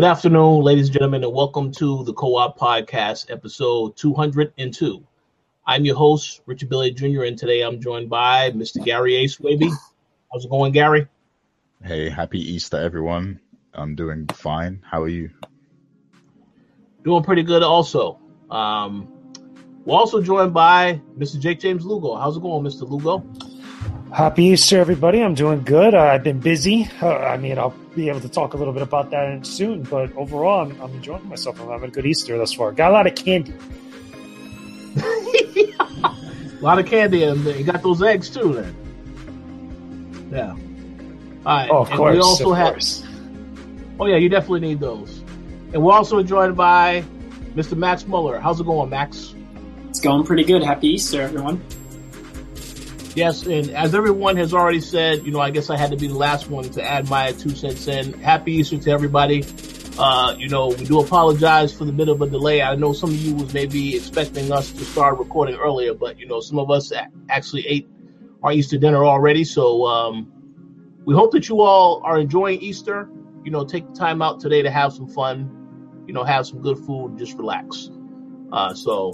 [0.00, 5.06] Good afternoon, ladies and gentlemen, and welcome to the Co op Podcast, episode 202.
[5.66, 8.82] I'm your host, Richard Billy Jr., and today I'm joined by Mr.
[8.82, 9.24] Gary A.
[9.26, 9.70] Swaby.
[10.32, 11.06] How's it going, Gary?
[11.84, 13.40] Hey, happy Easter, everyone.
[13.74, 14.82] I'm doing fine.
[14.90, 15.28] How are you?
[17.04, 18.18] Doing pretty good, also.
[18.50, 19.06] Um,
[19.84, 21.38] we're also joined by Mr.
[21.38, 22.16] Jake James Lugo.
[22.16, 22.88] How's it going, Mr.
[22.88, 23.18] Lugo?
[24.12, 25.22] Happy Easter, everybody.
[25.22, 25.94] I'm doing good.
[25.94, 26.88] Uh, I've been busy.
[27.00, 30.12] Uh, I mean, I'll be able to talk a little bit about that soon, but
[30.16, 31.60] overall, I'm, I'm enjoying myself.
[31.60, 32.72] I'm having a good Easter thus far.
[32.72, 33.54] Got a lot of candy.
[34.96, 40.30] a lot of candy, and you got those eggs too, then.
[40.32, 40.50] Yeah.
[40.50, 41.70] All right.
[41.70, 42.14] Oh, of and course.
[42.14, 42.72] We also of have.
[42.72, 43.04] course.
[44.00, 45.18] Oh yeah, you definitely need those.
[45.72, 47.04] And we're also joined by
[47.54, 47.76] Mr.
[47.76, 48.40] Max Muller.
[48.40, 49.34] How's it going, Max?
[49.88, 50.64] It's going pretty good.
[50.64, 51.62] Happy Easter, everyone.
[53.14, 56.06] Yes, and as everyone has already said, you know, I guess I had to be
[56.06, 58.12] the last one to add my two cents in.
[58.20, 59.44] Happy Easter to everybody.
[59.98, 62.62] Uh, you know, we do apologize for the bit of a delay.
[62.62, 66.26] I know some of you was maybe expecting us to start recording earlier, but you
[66.26, 66.92] know, some of us
[67.28, 67.88] actually ate
[68.44, 69.42] our Easter dinner already.
[69.42, 70.32] So um,
[71.04, 73.10] we hope that you all are enjoying Easter.
[73.44, 76.04] You know, take the time out today to have some fun.
[76.06, 77.90] You know, have some good food, just relax.
[78.52, 79.12] Uh, so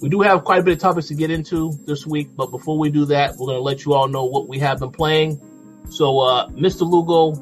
[0.00, 2.78] we do have quite a bit of topics to get into this week, but before
[2.78, 5.40] we do that, we're going to let you all know what we have been playing.
[5.90, 6.88] So, uh, Mr.
[6.88, 7.34] Lugo,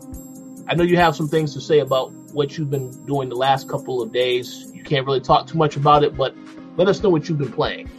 [0.69, 3.69] I know you have some things to say about what you've been doing the last
[3.69, 4.70] couple of days.
[4.72, 6.34] You can't really talk too much about it, but
[6.76, 7.91] let us know what you've been playing.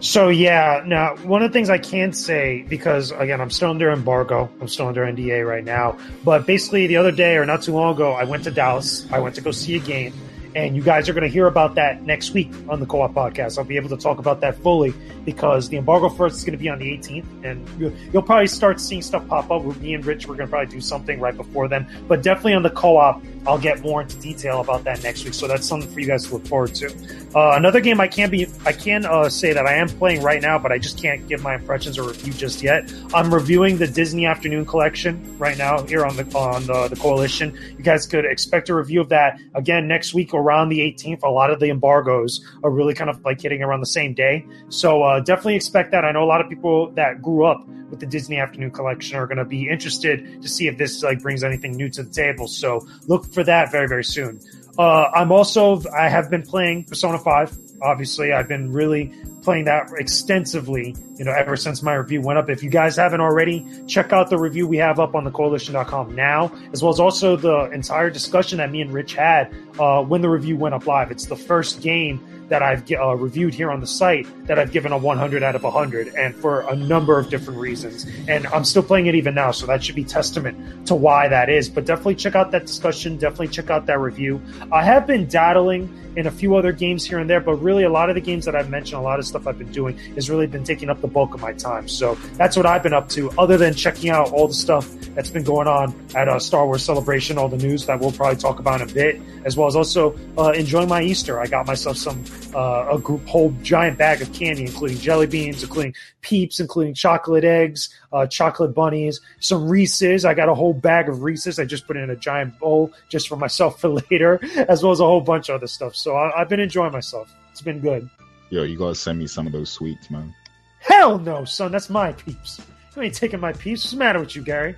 [0.00, 3.92] So, yeah, now, one of the things I can say, because again, I'm still under
[3.92, 7.72] embargo, I'm still under NDA right now, but basically, the other day or not too
[7.72, 9.06] long ago, I went to Dallas.
[9.12, 10.12] I went to go see a game.
[10.54, 13.56] And you guys are going to hear about that next week on the Co-op podcast.
[13.58, 14.92] I'll be able to talk about that fully
[15.24, 18.80] because the embargo first is going to be on the 18th, and you'll, probably start
[18.80, 19.62] seeing stuff pop up.
[19.62, 22.54] With me and Rich, we're going to probably do something right before then, but definitely
[22.54, 25.34] on the Co-op, I'll get more into detail about that next week.
[25.34, 26.86] So that's something for you guys to look forward to.
[27.34, 30.40] Uh, another game I can be, I can uh, say that I am playing right
[30.40, 32.92] now, but I just can't give my impressions or review just yet.
[33.14, 37.58] I'm reviewing the Disney Afternoon Collection right now here on the on the, the Coalition.
[37.76, 41.22] You guys could expect a review of that again next week around the 18th.
[41.22, 44.46] A lot of the embargoes are really kind of like hitting around the same day,
[44.68, 46.04] so uh, definitely expect that.
[46.04, 49.26] I know a lot of people that grew up with the Disney Afternoon Collection are
[49.26, 52.48] going to be interested to see if this like brings anything new to the table.
[52.48, 54.40] So look for that very very soon.
[54.78, 57.58] Uh, I'm also I have been playing Persona 5.
[57.82, 59.12] Obviously, I've been really
[59.42, 62.48] playing that extensively, you know, ever since my review went up.
[62.48, 66.14] If you guys haven't already, check out the review we have up on the coalition.com
[66.14, 70.20] now, as well as also the entire discussion that me and Rich had uh, when
[70.20, 71.10] the review went up live.
[71.10, 74.92] It's the first game that I've uh, reviewed here on the site that I've given
[74.92, 78.04] a 100 out of 100, and for a number of different reasons.
[78.28, 81.48] And I'm still playing it even now, so that should be testament to why that
[81.48, 81.70] is.
[81.70, 83.16] But definitely check out that discussion.
[83.16, 84.38] Definitely check out that review.
[84.70, 87.90] I have been daddling in a few other games here and there, but really a
[87.90, 90.28] lot of the games that I've mentioned, a lot of stuff I've been doing has
[90.28, 91.88] really been taking up the bulk of my time.
[91.88, 95.30] So that's what I've been up to, other than checking out all the stuff that's
[95.30, 98.58] been going on at a Star Wars Celebration, all the news that we'll probably talk
[98.58, 101.40] about in a bit, as well as also uh, enjoying my Easter.
[101.40, 102.24] I got myself some
[102.54, 107.44] uh, a group whole giant bag of candy, including jelly beans, including Peeps, including chocolate
[107.44, 110.24] eggs, uh, chocolate bunnies, some Reese's.
[110.24, 111.58] I got a whole bag of Reese's.
[111.58, 115.00] I just put in a giant bowl just for myself for later, as well as
[115.00, 115.96] a whole bunch of other stuff.
[116.02, 117.32] So I, I've been enjoying myself.
[117.52, 118.10] It's been good.
[118.50, 120.34] Yo, you gotta send me some of those sweets, man.
[120.80, 121.70] Hell no, son.
[121.70, 122.60] That's my Peeps.
[122.96, 123.84] You ain't taking my Peeps.
[123.84, 124.74] What's the matter with you, Gary?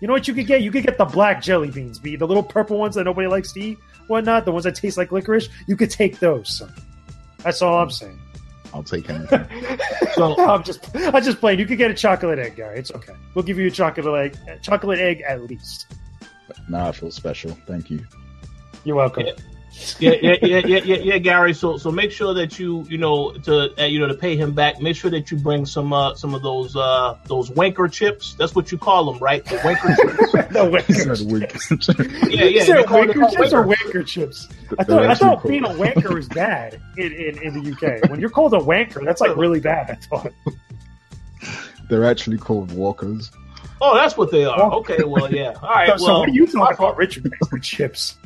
[0.00, 0.62] You know what you could get?
[0.62, 3.52] You could get the black jelly beans, be the little purple ones that nobody likes
[3.52, 3.78] to eat,
[4.08, 4.44] whatnot.
[4.44, 5.48] The ones that taste like licorice.
[5.68, 6.74] You could take those, son.
[7.38, 8.18] That's all I'm saying.
[8.74, 9.46] I'll take anything.
[10.14, 11.60] So, I'm just, I'm just playing.
[11.60, 12.80] You could get a chocolate egg, Gary.
[12.80, 13.14] It's okay.
[13.34, 15.86] We'll give you a chocolate egg, chocolate egg at least.
[16.68, 17.56] now I feel special.
[17.68, 18.04] Thank you.
[18.82, 19.26] You're welcome.
[19.26, 19.34] Yeah.
[19.98, 21.52] Yeah, yeah, yeah, yeah, yeah, yeah, Gary.
[21.54, 24.52] So, so make sure that you, you know, to uh, you know, to pay him
[24.52, 28.34] back, make sure that you bring some, uh, some of those, uh, those wanker chips.
[28.34, 29.44] That's what you call them, right?
[29.44, 29.96] The wanker
[30.32, 30.52] chips.
[30.52, 31.16] no wanker.
[31.16, 32.28] said wink.
[32.30, 32.44] Yeah, yeah.
[32.44, 34.48] You they said it- wanker chips or wanker chips?
[34.78, 38.10] I thought, I actually thought being a wanker is bad in, in, in the UK.
[38.10, 39.90] When you're called a wanker, that's like really bad.
[39.90, 40.32] I thought.
[41.88, 43.30] They're actually called walkers.
[43.80, 44.72] Oh, that's what they are.
[44.76, 45.52] Okay, well, yeah.
[45.62, 45.98] All right.
[45.98, 47.32] so well, what are you talking about, Richard?
[47.60, 48.16] chips.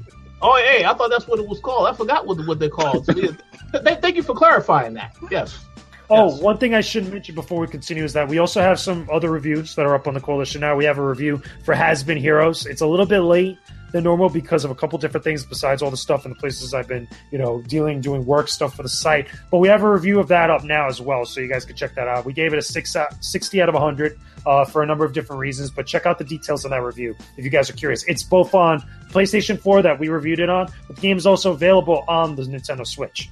[0.41, 1.89] Oh, hey, I thought that's what it was called.
[1.89, 3.07] I forgot what what they're called.
[3.07, 3.31] So, yeah,
[3.85, 5.17] th- thank you for clarifying that.
[5.31, 5.65] Yes.
[6.11, 6.41] Oh, Yes.
[6.41, 9.31] one thing I should mention before we continue is that we also have some other
[9.31, 10.75] reviews that are up on the coalition now.
[10.77, 12.65] We have a review for Has Been Heroes.
[12.67, 13.59] It's a little bit late
[13.93, 16.73] than normal because of a couple different things besides all the stuff in the places
[16.73, 19.29] I've been, you know, dealing, doing work stuff for the site.
[19.51, 21.75] But we have a review of that up now as well, so you guys can
[21.77, 22.25] check that out.
[22.27, 25.13] We gave it a six out, 60 out of 100 uh, for a number of
[25.13, 28.03] different reasons, but check out the details on that review if you guys are curious.
[28.05, 31.53] It's both on PlayStation 4 that we reviewed it on, but the game is also
[31.53, 33.29] available on the Nintendo Switch.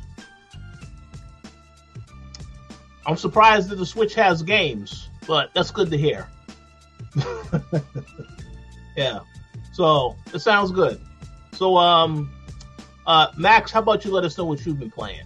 [3.06, 6.28] I'm surprised that the Switch has games, but that's good to hear.
[8.96, 9.20] yeah.
[9.72, 11.00] So it sounds good.
[11.52, 12.30] So, um,
[13.06, 15.24] uh, Max, how about you let us know what you've been playing?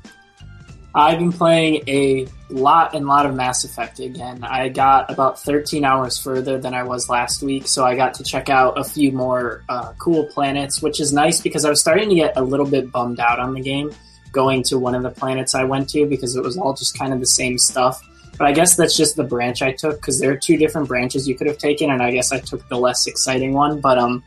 [0.94, 4.42] I've been playing a lot and lot of Mass Effect again.
[4.42, 8.25] I got about 13 hours further than I was last week, so I got to
[8.25, 12.08] check out a few more uh, cool planets, which is nice because I was starting
[12.08, 13.92] to get a little bit bummed out on the game
[14.32, 17.12] going to one of the planets I went to because it was all just kind
[17.12, 18.00] of the same stuff.
[18.38, 21.28] But I guess that's just the branch I took because there are two different branches
[21.28, 23.81] you could have taken, and I guess I took the less exciting one.
[23.81, 24.25] But um,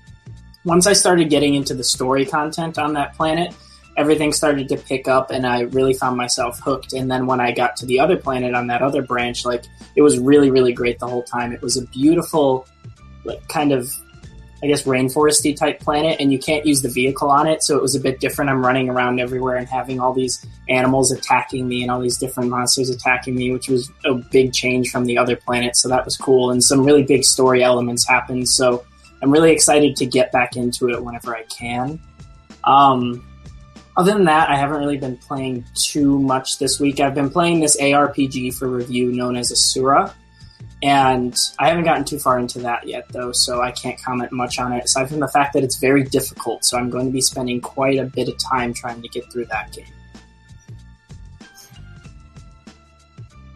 [0.66, 3.54] once I started getting into the story content on that planet,
[3.98, 6.94] everything started to pick up and I really found myself hooked.
[6.94, 9.64] And then when I got to the other planet on that other branch, like
[9.96, 11.52] it was really, really great the whole time.
[11.54, 12.66] It was a beautiful,
[13.24, 13.92] like kind of,
[14.64, 17.82] I guess, rainforesty type planet, and you can't use the vehicle on it, so it
[17.82, 18.50] was a bit different.
[18.50, 22.50] I'm running around everywhere and having all these animals attacking me and all these different
[22.50, 25.76] monsters attacking me, which was a big change from the other planet.
[25.76, 28.48] So that was cool, and some really big story elements happened.
[28.48, 28.86] So
[29.22, 32.00] I'm really excited to get back into it whenever I can.
[32.64, 33.28] Um,
[33.96, 37.00] other than that, I haven't really been playing too much this week.
[37.00, 40.14] I've been playing this ARPG for review known as Asura,
[40.82, 44.60] and I haven't gotten too far into that yet, though, so I can't comment much
[44.60, 47.22] on it, aside from the fact that it's very difficult, so I'm going to be
[47.22, 49.86] spending quite a bit of time trying to get through that game.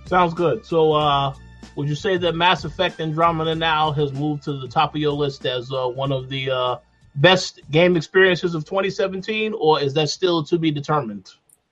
[0.06, 0.66] Sounds good.
[0.66, 1.34] So, uh,
[1.76, 5.12] would you say that Mass Effect Andromeda now has moved to the top of your
[5.12, 6.78] list as uh, one of the uh,
[7.18, 11.30] best game experiences of 2017, or is that still to be determined?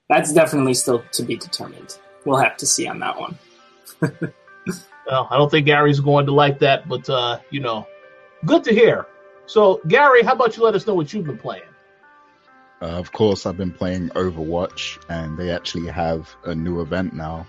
[0.09, 1.97] That's definitely still to be determined.
[2.25, 3.37] We'll have to see on that one.
[5.05, 7.87] Well, I don't think Gary's going to like that, but uh, you know,
[8.45, 9.05] good to hear.
[9.45, 11.63] So, Gary, how about you let us know what you've been playing?
[12.81, 17.45] Uh, of course, I've been playing Overwatch, and they actually have a new event now.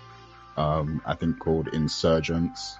[0.56, 2.76] Um, I think called Insurgents,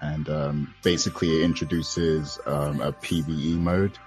[0.00, 3.98] and um, basically it introduces um, a PVE mode,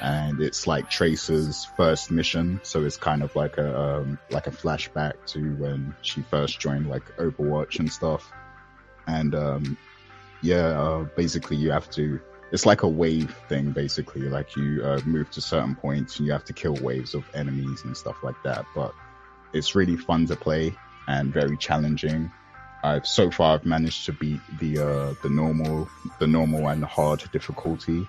[0.00, 4.50] and it's like Tracer's first mission, so it's kind of like a um, like a
[4.50, 8.30] flashback to when she first joined like Overwatch and stuff.
[9.06, 9.78] And um,
[10.42, 12.20] yeah, uh, basically you have to.
[12.52, 14.22] It's like a wave thing, basically.
[14.22, 17.82] Like you uh, move to certain points and you have to kill waves of enemies
[17.84, 18.66] and stuff like that.
[18.74, 18.94] But
[19.52, 20.74] it's really fun to play
[21.08, 22.30] and very challenging.
[22.84, 25.88] I've so far I've managed to beat the uh, the normal,
[26.20, 28.06] the normal and hard difficulty.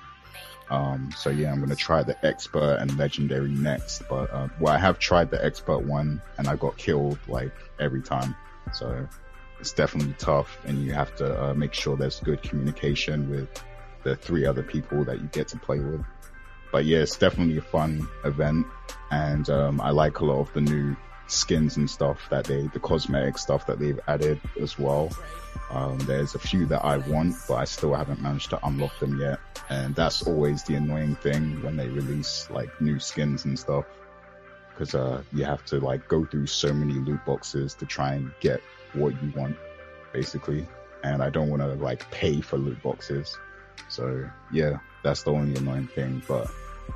[0.69, 4.03] Um, so yeah, I'm gonna try the expert and legendary next.
[4.09, 8.01] But uh, well, I have tried the expert one and I got killed like every
[8.01, 8.35] time.
[8.73, 9.07] So
[9.59, 13.49] it's definitely tough, and you have to uh, make sure there's good communication with
[14.03, 16.03] the three other people that you get to play with.
[16.71, 18.67] But yeah, it's definitely a fun event,
[19.09, 20.95] and um, I like a lot of the new
[21.27, 25.11] skins and stuff that they, the cosmetic stuff that they've added as well.
[25.69, 29.19] Um, there's a few that I want, but I still haven't managed to unlock them
[29.19, 33.85] yet, and that's always the annoying thing when they release like new skins and stuff.
[34.69, 38.31] Because uh, you have to like go through so many loot boxes to try and
[38.39, 38.61] get
[38.93, 39.57] what you want,
[40.13, 40.67] basically.
[41.03, 43.37] And I don't want to like pay for loot boxes.
[43.89, 46.49] So yeah, that's the only annoying thing, but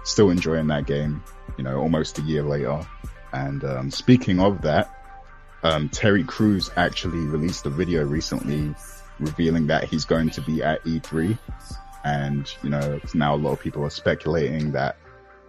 [0.04, 1.24] still enjoying that game,
[1.58, 2.86] you know, almost a year later.
[3.34, 4.94] And um, speaking of that,
[5.64, 8.74] um, Terry Crews actually released a video recently
[9.20, 11.38] revealing that he's going to be at E3.
[12.04, 14.98] And, you know, now a lot of people are speculating that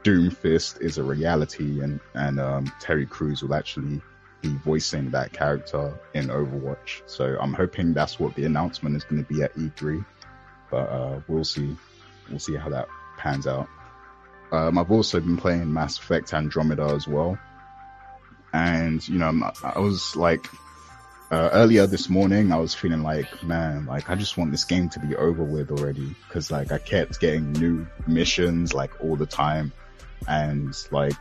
[0.04, 4.02] Doomfist is a reality and, and um, Terry Crews will actually
[4.42, 7.02] be voicing that character in Overwatch.
[7.06, 10.04] So I'm hoping that's what the announcement is going to be at E3.
[10.70, 11.76] But uh, we'll see.
[12.28, 13.68] We'll see how that pans out.
[14.50, 17.38] Um, I've also been playing Mass Effect Andromeda as well.
[18.52, 20.46] And, you know, I was like,
[21.30, 24.90] uh, earlier this morning, I was feeling like, man, like I just want this game
[24.90, 26.14] to be over with already.
[26.28, 29.72] Cause like I kept getting new missions like all the time.
[30.28, 31.16] And like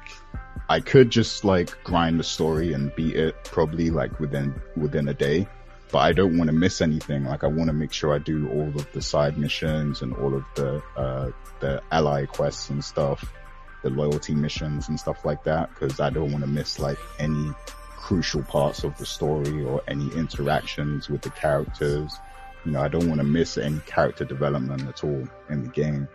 [0.68, 5.14] I could just like grind the story and beat it probably like within, within a
[5.14, 5.48] day.
[5.92, 7.26] but I don't want to miss anything.
[7.26, 10.34] Like I want to make sure I do all of the side missions and all
[10.34, 13.32] of the, uh, the ally quests and stuff,
[13.84, 15.74] the loyalty missions and stuff like that.
[15.76, 17.52] Cause I don't want to miss like any
[17.98, 22.14] crucial parts of the story or any interactions with the characters.
[22.66, 26.08] You know, I don't want to miss any character development at all in the game.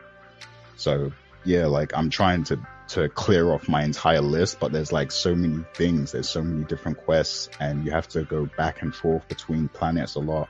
[0.76, 1.12] So
[1.44, 5.34] yeah, like I'm trying to to clear off my entire list, but there's like so
[5.34, 9.26] many things, there's so many different quests, and you have to go back and forth
[9.28, 10.48] between planets a lot,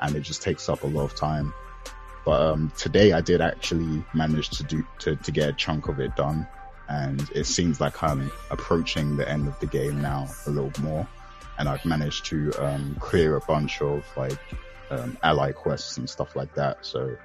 [0.00, 1.52] and it just takes up a lot of time.
[2.24, 6.00] But um, today I did actually manage to do to, to get a chunk of
[6.00, 6.46] it done,
[6.88, 11.06] and it seems like I'm approaching the end of the game now a little more,
[11.58, 14.38] and I've managed to um, clear a bunch of like
[14.90, 16.84] um, ally quests and stuff like that.
[16.86, 17.16] So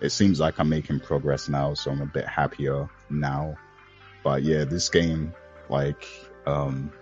[0.00, 3.56] it seems like I'm making progress now, so I'm a bit happier now
[4.22, 5.34] but yeah, this game,
[5.68, 6.06] like,
[6.46, 6.92] um,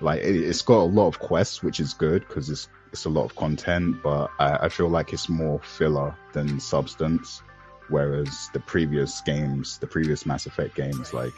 [0.00, 3.10] like it, has got a lot of quests, which is good because it's it's a
[3.10, 4.02] lot of content.
[4.02, 7.42] But I, I feel like it's more filler than substance.
[7.88, 11.32] Whereas the previous games, the previous Mass Effect games, like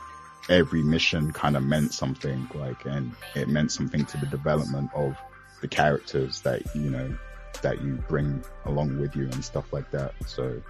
[0.48, 5.16] every mission kind of meant something, like, and it meant something to the development of
[5.60, 7.16] the characters that you know
[7.62, 10.14] that you bring along with you and stuff like that.
[10.26, 10.62] So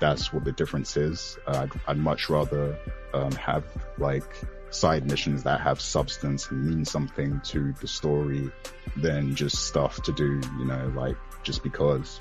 [0.00, 1.38] that's what the difference is.
[1.46, 2.78] Uh, I'd, I'd, much rather
[3.12, 3.64] um, have
[3.98, 4.24] like
[4.70, 8.50] side missions that have substance and mean something to the story
[8.96, 12.18] than just stuff to do, you know, like just because.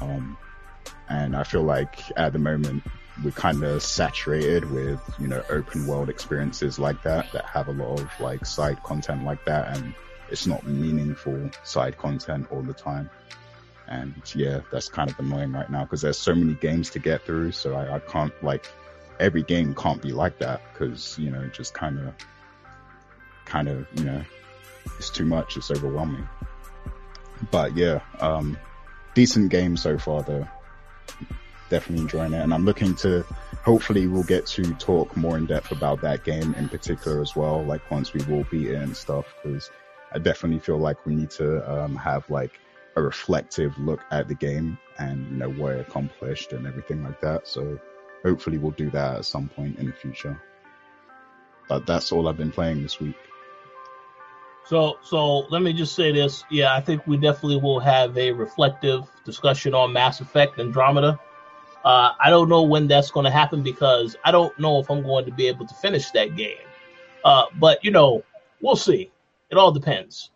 [0.00, 0.38] Um,
[1.08, 2.82] and I feel like at the moment
[3.22, 7.72] we're kind of saturated with, you know, open world experiences like that that have a
[7.72, 9.94] lot of like side content like that and
[10.30, 13.10] it's not meaningful side content all the time.
[13.86, 17.26] And yeah, that's kind of annoying right now because there's so many games to get
[17.26, 17.52] through.
[17.52, 18.66] So I, I can't like
[19.20, 22.14] every game can't be like that because you know just kind of
[23.44, 24.24] kind of you know
[24.98, 25.56] it's too much.
[25.56, 26.26] It's overwhelming.
[27.50, 28.56] But yeah, um,
[29.14, 30.46] decent game so far though.
[31.72, 33.24] Definitely enjoying it, and I'm looking to.
[33.64, 37.64] Hopefully, we'll get to talk more in depth about that game in particular as well.
[37.64, 39.70] Like once we will beat it and stuff, because
[40.12, 42.60] I definitely feel like we need to um, have like
[42.96, 47.22] a reflective look at the game and you know what it accomplished and everything like
[47.22, 47.48] that.
[47.48, 47.80] So
[48.22, 50.38] hopefully we'll do that at some point in the future.
[51.70, 53.16] But that's all I've been playing this week.
[54.66, 56.44] So, so let me just say this.
[56.50, 61.18] Yeah, I think we definitely will have a reflective discussion on Mass Effect Andromeda.
[61.84, 65.02] Uh, I don't know when that's going to happen because I don't know if I'm
[65.02, 66.56] going to be able to finish that game.
[67.24, 68.22] Uh, but you know,
[68.60, 69.10] we'll see.
[69.50, 70.30] It all depends.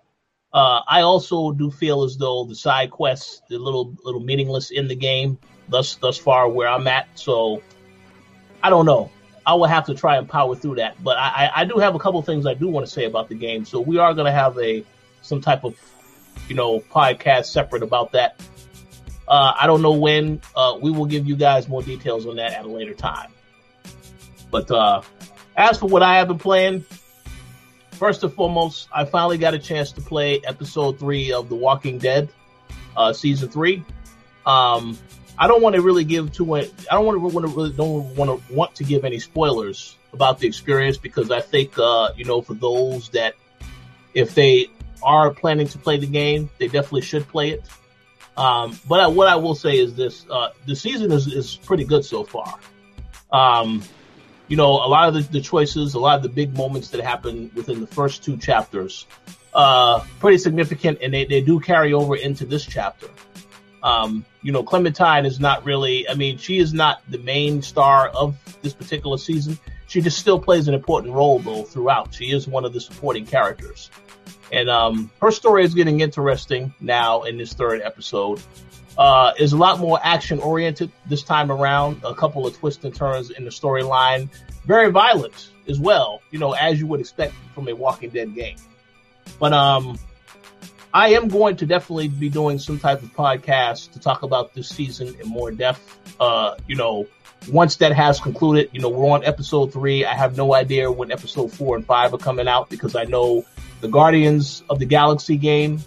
[0.52, 4.88] Uh, I also do feel as though the side quests, the little little meaningless in
[4.88, 5.38] the game,
[5.68, 7.08] thus thus far where I'm at.
[7.14, 7.62] So
[8.62, 9.10] I don't know.
[9.44, 11.02] I will have to try and power through that.
[11.04, 13.36] But I, I do have a couple things I do want to say about the
[13.36, 13.64] game.
[13.64, 14.84] So we are going to have a
[15.22, 15.76] some type of
[16.48, 18.40] you know podcast separate about that.
[19.28, 20.40] Uh, I don't know when.
[20.54, 23.30] Uh, we will give you guys more details on that at a later time.
[24.50, 25.02] But uh,
[25.56, 26.84] as for what I have been playing,
[27.92, 31.98] first and foremost, I finally got a chance to play episode three of The Walking
[31.98, 32.28] Dead,
[32.96, 33.84] uh, season three.
[34.44, 34.96] Um,
[35.38, 36.70] I don't want to really give too much.
[36.90, 39.96] I don't want to want to really don't want to want to give any spoilers
[40.12, 43.34] about the experience because I think uh, you know for those that
[44.14, 44.68] if they
[45.02, 47.64] are planning to play the game, they definitely should play it.
[48.36, 51.84] Um, but I, what I will say is this: uh, the season is, is pretty
[51.84, 52.58] good so far.
[53.32, 53.82] Um,
[54.48, 57.00] you know, a lot of the, the, choices, a lot of the big moments that
[57.02, 59.06] happen within the first two chapters,
[59.54, 63.08] uh, pretty significant, and they, they do carry over into this chapter.
[63.82, 68.08] Um, you know, Clementine is not really, I mean, she is not the main star
[68.08, 69.58] of this particular season.
[69.86, 72.12] She just still plays an important role though throughout.
[72.12, 73.90] She is one of the supporting characters.
[74.52, 78.40] And, um, her story is getting interesting now in this third episode
[78.98, 82.00] uh, is a lot more action oriented this time around.
[82.04, 84.28] A couple of twists and turns in the storyline.
[84.64, 88.56] Very violent as well, you know, as you would expect from a Walking Dead game.
[89.38, 89.98] But, um,
[90.94, 94.68] I am going to definitely be doing some type of podcast to talk about this
[94.68, 95.98] season in more depth.
[96.18, 97.06] Uh, you know,
[97.52, 100.06] once that has concluded, you know, we're on episode three.
[100.06, 103.44] I have no idea when episode four and five are coming out because I know
[103.80, 105.80] the Guardians of the Galaxy game,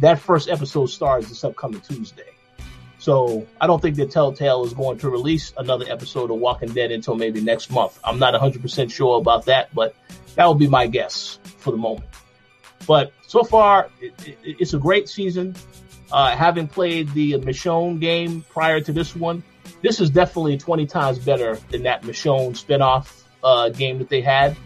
[0.00, 2.34] that first episode starts this upcoming Tuesday.
[2.98, 6.90] So I don't think that Telltale is going to release another episode of Walking Dead
[6.90, 7.98] until maybe next month.
[8.02, 9.94] I'm not 100% sure about that, but
[10.36, 12.08] that would be my guess for the moment.
[12.86, 15.54] But so far, it, it, it's a great season.
[16.10, 19.42] Uh, having played the Michonne game prior to this one,
[19.82, 24.56] this is definitely 20 times better than that Michonne spinoff uh, game that they had.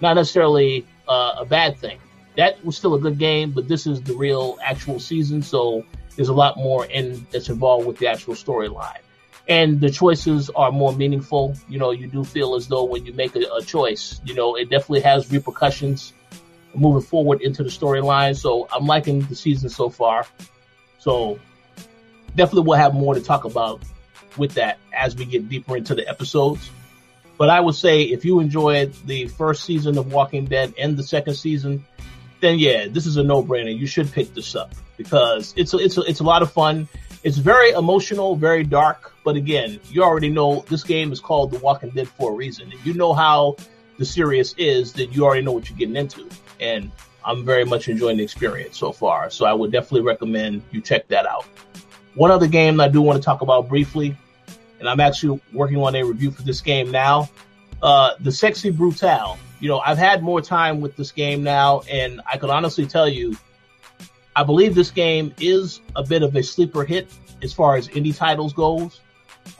[0.00, 1.98] Not necessarily uh, a bad thing.
[2.36, 5.84] That was still a good game, but this is the real actual season, so
[6.16, 8.98] there's a lot more in that's involved with the actual storyline.
[9.48, 11.56] And the choices are more meaningful.
[11.68, 14.54] You know, you do feel as though when you make a, a choice, you know,
[14.54, 16.12] it definitely has repercussions
[16.74, 18.36] moving forward into the storyline.
[18.36, 20.26] So I'm liking the season so far.
[20.98, 21.40] So
[22.36, 23.82] definitely we'll have more to talk about
[24.36, 26.70] with that as we get deeper into the episodes.
[27.36, 31.02] But I would say if you enjoyed the first season of Walking Dead and the
[31.02, 31.86] second season,
[32.40, 33.76] then yeah, this is a no-brainer.
[33.76, 36.88] You should pick this up because it's a, it's a, it's a lot of fun.
[37.22, 41.58] It's very emotional, very dark, but again, you already know this game is called The
[41.58, 42.72] Walking Dead for a reason.
[42.72, 43.56] If you know how
[43.98, 46.28] the series is, then you already know what you're getting into.
[46.60, 46.90] And
[47.22, 49.28] I'm very much enjoying the experience so far.
[49.28, 51.44] So I would definitely recommend you check that out.
[52.14, 54.16] One other game that I do want to talk about briefly,
[54.78, 57.28] and I'm actually working on a review for this game now.
[57.82, 62.20] Uh, the Sexy Brutale you know, I've had more time with this game now, and
[62.30, 63.36] I can honestly tell you,
[64.34, 67.08] I believe this game is a bit of a sleeper hit
[67.42, 69.00] as far as indie titles goes.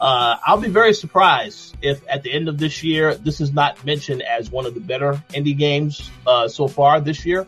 [0.00, 3.84] Uh, I'll be very surprised if at the end of this year, this is not
[3.84, 7.46] mentioned as one of the better indie games, uh, so far this year.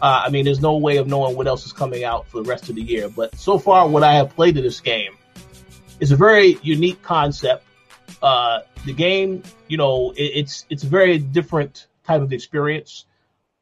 [0.00, 2.48] Uh, I mean, there's no way of knowing what else is coming out for the
[2.48, 5.16] rest of the year, but so far what I have played of this game
[6.00, 7.64] is a very unique concept.
[8.26, 13.04] Uh, the game, you know, it, it's it's a very different type of experience.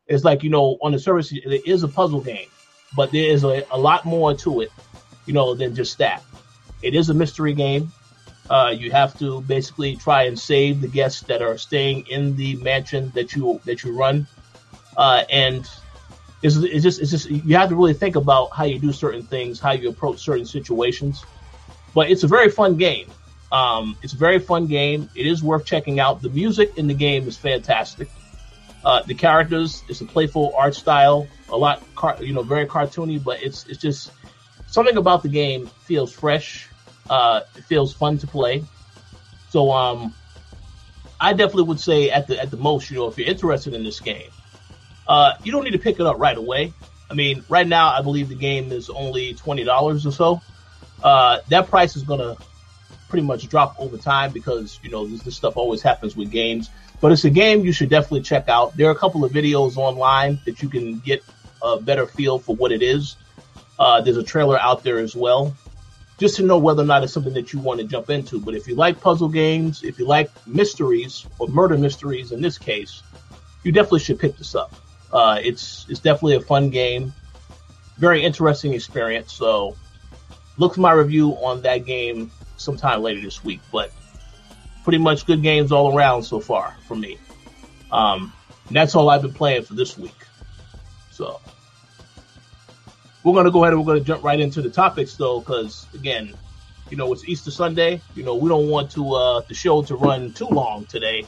[0.07, 2.49] It's like you know, on the surface, it is a puzzle game,
[2.97, 4.73] but there is a, a lot more to it,
[5.27, 6.23] you know, than just that.
[6.81, 7.93] It is a mystery game.
[8.49, 12.57] Uh, you have to basically try and save the guests that are staying in the
[12.57, 14.27] mansion that you that you run,
[14.97, 15.69] uh, and
[16.41, 19.25] it's, it's just it's just you have to really think about how you do certain
[19.25, 21.23] things, how you approach certain situations.
[21.95, 23.11] But it's a very fun game.
[23.55, 25.09] Um, it's a very fun game.
[25.15, 26.21] It is worth checking out.
[26.21, 28.09] The music in the game is fantastic.
[28.85, 33.23] Uh, the characters, it's a playful art style, a lot, car- you know, very cartoony,
[33.23, 34.11] but it's it's just
[34.67, 36.69] something about the game feels fresh.
[37.09, 38.65] Uh, it feels fun to play.
[39.51, 40.13] So, um,
[41.21, 43.85] I definitely would say at the at the most, you know, if you're interested in
[43.85, 44.31] this game,
[45.07, 46.73] uh, you don't need to pick it up right away.
[47.09, 50.43] I mean, right now, I believe the game is only twenty dollars or so.
[51.05, 52.37] Uh, that price is gonna
[53.09, 56.71] pretty much drop over time because you know this, this stuff always happens with games.
[57.01, 58.77] But it's a game you should definitely check out.
[58.77, 61.23] There are a couple of videos online that you can get
[61.63, 63.17] a better feel for what it is.
[63.79, 65.55] Uh, there's a trailer out there as well,
[66.19, 68.41] just to know whether or not it's something that you want to jump into.
[68.41, 72.57] But if you like puzzle games, if you like mysteries or murder mysteries in this
[72.59, 73.03] case,
[73.65, 74.75] you definitely should pick this up.
[75.13, 77.13] Uh, it's it's definitely a fun game,
[77.99, 79.33] very interesting experience.
[79.33, 79.77] So
[80.57, 82.31] look for my review on that game
[82.65, 83.61] sometime later this week.
[83.71, 83.93] But
[84.83, 87.19] pretty much good games all around so far for me.
[87.91, 88.33] Um,
[88.71, 90.15] that's all I've been playing for this week.
[91.11, 91.41] So
[93.23, 95.41] we're going to go ahead and we're going to jump right into the topics though,
[95.41, 96.35] because again,
[96.91, 98.01] you know, it's Easter Sunday.
[98.15, 101.27] You know, we don't want to, uh, the show to run too long today.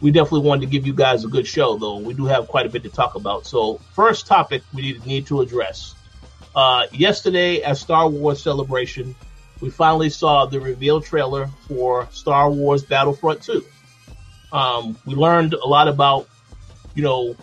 [0.00, 1.98] We definitely wanted to give you guys a good show though.
[1.98, 3.46] We do have quite a bit to talk about.
[3.46, 5.94] So first topic we need, need to address.
[6.54, 9.14] Uh, yesterday at Star Wars Celebration,
[9.64, 13.64] we finally saw the reveal trailer for Star Wars Battlefront 2.
[14.52, 16.28] Um, we learned a lot about,
[16.94, 17.34] you know,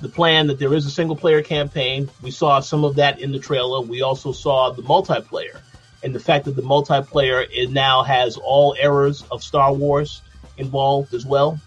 [0.00, 2.08] the plan that there is a single player campaign.
[2.22, 3.82] We saw some of that in the trailer.
[3.82, 5.60] We also saw the multiplayer
[6.02, 10.22] and the fact that the multiplayer it now has all eras of Star Wars
[10.56, 11.60] involved as well.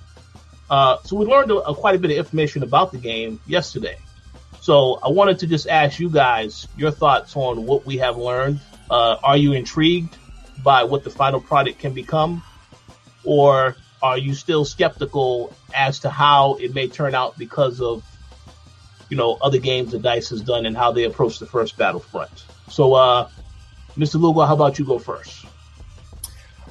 [0.67, 4.00] Uh, so we learned a, a, quite a bit of information about the game yesterday.
[4.62, 8.60] So I wanted to just ask you guys your thoughts on what we have learned
[8.89, 10.15] uh, are you intrigued
[10.63, 12.43] by what the final product can become,
[13.24, 18.04] or are you still skeptical as to how it may turn out because of
[19.10, 22.45] you know other games that Dice has done and how they approach the first Battlefront?
[22.69, 23.30] So, uh,
[23.98, 24.19] Mr.
[24.19, 25.45] Lugo, how about you go first?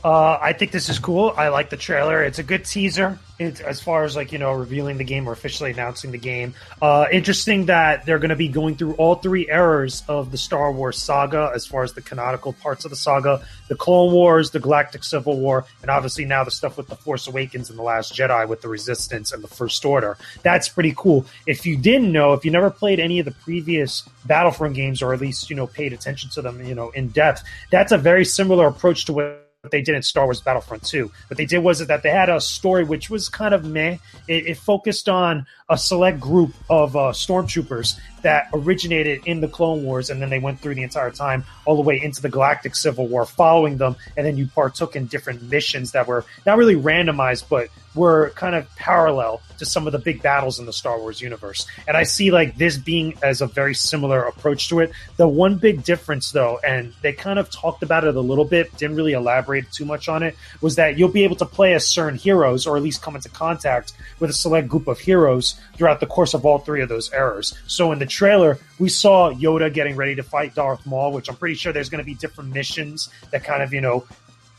[0.04, 1.32] Uh, I think this is cool.
[1.34, 2.22] I like the trailer.
[2.22, 5.70] It's a good teaser as far as like you know revealing the game or officially
[5.70, 6.54] announcing the game.
[6.82, 10.70] Uh, interesting that they're going to be going through all three eras of the Star
[10.70, 14.60] Wars saga as far as the canonical parts of the saga: the Clone Wars, the
[14.60, 18.14] Galactic Civil War, and obviously now the stuff with the Force Awakens and the Last
[18.14, 20.18] Jedi with the Resistance and the First Order.
[20.42, 21.24] That's pretty cool.
[21.46, 25.14] If you didn't know, if you never played any of the previous Battlefront games or
[25.14, 28.26] at least you know paid attention to them, you know in depth, that's a very
[28.26, 31.10] similar approach to what what they did in Star Wars Battlefront 2.
[31.28, 33.96] What they did was that they had a story which was kind of meh.
[34.28, 39.82] It, it focused on a select group of uh, stormtroopers that originated in the Clone
[39.82, 42.74] Wars, and then they went through the entire time all the way into the Galactic
[42.74, 46.76] Civil War, following them, and then you partook in different missions that were not really
[46.76, 50.98] randomized, but were kind of parallel to some of the big battles in the Star
[50.98, 51.66] Wars universe.
[51.86, 54.92] And I see like this being as a very similar approach to it.
[55.16, 58.76] The one big difference though, and they kind of talked about it a little bit,
[58.76, 61.86] didn't really elaborate too much on it, was that you'll be able to play as
[61.86, 66.00] certain heroes or at least come into contact with a select group of heroes throughout
[66.00, 67.56] the course of all three of those eras.
[67.66, 71.36] So in the trailer, we saw Yoda getting ready to fight Darth Maul, which I'm
[71.36, 74.04] pretty sure there's going to be different missions that kind of, you know,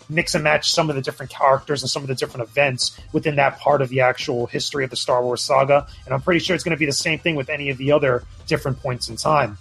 [0.09, 3.35] mix and match some of the different characters and some of the different events within
[3.35, 5.87] that part of the actual history of the Star Wars saga.
[6.05, 7.91] And I'm pretty sure it's going to be the same thing with any of the
[7.91, 9.57] other different points in time.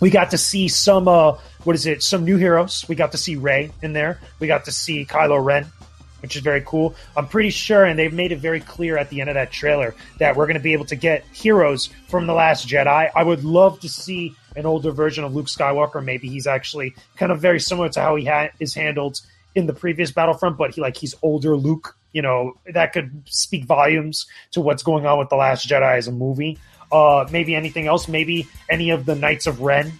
[0.00, 2.02] We got to see some, uh, what is it?
[2.02, 2.86] Some new heroes.
[2.88, 4.18] We got to see Rey in there.
[4.38, 5.66] We got to see Kylo Ren,
[6.20, 6.94] which is very cool.
[7.16, 9.94] I'm pretty sure, and they've made it very clear at the end of that trailer
[10.18, 13.10] that we're going to be able to get heroes from The Last Jedi.
[13.14, 16.02] I would love to see an older version of Luke Skywalker.
[16.02, 19.20] Maybe he's actually kind of very similar to how he ha- is handled
[19.54, 21.96] in the previous Battlefront, but he like he's older Luke.
[22.12, 26.08] You know that could speak volumes to what's going on with the Last Jedi as
[26.08, 26.58] a movie.
[26.90, 28.08] Uh, maybe anything else?
[28.08, 29.92] Maybe any of the Knights of Ren,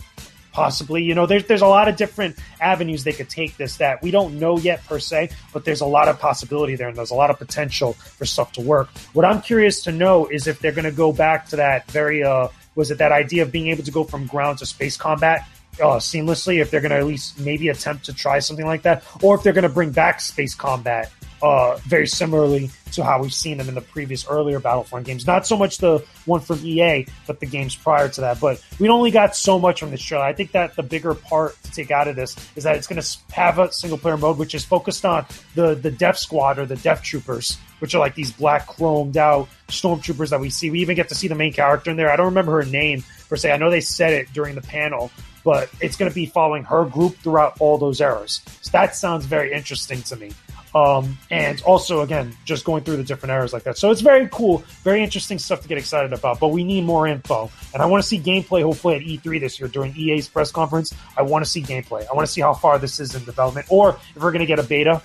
[0.52, 1.04] possibly.
[1.04, 4.10] You know, there's there's a lot of different avenues they could take this that we
[4.10, 7.14] don't know yet per se, but there's a lot of possibility there, and there's a
[7.14, 8.88] lot of potential for stuff to work.
[9.12, 12.24] What I'm curious to know is if they're going to go back to that very
[12.24, 15.46] uh, was it that idea of being able to go from ground to space combat
[15.78, 19.04] uh, seamlessly if they're going to at least maybe attempt to try something like that,
[19.22, 21.10] or if they're going to bring back space combat
[21.42, 25.26] uh, very similarly to how we've seen them in the previous earlier Battlefront games.
[25.26, 28.40] Not so much the one from EA, but the games prior to that.
[28.40, 30.24] But we only got so much from this trailer.
[30.24, 33.00] I think that the bigger part to take out of this is that it's going
[33.00, 36.66] to have a single player mode, which is focused on the the Death Squad or
[36.66, 40.70] the Death Troopers, which are like these black chromed out stormtroopers that we see.
[40.70, 42.10] We even get to see the main character in there.
[42.10, 43.52] I don't remember her name per se.
[43.52, 45.10] I know they said it during the panel,
[45.44, 48.40] but it's going to be following her group throughout all those eras.
[48.62, 50.32] So that sounds very interesting to me.
[50.74, 53.76] Um, and also, again, just going through the different eras like that.
[53.76, 56.38] So it's very cool, very interesting stuff to get excited about.
[56.38, 58.62] But we need more info, and I want to see gameplay.
[58.62, 62.06] Hopefully at E3 this year during EA's press conference, I want to see gameplay.
[62.08, 64.46] I want to see how far this is in development, or if we're going to
[64.46, 65.02] get a beta,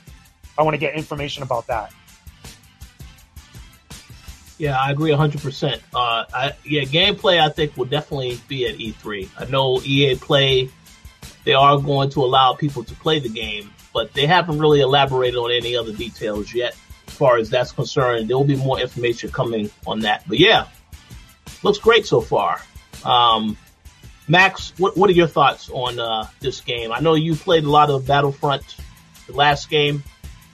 [0.58, 1.92] I want to get information about that.
[4.58, 5.82] Yeah, I agree 100%.
[5.94, 9.30] Uh, I, yeah, gameplay I think will definitely be at E3.
[9.38, 10.70] I know EA Play,
[11.44, 15.38] they are going to allow people to play the game, but they haven't really elaborated
[15.38, 16.76] on any other details yet.
[17.08, 20.24] As far as that's concerned, there will be more information coming on that.
[20.28, 20.68] But yeah,
[21.62, 22.62] looks great so far.
[23.04, 23.58] Um,
[24.28, 26.92] Max, what, what are your thoughts on uh, this game?
[26.92, 28.64] I know you played a lot of Battlefront,
[29.28, 30.04] the last game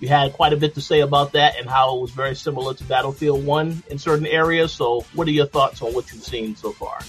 [0.02, 2.74] you had quite a bit to say about that and how it was very similar
[2.74, 4.74] to Battlefield 1 in certain areas.
[4.74, 7.00] So, what are your thoughts on what you've seen so far?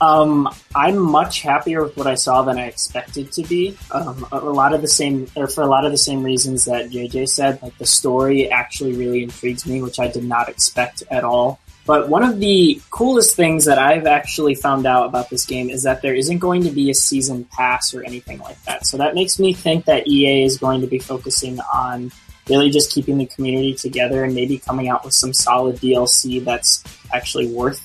[0.00, 3.76] Um, I'm much happier with what I saw than I expected to be.
[3.90, 6.90] Um, a, lot of the same, or for a lot of the same reasons that
[6.90, 11.24] JJ said, like the story actually really intrigues me, which I did not expect at
[11.24, 11.60] all.
[11.86, 15.84] But one of the coolest things that I've actually found out about this game is
[15.84, 18.86] that there isn't going to be a season pass or anything like that.
[18.86, 22.10] So that makes me think that EA is going to be focusing on
[22.48, 26.82] really just keeping the community together and maybe coming out with some solid DLC that's
[27.12, 27.82] actually worth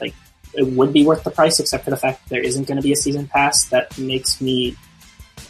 [0.00, 0.14] like
[0.54, 2.82] it would be worth the price except for the fact that there isn't going to
[2.82, 4.76] be a season pass that makes me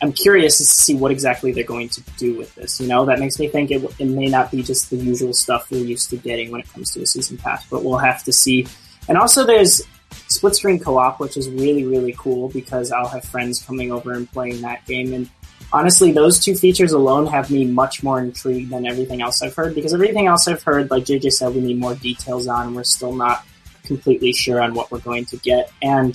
[0.02, 2.80] I'm curious to see what exactly they're going to do with this.
[2.80, 5.70] You know, that makes me think it, it may not be just the usual stuff
[5.70, 8.32] we're used to getting when it comes to a season pass, but we'll have to
[8.32, 8.66] see.
[9.08, 9.82] And also, there's
[10.28, 14.30] split screen co-op, which is really really cool because I'll have friends coming over and
[14.30, 15.12] playing that game.
[15.12, 15.30] And
[15.72, 19.74] honestly, those two features alone have me much more intrigued than everything else I've heard
[19.74, 22.74] because everything else I've heard, like JJ said, we need more details on.
[22.74, 23.44] We're still not
[23.84, 26.14] completely sure on what we're going to get, and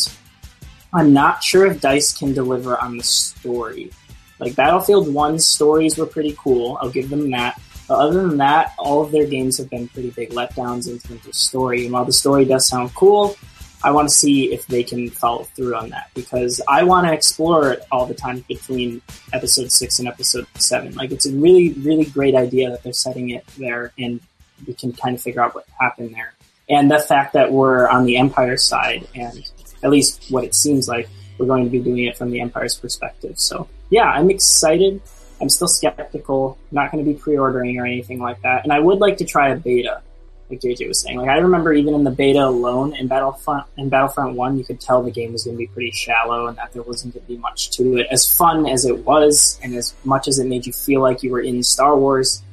[0.94, 3.92] I'm not sure if Dice can deliver on the story.
[4.40, 6.78] Like Battlefield 1's stories were pretty cool.
[6.82, 7.62] I'll give them that.
[7.88, 11.26] But other than that, all of their games have been pretty big letdowns in terms
[11.28, 11.84] of story.
[11.86, 13.36] And while the story does sound cool,
[13.84, 17.14] I want to see if they can follow through on that because I want to
[17.14, 19.02] explore it all the time between
[19.34, 20.94] episode six and episode seven.
[20.94, 24.22] Like it's a really, really great idea that they're setting it there and
[24.68, 26.34] we can kind of figure out what happened there.
[26.70, 29.44] And the fact that we're on the Empire side and
[29.84, 32.76] at least what it seems like we're going to be doing it from the Empire's
[32.76, 33.40] perspective.
[33.40, 35.02] So yeah, I'm excited.
[35.42, 36.58] I'm still skeptical.
[36.72, 38.64] not going to be pre-ordering or anything like that.
[38.64, 40.02] And I would like to try a beta,
[40.50, 41.18] like JJ was saying.
[41.18, 44.80] Like I remember even in the beta alone in Battlefront in Battlefront One, you could
[44.80, 47.32] tell the game was going to be pretty shallow and that there wasn't going to
[47.32, 48.08] be much to it.
[48.12, 51.32] As fun as it was, and as much as it made you feel like you
[51.32, 52.44] were in Star Wars,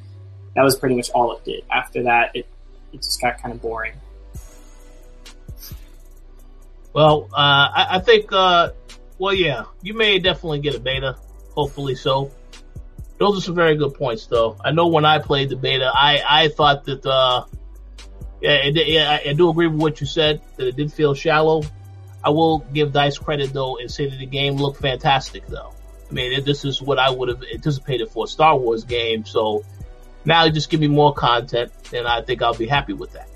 [0.55, 1.65] that was pretty much all it did.
[1.71, 2.47] After that, it
[2.93, 3.93] it just got kind of boring.
[6.99, 8.73] Well, uh, I, I, think, uh,
[9.19, 11.15] well, yeah, you may definitely get a beta.
[11.53, 12.33] Hopefully so.
[13.19, 14.57] those are some very good points, though.
[14.65, 17.45] I know when I played the beta, I I thought that uh,
[18.41, 21.15] yeah, it, yeah, I, I do agree with what you said that it did feel
[21.15, 21.63] shallow.
[22.25, 25.73] I will give Dice credit though and say that the game looked fantastic, though.
[26.11, 29.25] I mean, this is what I would have anticipated for a Star Wars game.
[29.25, 29.65] So
[30.25, 33.28] now just give me more content, and I think I'll be happy with that.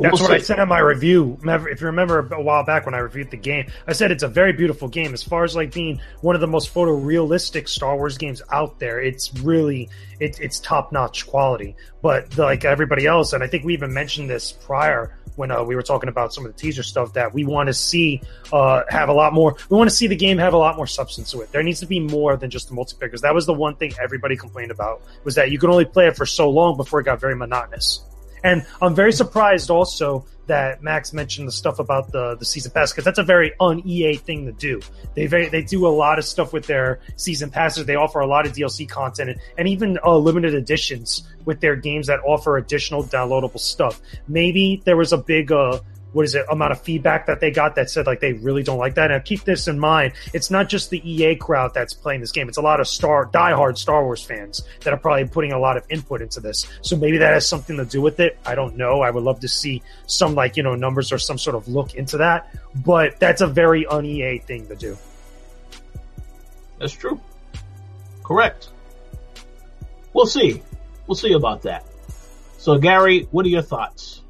[0.00, 0.30] That's what.
[0.30, 1.38] I said in my review.
[1.44, 4.28] If you remember a while back when I reviewed the game, I said it's a
[4.28, 5.12] very beautiful game.
[5.12, 9.00] As far as like being one of the most photorealistic Star Wars games out there,
[9.00, 11.76] it's really it, it's top notch quality.
[12.02, 15.74] But like everybody else, and I think we even mentioned this prior when uh, we
[15.74, 18.20] were talking about some of the teaser stuff that we want to see
[18.52, 19.56] uh, have a lot more.
[19.68, 21.50] We want to see the game have a lot more substance to it.
[21.52, 23.92] There needs to be more than just the multiplayer because that was the one thing
[24.00, 27.04] everybody complained about was that you could only play it for so long before it
[27.04, 28.04] got very monotonous.
[28.42, 32.90] And I'm very surprised also that Max mentioned the stuff about the the season pass
[32.90, 34.80] because that's a very un EA thing to do.
[35.14, 37.86] They very, they do a lot of stuff with their season passes.
[37.86, 41.76] They offer a lot of DLC content and, and even uh, limited editions with their
[41.76, 44.00] games that offer additional downloadable stuff.
[44.26, 45.78] Maybe there was a big uh,
[46.12, 48.78] what is it amount of feedback that they got that said like they really don't
[48.78, 49.10] like that.
[49.10, 52.48] And keep this in mind, it's not just the EA crowd that's playing this game.
[52.48, 55.76] It's a lot of star diehard Star Wars fans that are probably putting a lot
[55.76, 56.66] of input into this.
[56.82, 58.38] So maybe that has something to do with it.
[58.44, 59.00] I don't know.
[59.00, 61.94] I would love to see some like, you know, numbers or some sort of look
[61.94, 62.54] into that.
[62.74, 64.96] But that's a very un EA thing to do.
[66.78, 67.20] That's true.
[68.24, 68.68] Correct.
[70.12, 70.62] We'll see.
[71.06, 71.84] We'll see about that.
[72.58, 74.22] So Gary, what are your thoughts?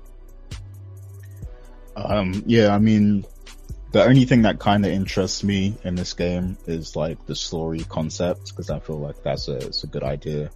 [2.05, 3.25] Um, yeah, I mean,
[3.93, 7.81] the only thing that kind of interests me in this game is like the story
[7.81, 10.51] concept because I feel like that's a it's a good idea,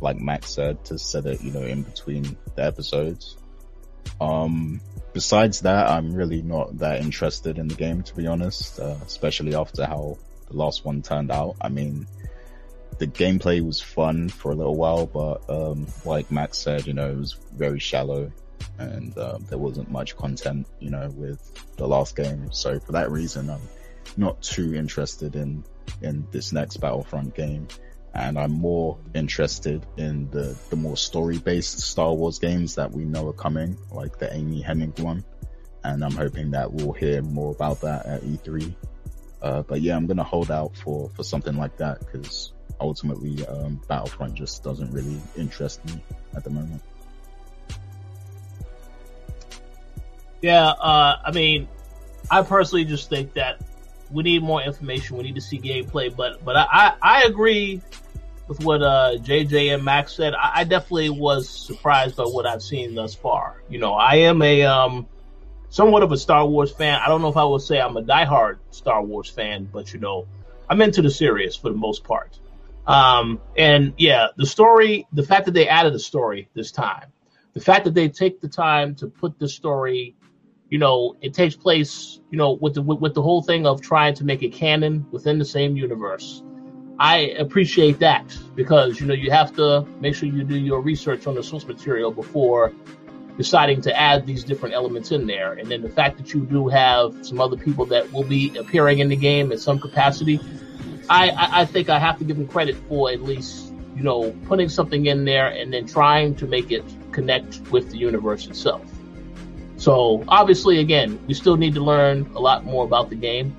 [0.00, 3.36] like Max said, to set it you know in between the episodes.
[4.20, 4.80] Um,
[5.12, 9.54] besides that, I'm really not that interested in the game to be honest, uh, especially
[9.54, 11.56] after how the last one turned out.
[11.60, 12.08] I mean,
[12.98, 17.10] the gameplay was fun for a little while, but um, like Max said, you know,
[17.10, 18.32] it was very shallow
[18.80, 21.40] and uh, there wasn't much content, you know, with
[21.76, 22.50] the last game.
[22.50, 23.60] So for that reason, I'm
[24.16, 25.64] not too interested in
[26.02, 27.68] in this next Battlefront game,
[28.14, 33.04] and I'm more interested in the the more story based Star Wars games that we
[33.04, 35.24] know are coming, like the Amy Hennig one.
[35.82, 38.74] And I'm hoping that we'll hear more about that at E3.
[39.40, 43.80] Uh, but yeah, I'm gonna hold out for for something like that because ultimately, um,
[43.88, 46.02] Battlefront just doesn't really interest me
[46.34, 46.82] at the moment.
[50.42, 51.68] Yeah, uh, I mean,
[52.30, 53.60] I personally just think that
[54.10, 55.16] we need more information.
[55.16, 57.80] We need to see gameplay, but but I I, I agree
[58.48, 60.34] with what uh, JJ and Max said.
[60.34, 63.62] I, I, definitely was surprised by what I've seen thus far.
[63.68, 65.06] You know, I am a um
[65.68, 67.00] somewhat of a Star Wars fan.
[67.00, 70.00] I don't know if I would say I'm a diehard Star Wars fan, but you
[70.00, 70.26] know,
[70.68, 72.38] I'm into the series for the most part.
[72.86, 77.12] Um, and yeah, the story, the fact that they added a story this time,
[77.52, 80.16] the fact that they take the time to put the story
[80.70, 83.82] you know, it takes place, you know, with the with, with the whole thing of
[83.82, 86.42] trying to make a canon within the same universe.
[86.98, 91.26] I appreciate that because you know you have to make sure you do your research
[91.26, 92.72] on the source material before
[93.36, 95.54] deciding to add these different elements in there.
[95.54, 98.98] And then the fact that you do have some other people that will be appearing
[98.98, 100.38] in the game in some capacity,
[101.08, 104.30] I, I, I think I have to give them credit for at least you know
[104.46, 108.84] putting something in there and then trying to make it connect with the universe itself.
[109.80, 113.56] So obviously, again, we still need to learn a lot more about the game.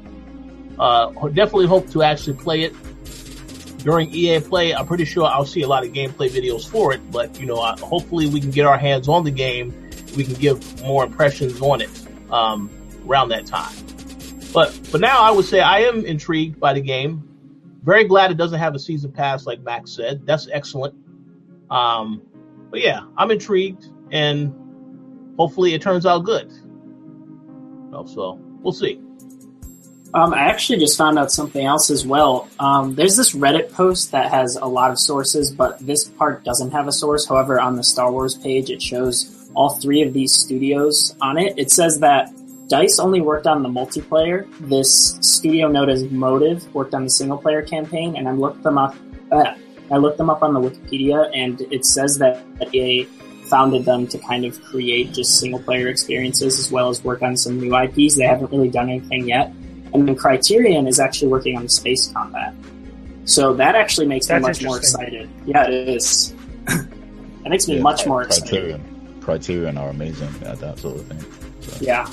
[0.77, 2.75] Uh, definitely hope to actually play it
[3.79, 4.75] during EA Play.
[4.75, 7.55] I'm pretty sure I'll see a lot of gameplay videos for it, but you know,
[7.55, 9.73] uh, hopefully we can get our hands on the game.
[10.15, 11.89] We can give more impressions on it
[12.29, 12.69] um,
[13.07, 13.73] around that time.
[14.53, 17.27] But for now, I would say I am intrigued by the game.
[17.81, 20.27] Very glad it doesn't have a season pass, like Max said.
[20.27, 20.93] That's excellent.
[21.71, 22.21] Um,
[22.69, 24.53] but yeah, I'm intrigued and
[25.41, 26.51] hopefully it turns out good.
[28.05, 29.01] So we'll see.
[30.13, 32.47] Um, I actually just found out something else as well.
[32.59, 36.71] Um, there's this Reddit post that has a lot of sources, but this part doesn't
[36.71, 37.27] have a source.
[37.27, 41.57] However, on the Star Wars page, it shows all three of these studios on it.
[41.57, 42.31] It says that
[42.67, 44.45] Dice only worked on the multiplayer.
[44.59, 48.77] This studio known as Motive worked on the single player campaign, and I looked them
[48.77, 48.95] up.
[49.31, 49.55] Uh,
[49.89, 53.07] I looked them up on the Wikipedia, and it says that a
[53.51, 57.35] founded them to kind of create just single player experiences as well as work on
[57.35, 58.15] some new IPs.
[58.15, 59.47] They haven't really done anything yet.
[59.93, 62.55] And then Criterion is actually working on the space combat.
[63.25, 65.29] So that actually makes That's me much more excited.
[65.45, 66.33] Yeah, it is.
[66.65, 68.81] that makes me yeah, much more Criterion.
[68.81, 69.21] excited.
[69.21, 71.23] Criterion are amazing at that sort of thing.
[71.61, 71.77] So.
[71.81, 72.09] Yeah.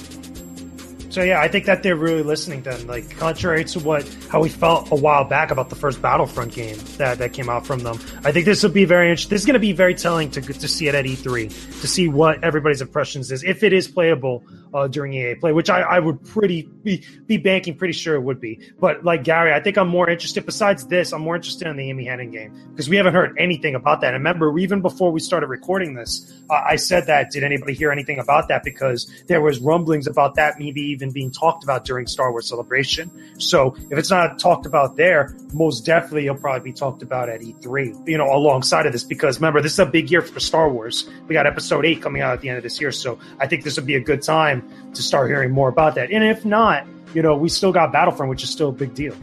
[1.19, 2.87] So yeah, I think that they're really listening to them.
[2.87, 6.79] Like contrary to what how we felt a while back about the first Battlefront game
[6.99, 9.31] that, that came out from them, I think this will be very interesting.
[9.31, 12.07] This is going to be very telling to to see it at E3 to see
[12.07, 15.99] what everybody's impressions is if it is playable uh, during EA Play, which I, I
[15.99, 18.61] would pretty be, be banking pretty sure it would be.
[18.79, 20.45] But like Gary, I think I'm more interested.
[20.47, 23.75] Besides this, I'm more interested in the Amy Hennig game because we haven't heard anything
[23.75, 24.15] about that.
[24.15, 27.31] And remember, even before we started recording this, uh, I said that.
[27.31, 28.65] Did anybody hear anything about that?
[28.65, 33.11] Because there was rumblings about that maybe even being talked about during Star Wars Celebration.
[33.39, 37.41] So if it's not talked about there, most definitely it'll probably be talked about at
[37.41, 38.09] E3.
[38.09, 41.09] You know, alongside of this, because remember, this is a big year for Star Wars.
[41.27, 43.65] We got Episode Eight coming out at the end of this year, so I think
[43.65, 46.11] this would be a good time to start hearing more about that.
[46.11, 49.15] And if not, you know, we still got Battlefront, which is still a big deal.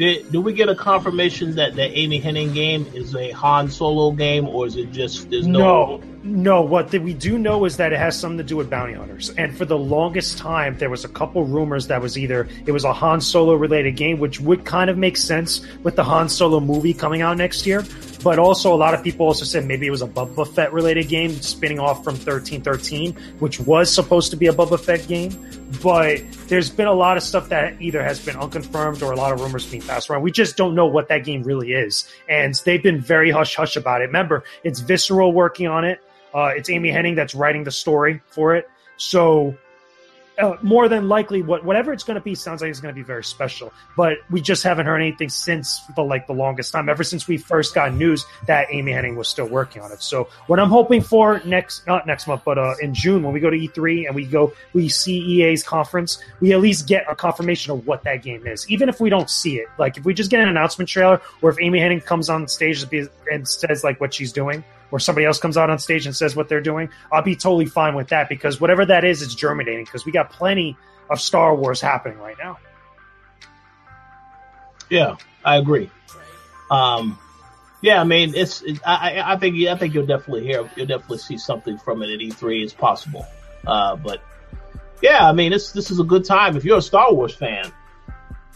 [0.00, 4.12] Did, do we get a confirmation that the Amy Hennig game is a Han Solo
[4.12, 5.98] game, or is it just there's no?
[5.98, 6.62] No, no.
[6.62, 9.54] What we do know is that it has something to do with bounty hunters, and
[9.54, 12.94] for the longest time, there was a couple rumors that was either it was a
[12.94, 16.94] Han Solo related game, which would kind of make sense with the Han Solo movie
[16.94, 17.84] coming out next year.
[18.22, 21.08] But also, a lot of people also said maybe it was a Boba Fett related
[21.08, 25.30] game spinning off from 1313, which was supposed to be a Boba Fett game.
[25.82, 29.32] But there's been a lot of stuff that either has been unconfirmed or a lot
[29.32, 30.22] of rumors being passed around.
[30.22, 32.10] We just don't know what that game really is.
[32.28, 34.06] And they've been very hush hush about it.
[34.06, 36.00] Remember, it's Visceral working on it.
[36.34, 38.68] Uh, it's Amy Hennig that's writing the story for it.
[38.96, 39.56] So
[40.40, 42.98] uh, more than likely, what whatever it's going to be sounds like it's going to
[42.98, 43.72] be very special.
[43.96, 47.36] But we just haven't heard anything since the like the longest time, ever since we
[47.36, 50.02] first got news that Amy Hennig was still working on it.
[50.02, 53.40] So what I'm hoping for next, not next month, but uh, in June when we
[53.40, 57.14] go to E3 and we go, we see EA's conference, we at least get a
[57.14, 59.68] confirmation of what that game is, even if we don't see it.
[59.78, 62.84] Like if we just get an announcement trailer, or if Amy Hennig comes on stage
[63.30, 66.34] and says like what she's doing or somebody else comes out on stage and says
[66.34, 69.84] what they're doing, I'll be totally fine with that because whatever that is, it's germinating
[69.84, 70.76] because we got plenty
[71.08, 72.58] of Star Wars happening right now.
[74.88, 75.90] Yeah, I agree.
[76.70, 77.18] Um,
[77.82, 78.62] yeah, I mean, it's.
[78.62, 79.56] It, I, I think.
[79.66, 80.68] I think you'll definitely hear.
[80.76, 82.62] You'll definitely see something from it at E3.
[82.62, 83.26] It's possible.
[83.66, 84.22] Uh, but
[85.02, 87.72] yeah, I mean, this this is a good time if you're a Star Wars fan.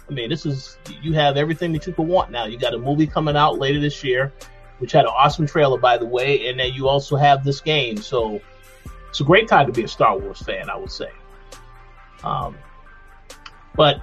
[0.08, 2.44] I mean, this is you have everything that you could want now.
[2.44, 4.32] You got a movie coming out later this year
[4.78, 6.48] which had an awesome trailer, by the way.
[6.48, 7.96] And then you also have this game.
[7.98, 8.40] So
[9.08, 11.10] it's a great time to be a Star Wars fan, I would say.
[12.22, 12.56] Um,
[13.74, 14.00] but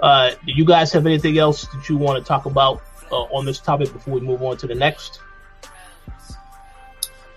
[0.00, 3.44] uh, do you guys have anything else that you want to talk about uh, on
[3.44, 5.20] this topic before we move on to the next?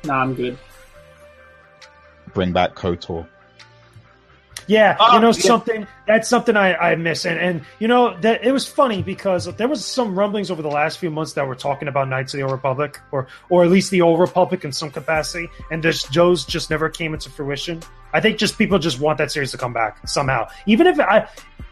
[0.04, 0.58] No, I'm good.
[2.34, 3.28] Bring back KOTOR.
[4.70, 5.32] Yeah, you ah, know yeah.
[5.32, 5.88] something.
[6.06, 9.68] That's something I, I miss, and and you know that it was funny because there
[9.68, 12.44] was some rumblings over the last few months that were talking about Knights of the
[12.44, 16.46] Old Republic, or or at least the Old Republic in some capacity, and just Joe's
[16.46, 17.82] just never came into fruition.
[18.14, 21.28] I think just people just want that series to come back somehow, even if I.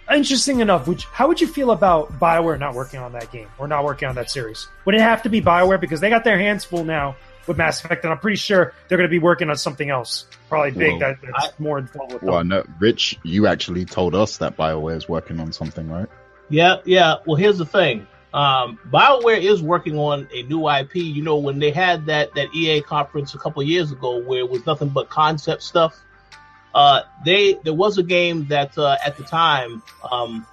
[0.09, 3.67] Interesting enough, which how would you feel about Bioware not working on that game or
[3.67, 4.65] not working on that series?
[4.85, 7.83] Would it have to be Bioware because they got their hands full now with Mass
[7.83, 10.99] Effect, and I'm pretty sure they're going to be working on something else, probably big
[10.99, 12.23] that, that's I, more involved with.
[12.23, 16.07] Well, no, Rich, you actually told us that Bioware is working on something, right?
[16.49, 17.15] Yeah, yeah.
[17.25, 18.07] Well, here's the thing.
[18.33, 20.95] Um, Bioware is working on a new IP.
[20.95, 24.49] You know, when they had that that EA conference a couple years ago, where it
[24.49, 25.99] was nothing but concept stuff.
[26.75, 29.81] Uh, they there was a game that uh, at the time,
[30.11, 30.45] um,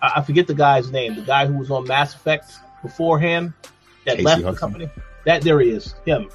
[0.00, 2.50] I, I, forget the guy's name, the guy who was on Mass Effect
[2.80, 3.52] beforehand
[4.06, 4.54] that Casey left Hudson.
[4.54, 4.90] the company.
[5.30, 6.28] That there he is, him.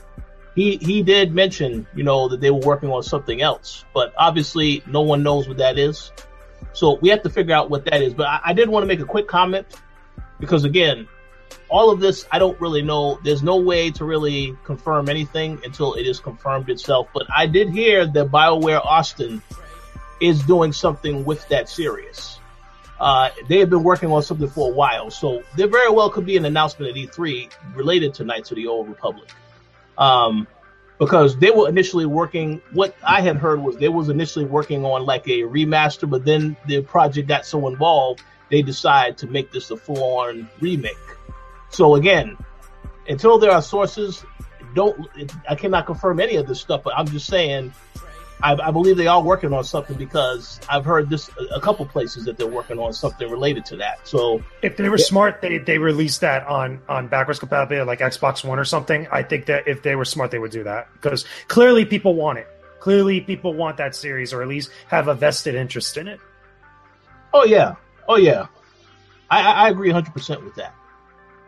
[0.55, 4.81] He he did mention, you know, that they were working on something else, but obviously
[4.87, 6.13] no one knows what that is.
[6.71, 8.13] So we have to figure out what that is.
[8.13, 9.67] But I, I did want to make a quick comment
[10.39, 11.09] because again,
[11.67, 13.19] all of this I don't really know.
[13.21, 17.09] There's no way to really confirm anything until it is confirmed itself.
[17.13, 19.41] But I did hear that BioWare Austin
[20.21, 22.39] is doing something with that series.
[22.99, 26.25] Uh, they have been working on something for a while, so there very well could
[26.25, 29.29] be an announcement at E3 related to Knights of the Old Republic.
[29.97, 30.47] Um,
[30.97, 35.05] because they were initially working, what I had heard was they was initially working on
[35.05, 39.71] like a remaster, but then the project got so involved, they decided to make this
[39.71, 40.95] a full on remake.
[41.69, 42.37] So again,
[43.09, 44.23] until there are sources,
[44.73, 45.07] don't,
[45.49, 47.73] I cannot confirm any of this stuff, but I'm just saying
[48.45, 52.25] I, I, believe they are working on something because I've heard this a couple places
[52.25, 54.07] that they're working on something related to that.
[54.07, 58.43] So if they were smart, they they released that on on backwards compatibility like Xbox
[58.45, 59.07] One or something.
[59.11, 62.37] I think that if they were smart, they would do that because clearly people want
[62.37, 62.47] it.
[62.79, 66.19] Clearly, people want that series, or at least have a vested interest in it.
[67.33, 67.73] Oh yeah,
[68.07, 68.45] oh yeah,
[69.27, 70.75] I, I agree 100 percent with that.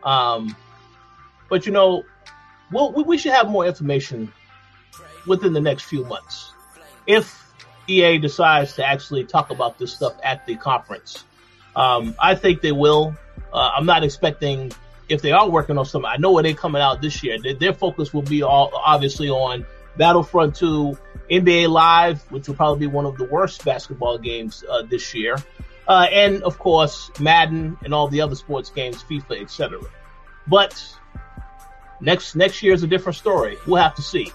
[0.02, 0.56] Um,
[1.48, 2.02] but you know,
[2.72, 4.32] well, we, we should have more information
[5.28, 6.54] within the next few months
[7.08, 7.52] if
[7.88, 11.24] EA decides to actually talk about this stuff at the conference.
[11.74, 13.16] Um, I think they will.
[13.52, 14.70] Uh, I'm not expecting
[15.08, 16.08] if they are working on something.
[16.08, 17.38] I know where they're coming out this year.
[17.40, 19.64] Their, their focus will be all obviously on
[19.96, 20.98] Battlefront 2,
[21.30, 25.36] NBA Live, which will probably be one of the worst basketball games uh, this year,
[25.88, 29.80] uh, and of course Madden and all the other sports games, FIFA, etc.
[30.46, 30.82] But
[32.00, 33.56] next next year is a different story.
[33.66, 34.30] We'll have to see.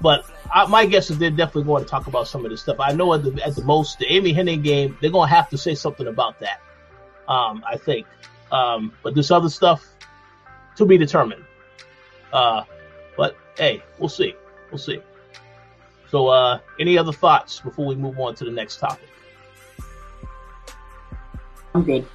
[0.00, 2.76] But I, my guess is they're definitely going to talk about some of this stuff.
[2.80, 5.48] I know at the at the most the Amy Hennig game, they're going to have
[5.50, 6.60] to say something about that.
[7.28, 8.06] Um, I think.
[8.52, 9.84] Um, but this other stuff
[10.76, 11.44] to be determined.
[12.32, 12.64] Uh,
[13.16, 14.34] but hey, we'll see.
[14.70, 15.00] We'll see.
[16.10, 19.08] So, uh, any other thoughts before we move on to the next topic?
[21.74, 22.06] I'm good.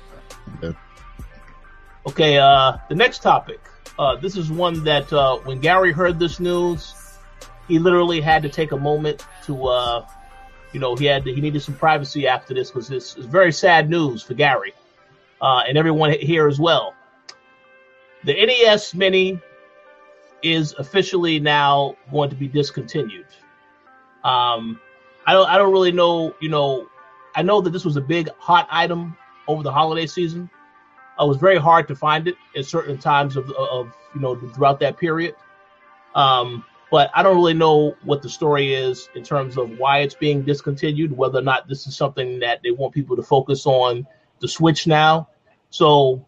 [2.07, 3.59] Okay, uh, the next topic.
[3.99, 6.95] Uh, this is one that uh, when Gary heard this news,
[7.71, 10.05] he literally had to take a moment to, uh,
[10.73, 13.53] you know, he had to, he needed some privacy after this because this is very
[13.53, 14.73] sad news for Gary
[15.39, 16.93] uh, and everyone here as well.
[18.25, 19.39] The NES Mini
[20.43, 23.27] is officially now going to be discontinued.
[24.25, 24.77] Um,
[25.25, 26.35] I don't I don't really know.
[26.41, 26.89] You know,
[27.35, 29.15] I know that this was a big hot item
[29.47, 30.49] over the holiday season.
[31.19, 34.81] It was very hard to find it at certain times of, of you know throughout
[34.81, 35.35] that period.
[36.15, 40.13] Um, but I don't really know what the story is in terms of why it's
[40.13, 41.15] being discontinued.
[41.15, 44.05] Whether or not this is something that they want people to focus on
[44.41, 45.29] the Switch now.
[45.69, 46.27] So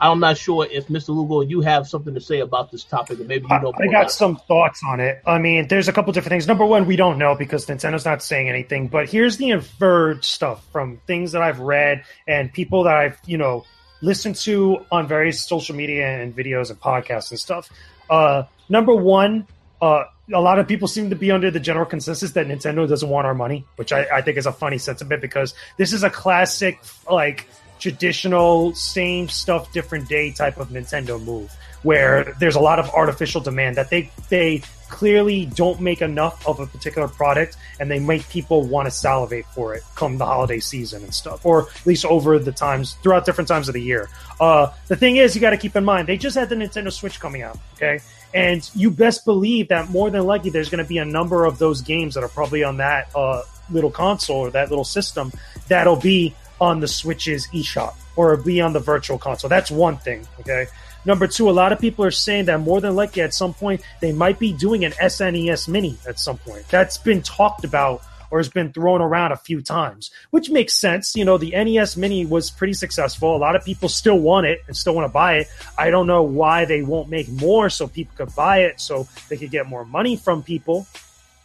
[0.00, 1.10] I'm not sure if Mr.
[1.10, 3.72] Lugo, you have something to say about this topic, or maybe you know.
[3.78, 5.22] I got some thoughts on it.
[5.26, 6.46] I mean, there's a couple different things.
[6.46, 8.88] Number one, we don't know because Nintendo's not saying anything.
[8.88, 13.38] But here's the inferred stuff from things that I've read and people that I've you
[13.38, 13.64] know
[14.02, 17.70] listened to on various social media and videos and podcasts and stuff.
[18.10, 19.46] Uh, number one,
[19.84, 23.08] uh, a lot of people seem to be under the general consensus that Nintendo doesn't
[23.08, 26.08] want our money, which I, I think is a funny sentiment because this is a
[26.08, 26.80] classic
[27.10, 27.46] like
[27.78, 33.42] traditional same stuff different day type of Nintendo move where there's a lot of artificial
[33.42, 38.26] demand that they they clearly don't make enough of a particular product and they make
[38.30, 42.06] people want to salivate for it come the holiday season and stuff or at least
[42.06, 44.08] over the times throughout different times of the year.
[44.40, 46.92] Uh, the thing is you got to keep in mind they just had the nintendo
[46.92, 47.98] switch coming out okay
[48.34, 51.58] and you best believe that more than likely there's going to be a number of
[51.58, 55.32] those games that are probably on that uh, little console or that little system
[55.68, 59.48] that'll be on the Switch's eShop or be on the virtual console.
[59.48, 60.26] That's one thing.
[60.40, 60.66] Okay.
[61.04, 63.82] Number two, a lot of people are saying that more than likely at some point
[64.00, 66.66] they might be doing an SNES Mini at some point.
[66.68, 68.02] That's been talked about
[68.34, 71.14] or has been thrown around a few times, which makes sense.
[71.14, 73.36] You know, the NES Mini was pretty successful.
[73.36, 75.46] A lot of people still want it and still want to buy it.
[75.78, 79.36] I don't know why they won't make more so people could buy it so they
[79.36, 80.84] could get more money from people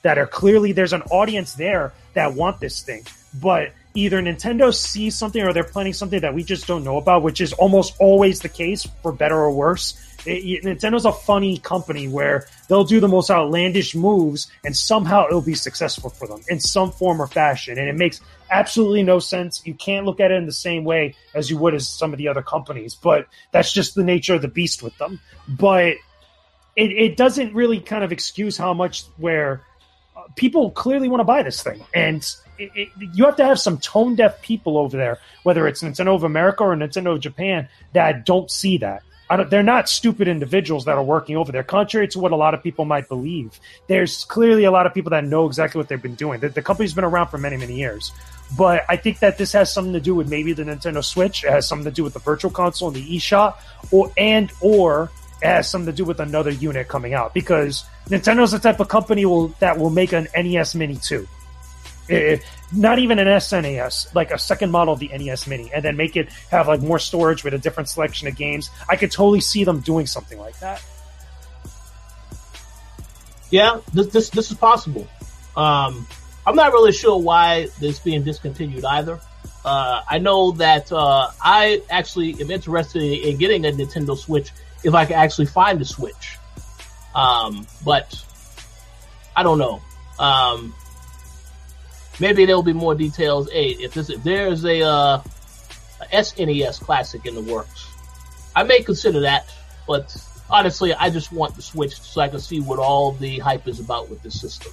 [0.01, 3.05] that are clearly there's an audience there that want this thing.
[3.39, 7.21] But either Nintendo sees something or they're planning something that we just don't know about,
[7.21, 9.93] which is almost always the case for better or worse.
[10.26, 15.41] It, Nintendo's a funny company where they'll do the most outlandish moves and somehow it'll
[15.41, 17.78] be successful for them in some form or fashion.
[17.78, 19.61] And it makes absolutely no sense.
[19.65, 22.17] You can't look at it in the same way as you would as some of
[22.17, 25.20] the other companies, but that's just the nature of the beast with them.
[25.47, 25.95] But
[26.76, 29.61] it, it doesn't really kind of excuse how much where
[30.15, 31.84] uh, people clearly want to buy this thing.
[31.93, 32.24] And
[32.57, 36.15] it, it, you have to have some tone deaf people over there, whether it's Nintendo
[36.15, 39.03] of America or Nintendo of Japan, that don't see that.
[39.49, 42.63] They're not stupid individuals that are working over there, contrary to what a lot of
[42.63, 43.59] people might believe.
[43.88, 46.39] There's clearly a lot of people that know exactly what they've been doing.
[46.39, 48.11] The, the company's been around for many, many years.
[48.57, 51.43] But I think that this has something to do with maybe the Nintendo Switch.
[51.43, 53.57] It has something to do with the Virtual Console and the eShop,
[53.91, 55.11] or and or
[55.41, 58.88] it has something to do with another unit coming out because Nintendo's the type of
[58.88, 61.27] company will, that will make an NES Mini too.
[62.10, 65.97] It, not even an SNES, like a second model of the NES Mini, and then
[65.97, 68.70] make it have like more storage with a different selection of games.
[68.88, 70.84] I could totally see them doing something like that.
[73.51, 75.07] Yeah, this this, this is possible.
[75.55, 76.07] Um,
[76.45, 79.20] I'm not really sure why this being discontinued either.
[79.66, 84.51] Uh, I know that uh, I actually am interested in getting a Nintendo Switch
[84.84, 86.38] if I can actually find a Switch.
[87.14, 88.24] Um, but
[89.36, 89.82] I don't know.
[90.18, 90.74] Um,
[92.20, 93.51] maybe there'll be more details.
[93.51, 95.22] Hey, if this if there's a, uh,
[96.01, 97.88] a SNES classic in the works,
[98.55, 99.53] I may consider that.
[99.88, 100.15] But
[100.49, 103.80] honestly, I just want the Switch so I can see what all the hype is
[103.80, 104.72] about with this system.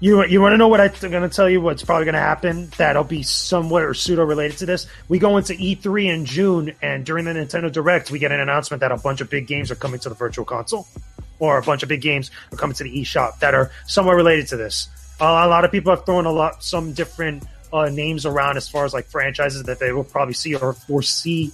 [0.00, 1.60] You you want to know what I'm going to tell you?
[1.60, 2.70] What's probably going to happen?
[2.76, 4.86] That'll be somewhat or pseudo related to this.
[5.08, 8.80] We go into E3 in June, and during the Nintendo Direct, we get an announcement
[8.80, 10.86] that a bunch of big games are coming to the Virtual Console,
[11.38, 14.48] or a bunch of big games are coming to the eShop that are somewhat related
[14.48, 14.88] to this
[15.20, 18.84] a lot of people have thrown a lot some different uh, names around as far
[18.84, 21.52] as like franchises that they will probably see or foresee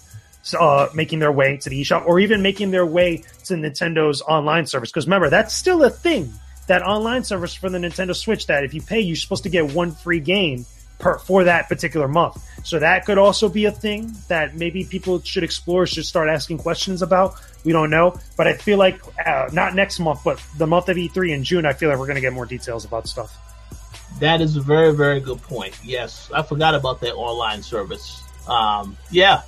[0.59, 4.67] uh, making their way to the eShop or even making their way to Nintendo's online
[4.67, 4.91] service.
[4.91, 6.33] Because remember, that's still a thing.
[6.67, 8.47] That online service for the Nintendo Switch.
[8.47, 10.65] That if you pay, you're supposed to get one free game
[10.99, 12.43] per for that particular month.
[12.65, 16.59] So that could also be a thing that maybe people should explore, should start asking
[16.59, 17.35] questions about.
[17.65, 20.97] We don't know, but I feel like uh, not next month, but the month of
[20.97, 23.37] E3 in June, I feel like we're going to get more details about stuff.
[24.21, 25.79] That is a very, very good point.
[25.83, 28.23] Yes, I forgot about that online service.
[28.47, 29.43] Um, yeah,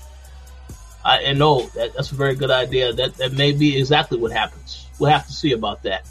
[1.05, 2.93] I, and no, that, that's a very good idea.
[2.93, 4.87] That that may be exactly what happens.
[4.99, 6.07] We'll have to see about that.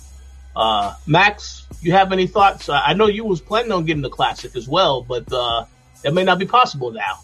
[0.55, 2.69] Uh, Max, you have any thoughts?
[2.69, 5.65] I know you was planning on getting the classic as well, but uh,
[6.03, 7.19] it may not be possible now.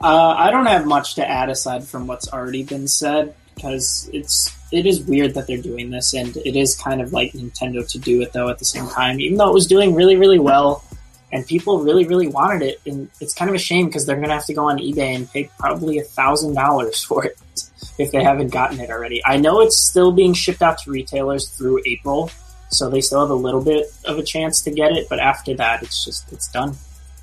[0.00, 4.56] Uh, I don't have much to add aside from what's already been said because it's
[4.70, 7.98] it is weird that they're doing this, and it is kind of like Nintendo to
[7.98, 10.84] do it though at the same time, even though it was doing really really well,
[11.32, 14.34] and people really really wanted it, and it's kind of a shame because they're gonna
[14.34, 17.38] have to go on eBay and pay probably a thousand dollars for it
[17.98, 19.22] if they haven't gotten it already.
[19.24, 22.30] I know it's still being shipped out to retailers through April,
[22.70, 25.54] so they still have a little bit of a chance to get it, but after
[25.54, 26.76] that, it's just it's done.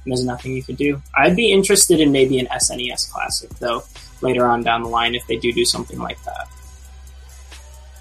[0.06, 1.02] There's nothing you could do.
[1.16, 3.84] I'd be interested in maybe an SNES Classic though
[4.22, 6.48] later on down the line if they do do something like that.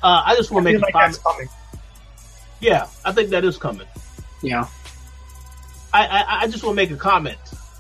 [0.05, 1.49] Uh, I just want to make like a comment.
[2.61, 3.87] Yeah, I think that is coming.
[4.43, 4.69] Yeah.
[5.95, 7.39] I, I, I just want to make a comment.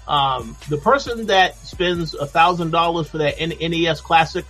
[0.09, 4.47] Um, the person that spends a thousand dollars for that NES Classic,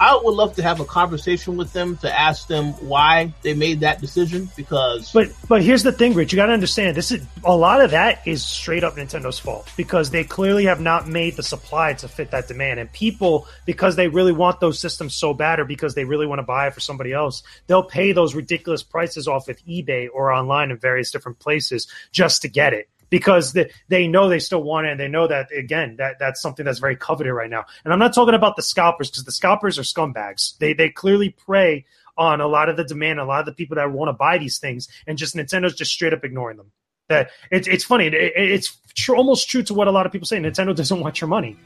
[0.00, 3.80] I would love to have a conversation with them to ask them why they made
[3.80, 7.56] that decision because But but here's the thing, Rich, you gotta understand this is a
[7.56, 11.42] lot of that is straight up Nintendo's fault because they clearly have not made the
[11.42, 12.80] supply to fit that demand.
[12.80, 16.40] And people, because they really want those systems so bad or because they really want
[16.40, 20.32] to buy it for somebody else, they'll pay those ridiculous prices off of eBay or
[20.32, 24.62] online in various different places just to get it because they, they know they still
[24.62, 27.64] want it and they know that again that that's something that's very coveted right now.
[27.84, 30.56] And i'm not talking about the scalpers because the scalpers are scumbags.
[30.58, 31.84] They they clearly prey
[32.16, 34.38] on a lot of the demand a lot of the people that want to buy
[34.38, 36.70] these things and just nintendo's just straight up ignoring them.
[37.08, 40.26] That it's it's funny it, it's tr- almost true to what a lot of people
[40.26, 41.56] say nintendo doesn't want your money.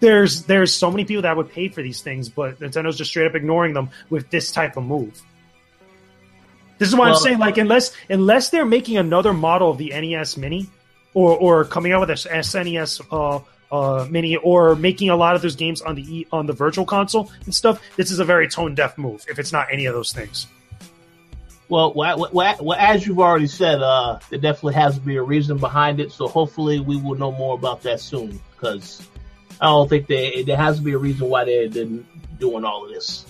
[0.00, 3.26] There's there's so many people that would pay for these things but nintendo's just straight
[3.26, 5.22] up ignoring them with this type of move.
[6.80, 9.90] This is why well, I'm saying, like, unless unless they're making another model of the
[9.90, 10.66] NES Mini,
[11.14, 13.40] or or coming out with a SNES uh,
[13.74, 17.30] uh, mini or making a lot of those games on the on the virtual console
[17.44, 17.82] and stuff.
[17.96, 19.24] This is a very tone deaf move.
[19.28, 20.46] If it's not any of those things.
[21.68, 25.22] Well, well, well, well as you've already said, uh, there definitely has to be a
[25.22, 26.10] reason behind it.
[26.10, 29.06] So hopefully we will know more about that soon because
[29.60, 31.86] I don't think they, there has to be a reason why they're, they're
[32.40, 33.24] doing all of this.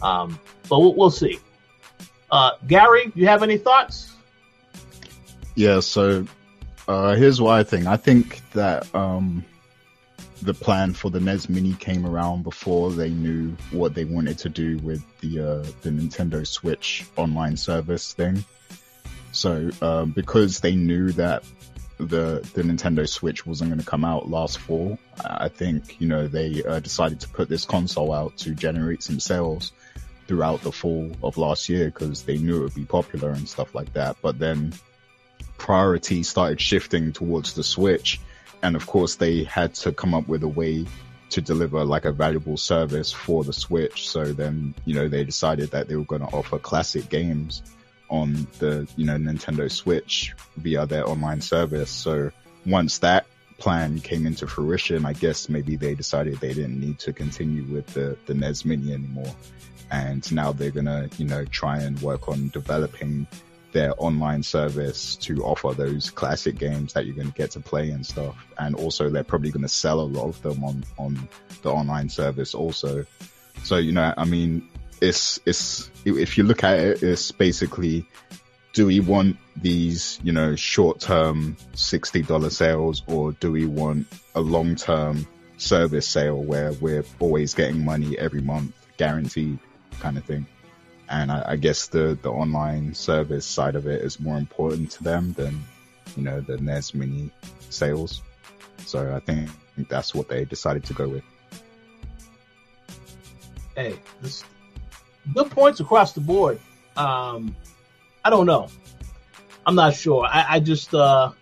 [0.00, 1.40] Um, but we'll, we'll see.
[2.30, 4.14] Uh, Gary, you have any thoughts?
[5.56, 6.26] Yeah, so
[6.90, 7.86] uh, here's what I think.
[7.86, 9.44] I think that um,
[10.42, 14.48] the plan for the NES Mini came around before they knew what they wanted to
[14.48, 18.44] do with the uh, the Nintendo Switch online service thing.
[19.30, 21.44] So um, because they knew that
[21.98, 26.26] the the Nintendo Switch wasn't going to come out last fall, I think you know
[26.26, 29.70] they uh, decided to put this console out to generate some sales
[30.26, 33.76] throughout the fall of last year because they knew it would be popular and stuff
[33.76, 34.16] like that.
[34.20, 34.72] But then
[35.60, 38.18] priority started shifting towards the Switch.
[38.62, 40.86] And of course, they had to come up with a way
[41.30, 44.08] to deliver like a valuable service for the Switch.
[44.08, 47.62] So then, you know, they decided that they were going to offer classic games
[48.08, 51.90] on the, you know, Nintendo Switch via their online service.
[51.90, 52.32] So
[52.66, 53.26] once that
[53.58, 57.86] plan came into fruition, I guess maybe they decided they didn't need to continue with
[57.88, 59.32] the, the NES Mini anymore.
[59.90, 63.26] And now they're going to, you know, try and work on developing
[63.72, 67.90] their online service to offer those classic games that you're going to get to play
[67.90, 68.36] and stuff.
[68.58, 71.28] And also they're probably going to sell a lot of them on, on
[71.62, 73.06] the online service also.
[73.62, 74.68] So, you know, I mean,
[75.00, 78.06] it's, it's, if you look at it, it's basically,
[78.72, 84.40] do we want these, you know, short term $60 sales or do we want a
[84.40, 89.58] long term service sale where we're always getting money every month guaranteed
[90.00, 90.46] kind of thing?
[91.10, 95.04] And I, I, guess the the online service side of it is more important to
[95.04, 95.62] them than
[96.16, 97.30] you know the NES Mini
[97.68, 98.22] sales.
[98.86, 99.50] So I think
[99.88, 101.24] that's what they decided to go with.
[103.74, 104.44] Hey, this,
[105.34, 106.60] good points across the board.
[106.96, 107.54] Um,
[108.24, 108.68] I don't know.
[109.66, 110.24] I'm not sure.
[110.24, 111.32] I, I just uh,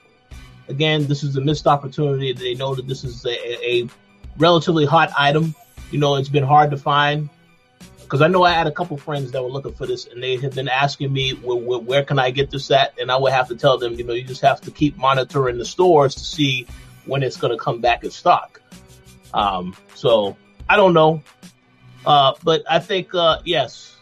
[0.69, 2.33] again, this is a missed opportunity.
[2.33, 3.89] They know that this is a, a
[4.39, 5.55] relatively hot item.
[5.91, 7.29] You know, it's been hard to find
[8.09, 10.37] because I know I had a couple friends that were looking for this, and they
[10.39, 13.33] had been asking me where, where, where, can I get this at, and I would
[13.33, 16.25] have to tell them, you know, you just have to keep monitoring the stores to
[16.25, 16.67] see
[17.05, 18.63] when it's going to come back in stock.
[19.35, 20.39] Um, so
[20.71, 21.23] I don't know,
[22.07, 23.95] uh, but I think uh, yes,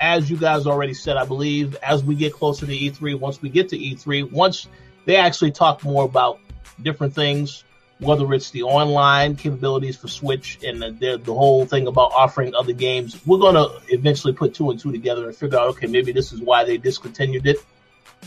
[0.00, 3.48] as you guys already said, I believe as we get closer to E3, once we
[3.48, 4.68] get to E3, once
[5.06, 6.40] they actually talk more about
[6.82, 7.64] different things
[8.00, 12.72] whether it's the online capabilities for Switch and the, the, whole thing about offering other
[12.72, 16.12] games, we're going to eventually put two and two together and figure out, okay, maybe
[16.12, 17.56] this is why they discontinued it.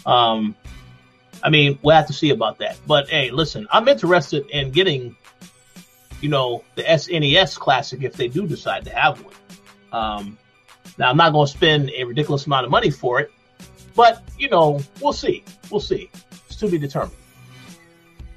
[0.05, 0.55] Um,
[1.41, 2.77] I mean, we'll have to see about that.
[2.85, 5.15] But hey, listen, I'm interested in getting,
[6.19, 9.33] you know, the SNES Classic if they do decide to have one.
[9.93, 10.37] Um,
[10.97, 13.31] now, I'm not going to spend a ridiculous amount of money for it,
[13.95, 15.43] but, you know, we'll see.
[15.69, 16.09] We'll see.
[16.47, 17.15] It's to be determined.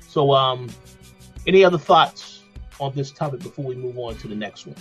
[0.08, 0.68] So, um,
[1.46, 2.42] any other thoughts
[2.80, 4.76] on this topic before we move on to the next one?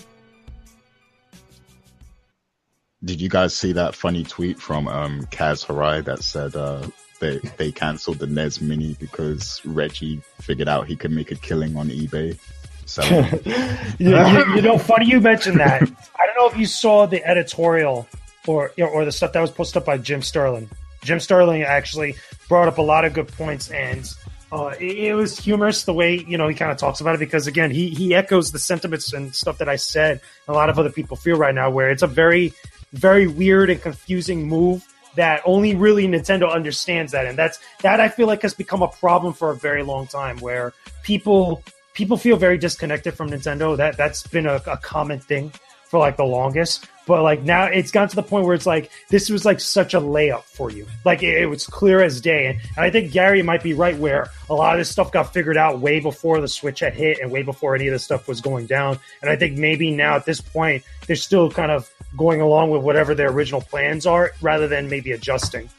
[3.03, 6.87] Did you guys see that funny tweet from um, Kaz Hirai that said uh,
[7.19, 11.75] they they canceled the NES Mini because Reggie figured out he could make a killing
[11.75, 12.39] on eBay?
[12.85, 13.01] So,
[13.99, 15.81] you, you, you, know, funny you mentioned that.
[15.81, 18.07] I don't know if you saw the editorial
[18.47, 20.69] or or the stuff that was posted up by Jim Sterling.
[21.03, 22.15] Jim Sterling actually
[22.47, 24.09] brought up a lot of good points, and
[24.53, 27.47] uh, it, was humorous the way you know he kind of talks about it because
[27.47, 30.21] again he he echoes the sentiments and stuff that I said.
[30.47, 32.53] a lot of other people feel right now, where it's a very
[32.91, 34.85] very weird and confusing move
[35.15, 38.87] that only really Nintendo understands that, and that's that I feel like has become a
[38.87, 41.63] problem for a very long time, where people
[41.95, 43.75] people feel very disconnected from Nintendo.
[43.75, 45.51] That that's been a, a common thing
[45.93, 46.87] for like the longest.
[47.05, 49.93] But like now it's gotten to the point where it's like this was like such
[49.93, 50.87] a layup for you.
[51.05, 52.47] Like it, it was clear as day.
[52.47, 55.31] And, and, I think Gary might be right where a lot of this stuff got
[55.31, 58.27] figured out way before the Switch had hit and way before any of this stuff
[58.27, 58.97] was going down.
[59.21, 61.87] And I think maybe now at this point they're still kind of
[62.17, 65.69] going along with whatever their original plans are rather than maybe adjusting.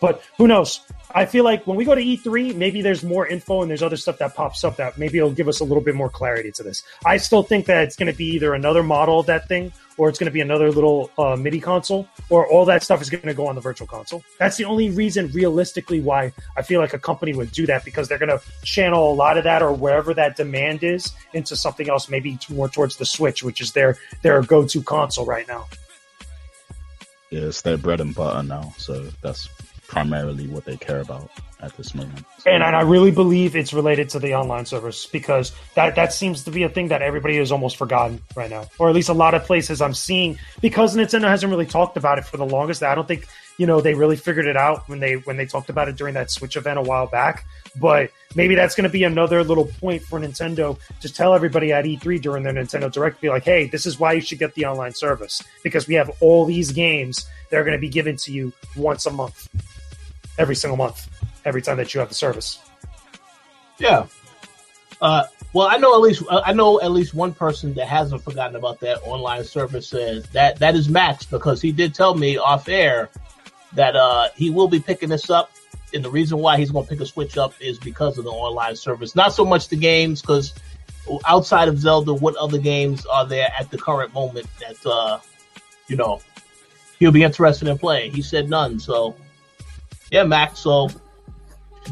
[0.00, 0.80] But who knows?
[1.14, 3.96] I feel like when we go to E3, maybe there's more info and there's other
[3.96, 6.62] stuff that pops up that maybe it'll give us a little bit more clarity to
[6.62, 6.82] this.
[7.04, 10.08] I still think that it's going to be either another model of that thing or
[10.08, 13.22] it's going to be another little uh, MIDI console or all that stuff is going
[13.22, 14.22] to go on the virtual console.
[14.38, 18.08] That's the only reason realistically why I feel like a company would do that because
[18.08, 21.88] they're going to channel a lot of that or wherever that demand is into something
[21.88, 25.66] else, maybe more towards the Switch, which is their, their go-to console right now.
[27.30, 28.74] Yeah, it's their bread and butter now.
[28.76, 29.48] So that's
[29.88, 31.30] primarily what they care about
[31.60, 32.24] at this moment.
[32.44, 36.44] And, and I really believe it's related to the online service because that that seems
[36.44, 39.14] to be a thing that everybody has almost forgotten right now, or at least a
[39.14, 42.82] lot of places I'm seeing because Nintendo hasn't really talked about it for the longest.
[42.82, 43.26] I don't think
[43.58, 46.14] you know they really figured it out when they when they talked about it during
[46.14, 47.46] that Switch event a while back.
[47.78, 51.84] But maybe that's going to be another little point for Nintendo to tell everybody at
[51.84, 54.64] E3 during their Nintendo Direct, be like, hey, this is why you should get the
[54.64, 58.32] online service because we have all these games that are going to be given to
[58.32, 59.48] you once a month
[60.38, 61.08] every single month,
[61.44, 62.58] every time that you have the service.
[63.78, 64.06] Yeah.
[65.00, 68.56] Uh, well, I know at least I know at least one person that hasn't forgotten
[68.56, 72.68] about that online service, and that that is Max because he did tell me off
[72.68, 73.10] air
[73.74, 75.50] that uh, he will be picking this up,
[75.92, 78.30] and the reason why he's going to pick a Switch up is because of the
[78.30, 79.14] online service.
[79.14, 80.54] Not so much the games, because
[81.26, 85.18] outside of Zelda, what other games are there at the current moment that uh,
[85.88, 86.20] you know
[86.98, 88.12] he'll be interested in playing?
[88.12, 89.14] He said none, so
[90.16, 90.60] yeah, Max.
[90.60, 90.88] So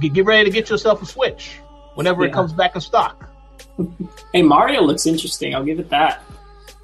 [0.01, 1.59] get, get ready to get yourself a Switch
[1.95, 2.31] whenever yeah.
[2.31, 3.29] it comes back in stock.
[4.33, 5.55] hey, Mario looks interesting.
[5.55, 6.23] I'll give it that.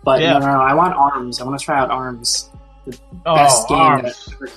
[0.04, 0.34] But yeah.
[0.34, 1.40] no, no, no, I want Arms.
[1.40, 2.50] I want to try out Arms.
[2.86, 4.26] The oh, best game Arms.
[4.26, 4.50] that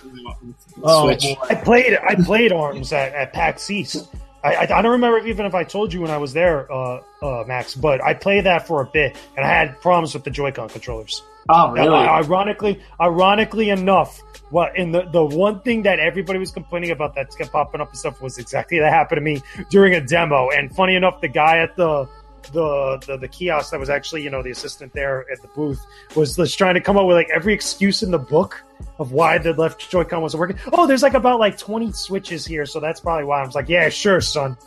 [0.84, 1.24] oh, Switch.
[1.24, 1.48] Boy.
[1.50, 1.98] I played.
[1.98, 4.10] I played Arms at, at PAX East.
[4.44, 7.00] I, I, I, don't remember even if I told you when I was there, uh,
[7.22, 10.32] uh, Max, but I played that for a bit, and I had problems with the
[10.32, 11.24] Joy-Con controllers.
[11.50, 11.90] Oh, really?
[11.90, 17.16] Now, ironically, ironically enough, what in the the one thing that everybody was complaining about
[17.16, 20.50] that kept popping up and stuff was exactly that happened to me during a demo.
[20.50, 22.08] And funny enough, the guy at the
[22.52, 25.84] the, the the kiosk that was actually you know the assistant there at the booth
[26.16, 28.64] was just trying to come up with like every excuse in the book
[29.00, 30.60] of why the left Joy-Con wasn't working.
[30.74, 33.42] Oh, there's like about like 20 switches here, so that's probably why.
[33.42, 34.58] I was like, yeah, sure, son,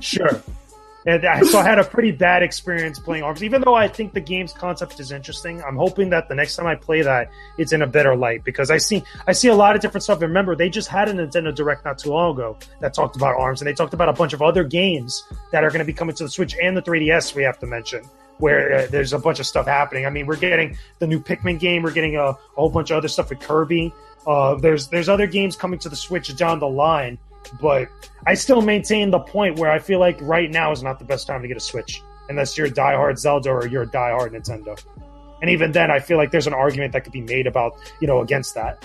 [0.00, 0.42] sure.
[1.06, 4.12] And I, so I had a pretty bad experience playing Arms, even though I think
[4.12, 5.62] the game's concept is interesting.
[5.62, 8.72] I'm hoping that the next time I play that, it's in a better light because
[8.72, 10.20] I see I see a lot of different stuff.
[10.20, 13.60] Remember, they just had a Nintendo Direct not too long ago that talked about Arms,
[13.60, 16.14] and they talked about a bunch of other games that are going to be coming
[16.16, 17.36] to the Switch and the 3DS.
[17.36, 18.02] We have to mention
[18.38, 20.06] where uh, there's a bunch of stuff happening.
[20.06, 22.96] I mean, we're getting the new Pikmin game, we're getting a, a whole bunch of
[22.96, 23.94] other stuff with Kirby.
[24.26, 27.16] Uh, there's there's other games coming to the Switch down the line
[27.60, 27.88] but
[28.26, 31.26] I still maintain the point where I feel like right now is not the best
[31.26, 34.78] time to get a Switch unless you're a diehard Zelda or you're a diehard Nintendo.
[35.40, 38.06] And even then, I feel like there's an argument that could be made about you
[38.06, 38.84] know against that.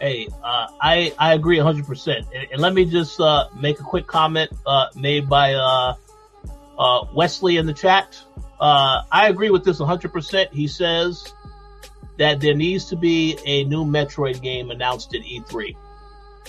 [0.00, 1.86] Hey, uh, I I agree 100.
[1.86, 5.94] percent and, let me just uh, make a quick comment uh, made by uh,
[6.78, 8.20] uh, Wesley in the chat.
[8.58, 10.12] Uh, I agree with this 100.
[10.12, 11.32] percent He says
[12.18, 15.76] that there needs to be a new Metroid game announced at E3.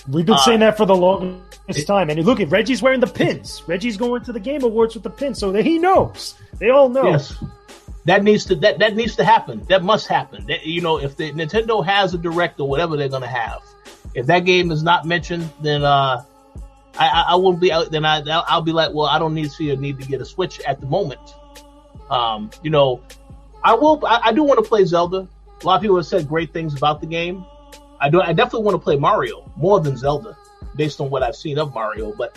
[0.08, 2.10] We've been saying that for the longest time.
[2.10, 3.62] And look, at Reggie's wearing the pins.
[3.66, 6.34] Reggie's going to the Game Awards with the pins, so that he knows.
[6.58, 7.10] They all know.
[7.10, 7.42] Yes
[8.04, 9.64] that needs to that that needs to happen.
[9.68, 10.46] That must happen.
[10.46, 13.62] That, you know, if the Nintendo has a direct or whatever they're going to have,
[14.14, 16.24] if that game is not mentioned, then uh,
[16.98, 17.90] I, I, I won't be out.
[17.90, 20.20] Then I I'll be like, well, I don't need to see a need to get
[20.20, 21.20] a Switch at the moment.
[22.10, 23.00] Um, you know,
[23.62, 24.04] I will.
[24.04, 25.28] I, I do want to play Zelda.
[25.62, 27.44] A lot of people have said great things about the game.
[28.02, 28.20] I do.
[28.20, 30.36] I definitely want to play Mario more than Zelda,
[30.76, 32.12] based on what I've seen of Mario.
[32.12, 32.36] But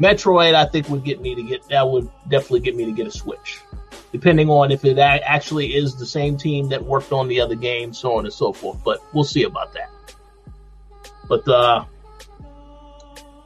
[0.00, 3.06] Metroid, I think would get me to get that would definitely get me to get
[3.06, 3.60] a Switch
[4.12, 7.92] depending on if it actually is the same team that worked on the other game,
[7.92, 8.82] so on and so forth.
[8.84, 9.90] But we'll see about that.
[11.28, 11.84] But uh,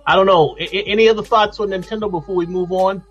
[0.06, 0.56] I don't know.
[0.58, 3.02] Any other thoughts on Nintendo before we move on?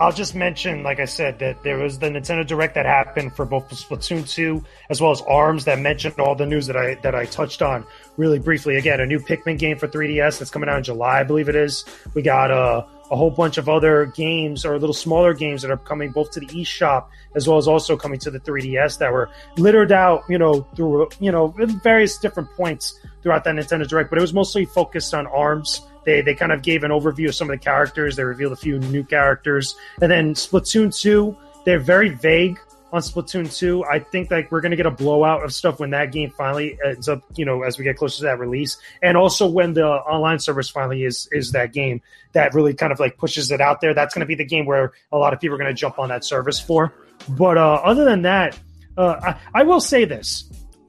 [0.00, 3.44] I'll just mention, like I said, that there was the Nintendo Direct that happened for
[3.44, 7.14] both Splatoon 2 as well as ARMS that mentioned all the news that I that
[7.14, 7.84] I touched on
[8.16, 8.76] really briefly.
[8.76, 11.54] Again, a new Pikmin game for 3DS that's coming out in July, I believe it
[11.54, 11.84] is.
[12.14, 15.70] We got a uh, a whole bunch of other games or little smaller games that
[15.70, 19.12] are coming both to the eShop as well as also coming to the 3DS that
[19.12, 21.48] were littered out, you know, through you know
[21.82, 24.10] various different points throughout that Nintendo Direct.
[24.10, 25.82] But it was mostly focused on ARMS.
[26.04, 28.16] They they kind of gave an overview of some of the characters.
[28.16, 31.36] They revealed a few new characters, and then Splatoon two.
[31.64, 32.58] They're very vague
[32.92, 33.84] on Splatoon 2.
[33.84, 36.78] I think like we're going to get a blowout of stuff when that game finally
[36.84, 38.78] ends up, you know, as we get closer to that release.
[39.02, 43.00] And also when the online service finally is is that game that really kind of
[43.00, 43.94] like pushes it out there.
[43.94, 45.98] That's going to be the game where a lot of people are going to jump
[45.98, 46.92] on that service for.
[47.28, 48.58] But uh, other than that,
[48.96, 49.20] uh,
[49.54, 50.44] I, I will say this.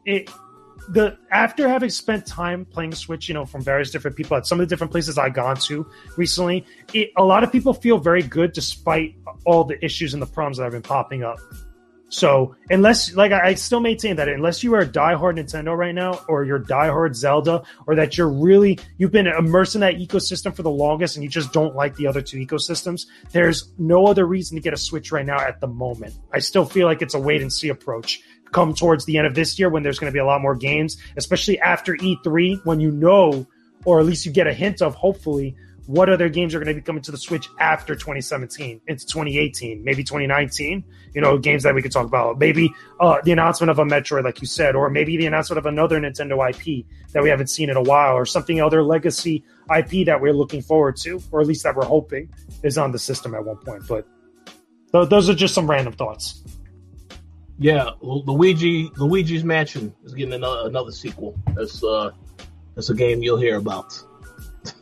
[0.06, 0.30] It
[0.92, 4.60] the after having spent time playing Switch, you know, from various different people at some
[4.60, 8.22] of the different places I've gone to recently, it, a lot of people feel very
[8.22, 9.16] good despite
[9.46, 11.40] all the issues and the problems that have been popping up.
[12.12, 16.20] So unless, like, I, still maintain that unless you are a diehard Nintendo right now,
[16.28, 20.62] or you're diehard Zelda, or that you're really you've been immersed in that ecosystem for
[20.62, 24.58] the longest, and you just don't like the other two ecosystems, there's no other reason
[24.58, 26.14] to get a Switch right now at the moment.
[26.34, 28.22] I still feel like it's a wait and see approach.
[28.52, 30.56] Come towards the end of this year when there's going to be a lot more
[30.56, 33.48] games, especially after E3, when you know,
[33.86, 35.56] or at least you get a hint of, hopefully,
[35.88, 39.84] what other games are going to be coming to the Switch after 2017 into 2018,
[39.84, 40.84] maybe 2019.
[41.14, 42.40] You know, games that we could talk about.
[42.40, 45.66] Maybe uh, the announcement of a Metroid, like you said, or maybe the announcement of
[45.66, 49.44] another Nintendo IP that we haven't seen in a while, or something other legacy
[49.76, 52.30] IP that we're looking forward to, or at least that we're hoping
[52.64, 53.86] is on the system at one point.
[53.88, 54.08] But
[54.94, 56.42] th- those are just some random thoughts.
[57.62, 61.36] Yeah, Luigi Luigi's Mansion is getting another, another sequel.
[61.54, 62.10] That's uh,
[62.74, 64.02] that's a game you'll hear about.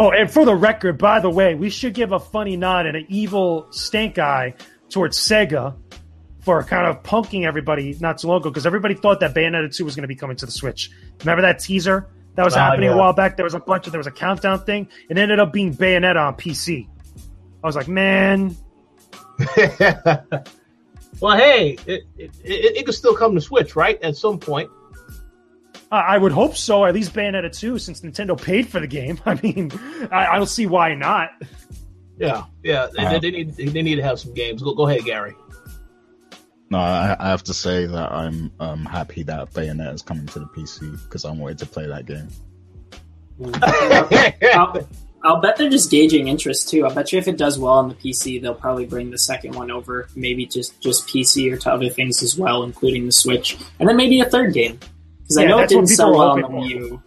[0.00, 2.96] Oh, and for the record, by the way, we should give a funny nod and
[2.96, 4.54] an evil stank eye
[4.90, 5.74] towards Sega
[6.38, 9.84] for kind of punking everybody not too long ago because everybody thought that Bayonetta 2
[9.84, 10.92] was going to be coming to the Switch.
[11.18, 12.94] Remember that teaser that was oh, happening yeah.
[12.94, 13.36] a while back?
[13.36, 14.86] There was a bunch of there was a countdown thing.
[15.08, 16.86] It ended up being Bayonetta on PC.
[17.64, 18.56] I was like, man.
[21.20, 24.00] well, hey, it, it, it, it could still come to Switch, right?
[24.02, 24.70] At some point.
[25.90, 26.84] Uh, I would hope so.
[26.84, 29.18] At least Bayonetta 2, since Nintendo paid for the game.
[29.26, 29.70] I mean,
[30.10, 31.30] I, I don't see why not.
[32.18, 32.88] Yeah, yeah.
[32.94, 34.62] They, uh, they, need they need to have some games.
[34.62, 35.34] Go, go ahead, Gary.
[36.70, 40.40] No, I, I, have to say that I'm um, happy that Bayonetta is coming to
[40.40, 42.28] the PC because I wanted to play that game.
[44.54, 44.86] I'll,
[45.22, 46.86] I'll, bet they're just gauging interest too.
[46.86, 49.54] I bet you if it does well on the PC, they'll probably bring the second
[49.54, 53.58] one over, maybe just just PC or to other things as well, including the Switch,
[53.80, 54.78] and then maybe a third game.
[55.22, 57.02] Because yeah, I know it didn't sell well on the Wii U.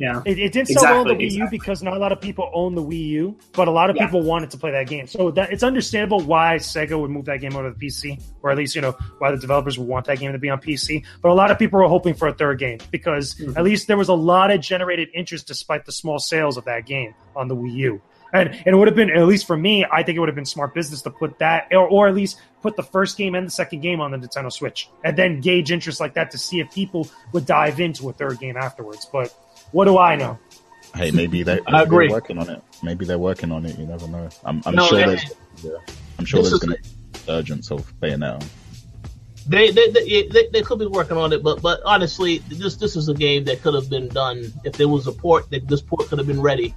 [0.00, 1.44] Yeah, it, it didn't sell exactly, well on the Wii exactly.
[1.44, 3.96] U because not a lot of people own the Wii U, but a lot of
[3.96, 4.06] yeah.
[4.06, 5.06] people wanted to play that game.
[5.06, 8.50] So that it's understandable why Sega would move that game over to the PC, or
[8.50, 11.04] at least you know why the developers would want that game to be on PC.
[11.20, 13.58] But a lot of people were hoping for a third game because mm-hmm.
[13.58, 16.86] at least there was a lot of generated interest despite the small sales of that
[16.86, 18.02] game on the Wii U.
[18.32, 20.36] And, and it would have been, at least for me, I think it would have
[20.36, 23.46] been smart business to put that, or, or at least put the first game and
[23.46, 26.60] the second game on the Nintendo Switch, and then gauge interest like that to see
[26.60, 29.06] if people would dive into a third game afterwards.
[29.10, 29.34] But
[29.72, 30.38] what do I know?
[30.94, 32.08] Hey, maybe they, I agree.
[32.08, 32.62] they're working on it.
[32.82, 33.78] Maybe they're working on it.
[33.78, 34.28] You never know.
[34.44, 35.24] I'm, I'm no, sure there's,
[35.62, 35.72] yeah,
[36.18, 36.88] I'm sure there's going to be
[37.28, 38.44] urgence of Bayonetta.
[39.46, 42.94] They they, they they, they could be working on it, but but honestly, this this
[42.94, 45.50] is a game that could have been done if there was a port.
[45.50, 46.74] That this port could have been ready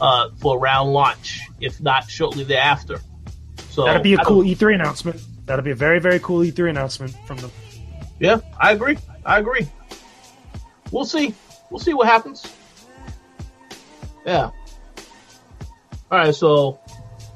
[0.00, 2.98] uh, for round launch, if not shortly thereafter.
[3.70, 5.20] So That'd be a I cool don't- E3 announcement.
[5.46, 7.50] That'd be a very, very cool E3 announcement from them.
[8.18, 8.98] Yeah, I agree.
[9.24, 9.68] I agree.
[10.90, 11.34] We'll see.
[11.72, 12.46] We'll see what happens.
[14.26, 14.50] Yeah.
[16.10, 16.78] All right, so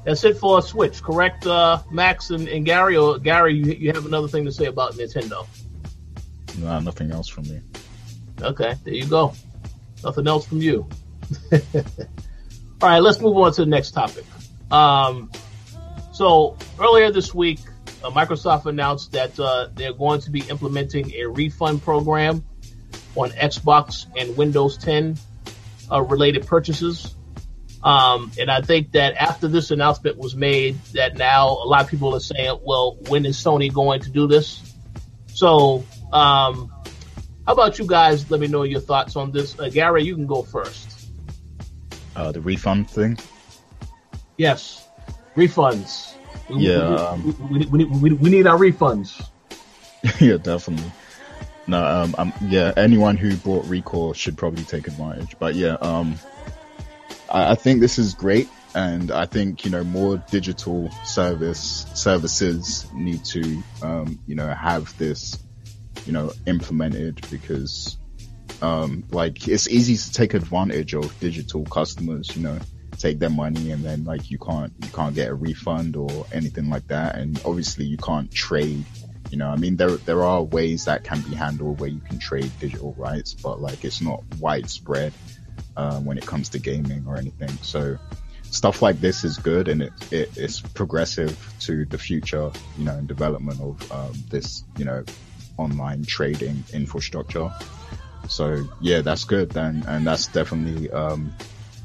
[0.05, 2.95] that's it for a Switch, correct, uh, Max and, and Gary?
[2.97, 5.47] Or Gary, you, you have another thing to say about Nintendo?
[6.59, 7.61] Nah, nothing else from me.
[8.39, 9.33] Okay, there you go.
[10.03, 10.87] Nothing else from you.
[11.51, 11.59] All
[12.83, 14.23] right, let's move on to the next topic.
[14.69, 15.31] Um,
[16.13, 17.59] so earlier this week,
[18.03, 22.45] uh, Microsoft announced that uh, they're going to be implementing a refund program
[23.17, 25.17] on Xbox and Windows 10
[25.91, 27.15] uh, related purchases.
[27.83, 31.89] Um, and I think that after this announcement was made, that now a lot of
[31.89, 34.61] people are saying, well, when is Sony going to do this?
[35.33, 36.71] So, um,
[37.45, 38.29] how about you guys?
[38.29, 39.57] Let me know your thoughts on this.
[39.57, 41.07] Uh, Gary, you can go first.
[42.15, 43.17] Uh, the refund thing.
[44.37, 44.85] Yes,
[45.35, 46.13] refunds.
[46.49, 49.23] We- Yeah, we, um, we, we, we, we need our refunds.
[50.19, 50.91] yeah, definitely.
[51.67, 55.35] No, um, um, yeah, anyone who bought ReCore should probably take advantage.
[55.37, 56.15] But yeah, um,
[57.29, 62.87] I, I think this is great, and I think you know more digital service services
[62.93, 65.37] need to, um, you know, have this,
[66.05, 67.97] you know, implemented because,
[68.61, 72.59] um, like it's easy to take advantage of digital customers, you know,
[72.97, 76.69] take their money and then like you can't you can't get a refund or anything
[76.69, 78.85] like that, and obviously you can't trade
[79.29, 82.19] you know, I mean, there there are ways that can be handled where you can
[82.19, 85.13] trade digital rights, but like it's not widespread
[85.75, 87.49] um, when it comes to gaming or anything.
[87.61, 87.97] So
[88.43, 92.93] stuff like this is good and it, it it's progressive to the future, you know,
[92.93, 95.03] and development of um, this, you know,
[95.57, 97.51] online trading infrastructure.
[98.29, 101.33] So yeah, that's good then, and that's definitely um,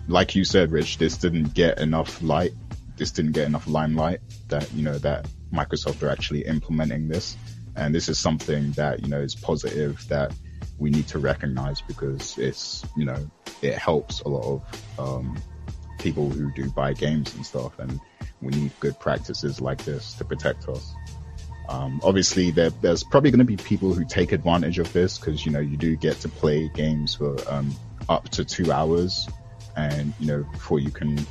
[0.08, 0.98] like you said, Rich.
[0.98, 2.52] This didn't get enough light.
[2.96, 7.36] This didn't get enough limelight that you know that Microsoft are actually implementing this,
[7.76, 10.32] and this is something that you know is positive that
[10.78, 13.30] we need to recognize because it's you know
[13.62, 15.36] it helps a lot of um,
[15.98, 18.00] people who do buy games and stuff, and
[18.40, 20.94] we need good practices like this to protect us.
[21.68, 25.46] Um, obviously, there, there's probably going to be people who take advantage of this because
[25.46, 27.74] you know you do get to play games for um,
[28.08, 29.28] up to two hours,
[29.76, 31.24] and you know before you can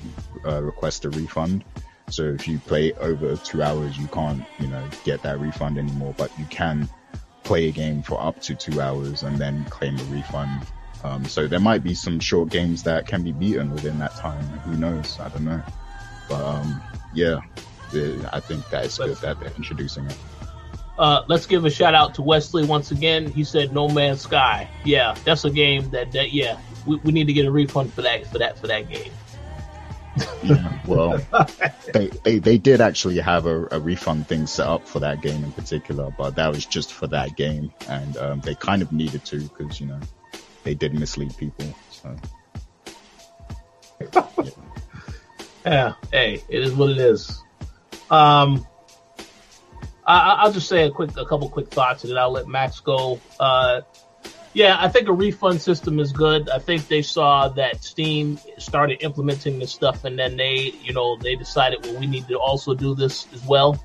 [0.45, 1.63] uh, request a refund.
[2.09, 6.13] So if you play over two hours, you can't you know get that refund anymore,
[6.17, 6.89] but you can
[7.43, 10.67] play a game for up to two hours and then claim a refund.
[11.03, 14.43] Um, so there might be some short games that can be beaten within that time.
[14.59, 15.19] Who knows?
[15.19, 15.61] I don't know.
[16.29, 16.81] But um,
[17.13, 17.39] yeah,
[18.31, 20.17] I think that is good that they're introducing it.
[20.97, 23.27] Uh, let's give a shout out to Wesley once again.
[23.27, 24.69] He said No Man's Sky.
[24.85, 28.01] Yeah, that's a game that, that yeah, we, we need to get a refund for
[28.01, 29.11] that for that for that game.
[30.43, 31.19] Yeah, well,
[31.93, 35.43] they, they they did actually have a, a refund thing set up for that game
[35.43, 39.23] in particular, but that was just for that game, and um, they kind of needed
[39.25, 39.99] to because you know
[40.63, 41.65] they did mislead people.
[41.89, 42.15] So
[45.65, 47.43] Yeah, hey, it is what it is.
[48.09, 48.65] Um,
[50.05, 52.47] I, I- I'll just say a quick, a couple quick thoughts, and then I'll let
[52.47, 53.19] Max go.
[53.39, 53.81] Uh,
[54.53, 56.49] yeah, I think a refund system is good.
[56.49, 61.17] I think they saw that Steam started implementing this stuff, and then they, you know,
[61.17, 63.83] they decided, well, we need to also do this as well.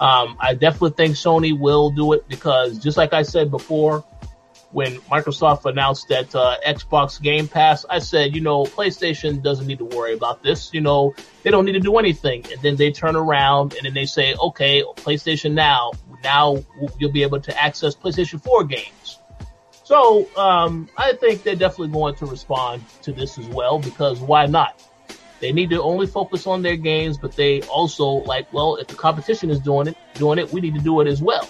[0.00, 4.04] Um, I definitely think Sony will do it because, just like I said before,
[4.74, 9.78] when Microsoft announced that uh, Xbox Game Pass, I said, you know, PlayStation doesn't need
[9.78, 10.74] to worry about this.
[10.74, 11.14] You know,
[11.44, 12.44] they don't need to do anything.
[12.50, 15.92] And then they turn around and then they say, okay, PlayStation Now,
[16.24, 16.56] now
[16.98, 19.03] you'll be able to access PlayStation 4 games.
[19.84, 24.46] So um, I think they're definitely going to respond to this as well because why
[24.46, 24.82] not?
[25.40, 28.94] They need to only focus on their games, but they also like, well, if the
[28.94, 31.48] competition is doing it, doing it, we need to do it as well.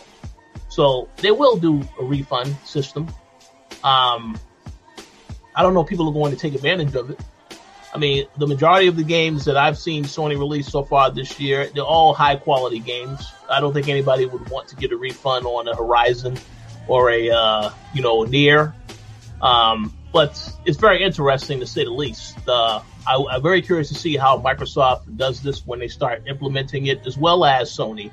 [0.69, 3.07] So they will do a refund system.
[3.85, 4.37] Um,
[5.55, 7.21] I don't know if people are going to take advantage of it.
[7.95, 11.39] I mean, the majority of the games that I've seen Sony release so far this
[11.39, 13.31] year, they're all high quality games.
[13.49, 16.37] I don't think anybody would want to get a refund on a Horizon
[16.89, 18.73] or a, uh, you know, NieR.
[19.41, 22.37] Um, but it's very interesting to say the least.
[22.49, 26.87] Uh, I, I'm very curious to see how Microsoft does this when they start implementing
[26.87, 28.13] it, as well as Sony,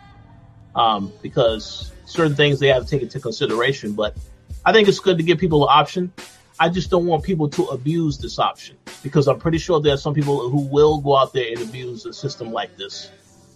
[0.75, 3.93] um, because certain things they have to take into consideration.
[3.93, 4.17] But
[4.65, 6.11] I think it's good to give people an option.
[6.59, 9.97] I just don't want people to abuse this option because I'm pretty sure there are
[9.97, 13.09] some people who will go out there and abuse a system like this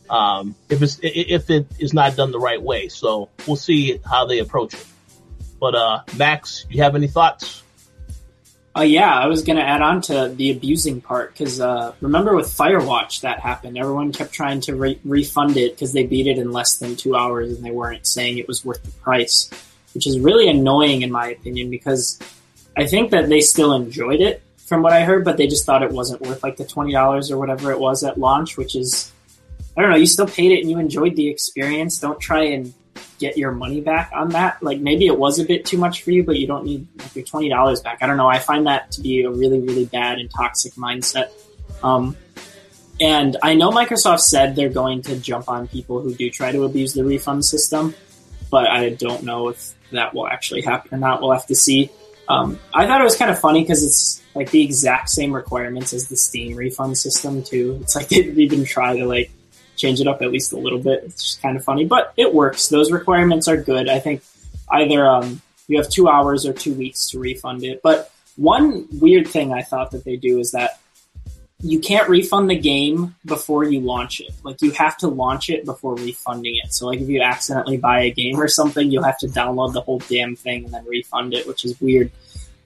[0.09, 2.87] um, if it's if it is not done the right way.
[2.89, 4.85] So we'll see how they approach it.
[5.59, 7.63] But uh, Max, you have any thoughts?
[8.77, 12.35] Uh, yeah, I was going to add on to the abusing part because uh, remember
[12.35, 13.77] with Firewatch that happened.
[13.77, 17.15] Everyone kept trying to re- refund it because they beat it in less than two
[17.15, 19.49] hours and they weren't saying it was worth the price,
[19.93, 22.19] which is really annoying in my opinion because
[22.75, 25.81] I think that they still enjoyed it from what I heard, but they just thought
[25.81, 29.09] it wasn't worth like the twenty dollars or whatever it was at launch, which is
[29.77, 29.97] I don't know.
[29.97, 31.97] You still paid it and you enjoyed the experience.
[31.99, 32.73] Don't try and
[33.19, 34.61] get your money back on that.
[34.61, 37.15] Like maybe it was a bit too much for you, but you don't need like
[37.15, 37.99] your twenty dollars back.
[38.01, 38.27] I don't know.
[38.27, 41.29] I find that to be a really, really bad and toxic mindset.
[41.83, 42.17] Um,
[42.99, 46.63] and I know Microsoft said they're going to jump on people who do try to
[46.63, 47.93] abuse the refund system,
[48.49, 51.21] but I don't know if that will actually happen or not.
[51.21, 51.89] We'll have to see.
[52.27, 55.93] Um, I thought it was kind of funny because it's like the exact same requirements
[55.93, 57.79] as the Steam refund system too.
[57.81, 59.31] It's like they didn't even try to like
[59.75, 61.03] change it up at least a little bit.
[61.03, 62.67] It's just kind of funny, but it works.
[62.69, 63.89] Those requirements are good.
[63.89, 64.23] I think
[64.71, 67.81] either um, you have two hours or two weeks to refund it.
[67.81, 70.79] But one weird thing I thought that they do is that
[71.61, 74.31] you can't refund the game before you launch it.
[74.43, 76.73] Like you have to launch it before refunding it.
[76.73, 79.81] So like if you accidentally buy a game or something, you'll have to download the
[79.81, 82.11] whole damn thing and then refund it, which is weird.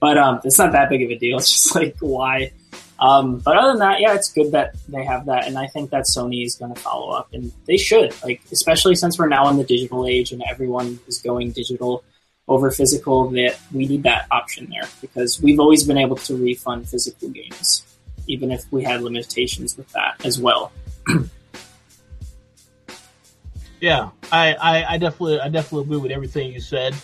[0.00, 1.36] But um, it's not that big of a deal.
[1.38, 2.52] It's just like why
[3.00, 5.88] um, but other than that, yeah, it's good that they have that, and I think
[5.90, 8.14] that Sony is going to follow up, and they should.
[8.22, 12.04] Like, especially since we're now in the digital age and everyone is going digital
[12.46, 16.86] over physical, that we need that option there because we've always been able to refund
[16.88, 17.86] physical games,
[18.26, 20.70] even if we had limitations with that as well.
[23.80, 26.94] yeah, I, I, I definitely I definitely agree with everything you said.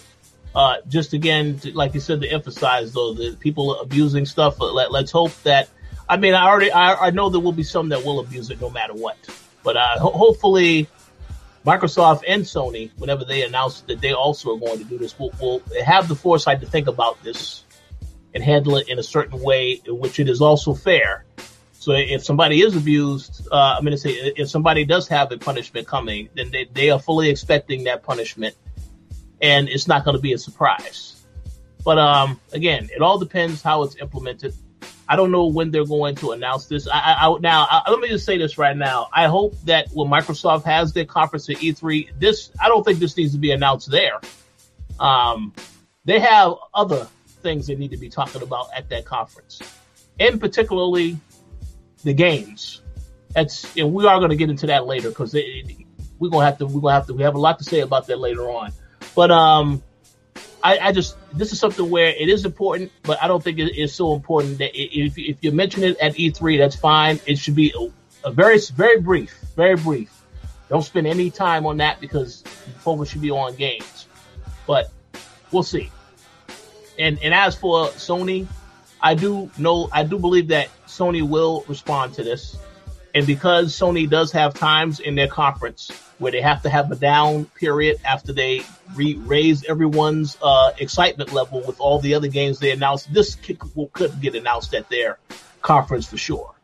[0.54, 4.60] Uh, just again, like you said, to emphasize though, the people abusing stuff.
[4.60, 5.70] Let, let's hope that
[6.08, 8.60] I mean, I already I, I know there will be some that will abuse it
[8.60, 9.16] no matter what,
[9.64, 10.88] but uh, ho- hopefully,
[11.64, 15.32] Microsoft and Sony, whenever they announce that they also are going to do this, will,
[15.40, 17.64] will have the foresight to think about this
[18.34, 21.24] and handle it in a certain way in which it is also fair.
[21.72, 25.38] So if somebody is abused, uh, I'm going to say if somebody does have a
[25.38, 28.54] punishment coming, then they, they are fully expecting that punishment,
[29.40, 31.24] and it's not going to be a surprise.
[31.84, 34.54] But um, again, it all depends how it's implemented.
[35.08, 36.88] I don't know when they're going to announce this.
[36.88, 39.08] I, I, now I, let me just say this right now.
[39.12, 43.16] I hope that when Microsoft has their conference at E3, this I don't think this
[43.16, 44.20] needs to be announced there.
[44.98, 45.54] Um,
[46.04, 47.06] they have other
[47.42, 49.60] things they need to be talking about at that conference,
[50.18, 51.18] and particularly
[52.02, 52.82] the games.
[53.32, 55.34] That's and we are going to get into that later because
[56.18, 58.06] we're gonna have to we're gonna have to we have a lot to say about
[58.08, 58.72] that later on.
[59.14, 59.82] But um,
[60.66, 63.76] I, I, just this is something where it is important, but I don't think it
[63.76, 67.20] is so important that if if you mention it at E3, that's fine.
[67.24, 70.10] It should be a, a very very brief, very brief.
[70.68, 72.42] Don't spend any time on that because
[72.80, 74.08] focus should be on games.
[74.66, 74.90] But
[75.52, 75.92] we'll see.
[76.98, 78.48] And and as for Sony,
[79.00, 82.58] I do know I do believe that Sony will respond to this.
[83.14, 86.96] And because Sony does have times in their conference where they have to have a
[86.96, 88.62] down period after they
[88.94, 93.58] re- raise everyone's uh, excitement level with all the other games they announced, this could,
[93.92, 95.18] could get announced at their
[95.62, 96.54] conference for sure.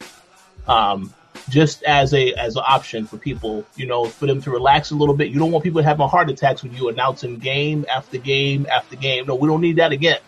[0.66, 1.12] Um,
[1.48, 4.94] just as a as an option for people, you know, for them to relax a
[4.94, 5.28] little bit.
[5.28, 9.26] You don't want people having heart attacks when you announcing game after game after game.
[9.26, 10.20] No, we don't need that again.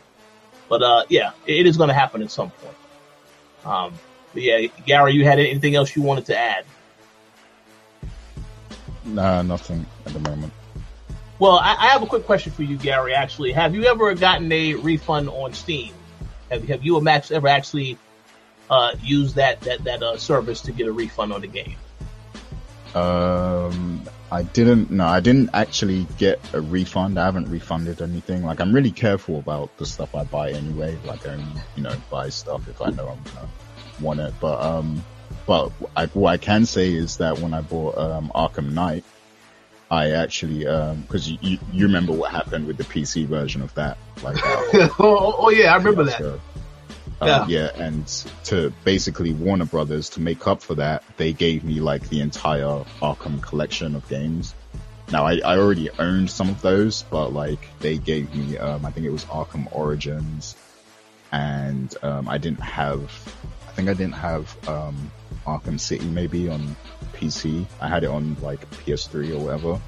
[0.68, 2.76] But uh, yeah, it is going to happen at some point.
[3.64, 3.94] Um,
[4.34, 6.64] yeah, Gary, you had anything else you wanted to add?
[9.04, 10.52] Nah, nothing at the moment.
[11.38, 13.12] Well, I, I, have a quick question for you, Gary.
[13.12, 15.92] Actually, have you ever gotten a refund on Steam?
[16.50, 17.98] Have Have you or Max ever actually
[18.70, 21.76] uh, used that that that uh, service to get a refund on the game?
[22.94, 24.90] Um, I didn't.
[24.90, 27.18] No, I didn't actually get a refund.
[27.18, 28.44] I haven't refunded anything.
[28.44, 30.96] Like, I'm really careful about the stuff I buy anyway.
[31.04, 33.48] Like, I only, you know, buy stuff if I know I'm gonna
[34.00, 34.34] want it.
[34.40, 35.04] But um,
[35.46, 39.04] but I, what I can say is that when I bought um, Arkham Knight,
[39.90, 43.98] I actually because um, you, you remember what happened with the PC version of that,
[44.22, 44.36] like
[44.98, 46.40] oh, oh, yeah, I remember that.
[47.20, 47.46] Uh, yeah.
[47.46, 48.06] yeah, and
[48.44, 52.84] to basically Warner Brothers to make up for that, they gave me like the entire
[53.00, 54.54] Arkham collection of games.
[55.12, 58.90] Now I, I already owned some of those, but like they gave me, um, I
[58.90, 60.56] think it was Arkham Origins,
[61.30, 63.00] and um, I didn't have,
[63.68, 65.10] I think I didn't have um,
[65.44, 66.76] Arkham City maybe on
[67.12, 67.66] PC.
[67.80, 69.80] I had it on like PS3 or whatever.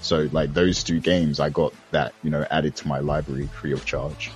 [0.00, 3.72] So like those two games, I got that, you know, added to my library free
[3.72, 4.30] of charge.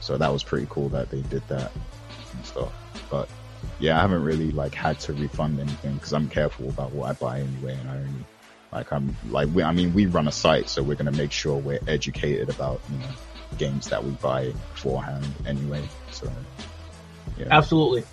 [0.00, 1.70] So that was pretty cool that they did that
[2.34, 2.72] and stuff.
[3.10, 3.28] But
[3.78, 7.12] yeah, I haven't really like had to refund anything because I'm careful about what I
[7.12, 7.76] buy anyway.
[7.78, 8.24] And I only
[8.72, 11.30] like, I'm like, we, I mean, we run a site, so we're going to make
[11.30, 13.12] sure we're educated about, you know,
[13.58, 15.86] games that we buy beforehand anyway.
[16.10, 16.30] So
[17.36, 17.48] Yeah.
[17.50, 18.04] Absolutely.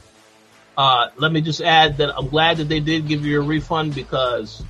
[0.80, 3.94] Uh, let me just add that I'm glad that they did give you a refund
[3.94, 4.64] because,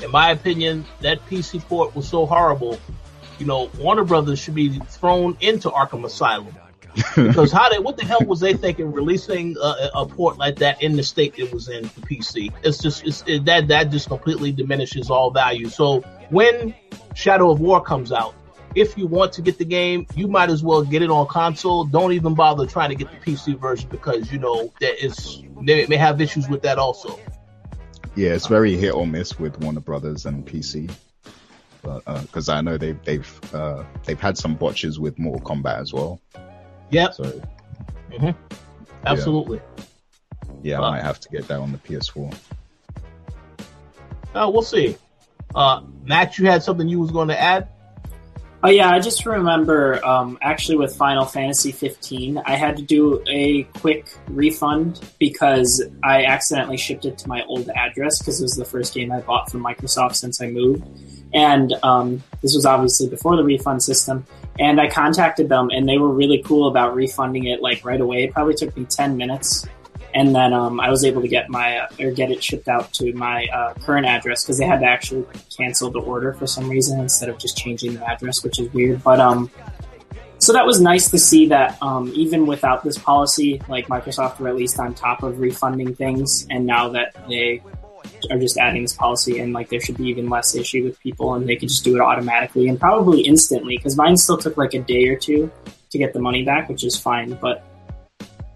[0.00, 2.78] in my opinion, that PC port was so horrible.
[3.40, 6.54] You know, Warner Brothers should be thrown into Arkham Asylum
[7.16, 10.80] because how they, what the hell was they thinking releasing a, a port like that
[10.84, 12.52] in the state it was in for PC?
[12.62, 15.68] It's just it's, it, that that just completely diminishes all value.
[15.68, 16.76] So when
[17.16, 18.36] Shadow of War comes out,
[18.74, 21.84] if you want to get the game, you might as well get it on console.
[21.84, 25.86] Don't even bother trying to get the PC version because you know that it's they
[25.86, 27.18] may have issues with that also.
[28.16, 30.90] Yeah, it's very hit or miss with Warner Brothers and PC.
[31.82, 36.20] Because I know they've they've uh, they've had some botches with Mortal Kombat as well.
[36.90, 37.42] Yep, So
[39.06, 39.60] absolutely.
[40.62, 42.36] yeah, Uh, I might have to get that on the PS4.
[44.34, 44.96] Uh, we'll see.
[45.54, 47.68] Uh, Max, you had something you was going to add?
[48.62, 53.24] Oh yeah, I just remember um, actually with Final Fantasy 15, I had to do
[53.26, 58.56] a quick refund because I accidentally shipped it to my old address because it was
[58.56, 60.84] the first game I bought from Microsoft since I moved,
[61.32, 64.26] and um, this was obviously before the refund system.
[64.58, 68.24] And I contacted them, and they were really cool about refunding it like right away.
[68.24, 69.66] It probably took me 10 minutes,
[70.14, 72.92] and then um, I was able to get my uh, or get it shipped out
[72.94, 75.24] to my uh, current address because they had to actually
[75.56, 79.02] cancel the order for some reason instead of just changing the address, which is weird.
[79.02, 79.50] But um,
[80.38, 84.48] so that was nice to see that um, even without this policy, like Microsoft were
[84.48, 87.62] at least on top of refunding things, and now that they
[88.30, 91.34] are just adding this policy and like there should be even less issue with people
[91.34, 94.74] and they could just do it automatically and probably instantly because mine still took like
[94.74, 95.50] a day or two
[95.90, 97.64] to get the money back which is fine but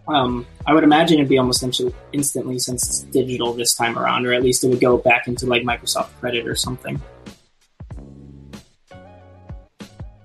[0.07, 4.33] um, I would imagine it'd be almost instantly since it's digital this time around, or
[4.33, 7.01] at least it would go back into like Microsoft Credit or something.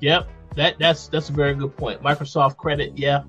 [0.01, 2.01] Yep, that that's that's a very good point.
[2.01, 3.23] Microsoft credit, yeah.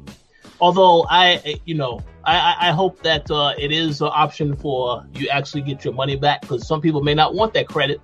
[0.61, 5.29] Although I, you know, I I- hope that uh, it is an option for you
[5.29, 8.01] actually get your money back because some people may not want that credit,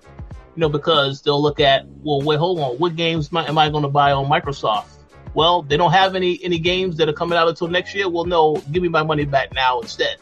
[0.55, 3.57] you know, because they'll look at well, wait, hold on, what games am I, am
[3.57, 4.96] I going to buy on Microsoft?
[5.37, 8.09] Well, they don't have any any games that are coming out until next year.
[8.09, 10.17] Well, no, give me my money back now instead.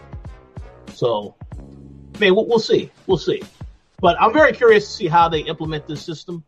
[0.93, 3.41] So, I mean, we'll, we'll see, we'll see.
[4.01, 6.43] But I'm very curious to see how they implement this system.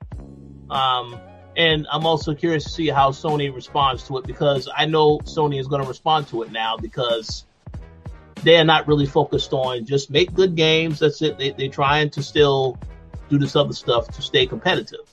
[0.69, 1.17] Um,
[1.55, 5.61] and I'm also curious to see how Sony responds to it because I know Sony
[5.61, 7.45] is going to respond to it now because
[8.43, 10.99] they are not really focused on just make good games.
[10.99, 11.37] That's it.
[11.37, 12.77] They, they're trying to still
[13.29, 15.09] do this other stuff to stay competitive.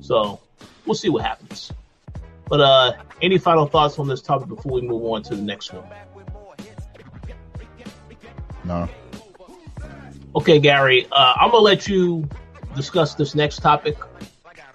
[0.00, 0.40] So
[0.84, 1.72] we'll see what happens.
[2.48, 5.72] But uh, any final thoughts on this topic before we move on to the next
[5.72, 5.84] one?
[8.64, 8.88] No,
[10.34, 12.26] Okay, Gary, uh, I'm gonna let you
[12.74, 13.96] discuss this next topic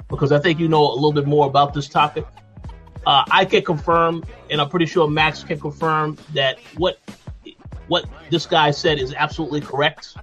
[0.07, 2.25] because I think you know a little bit more about this topic.
[3.07, 6.99] Uh, I can confirm, and I'm pretty sure Max can confirm that what
[7.87, 10.15] what this guy said is absolutely correct.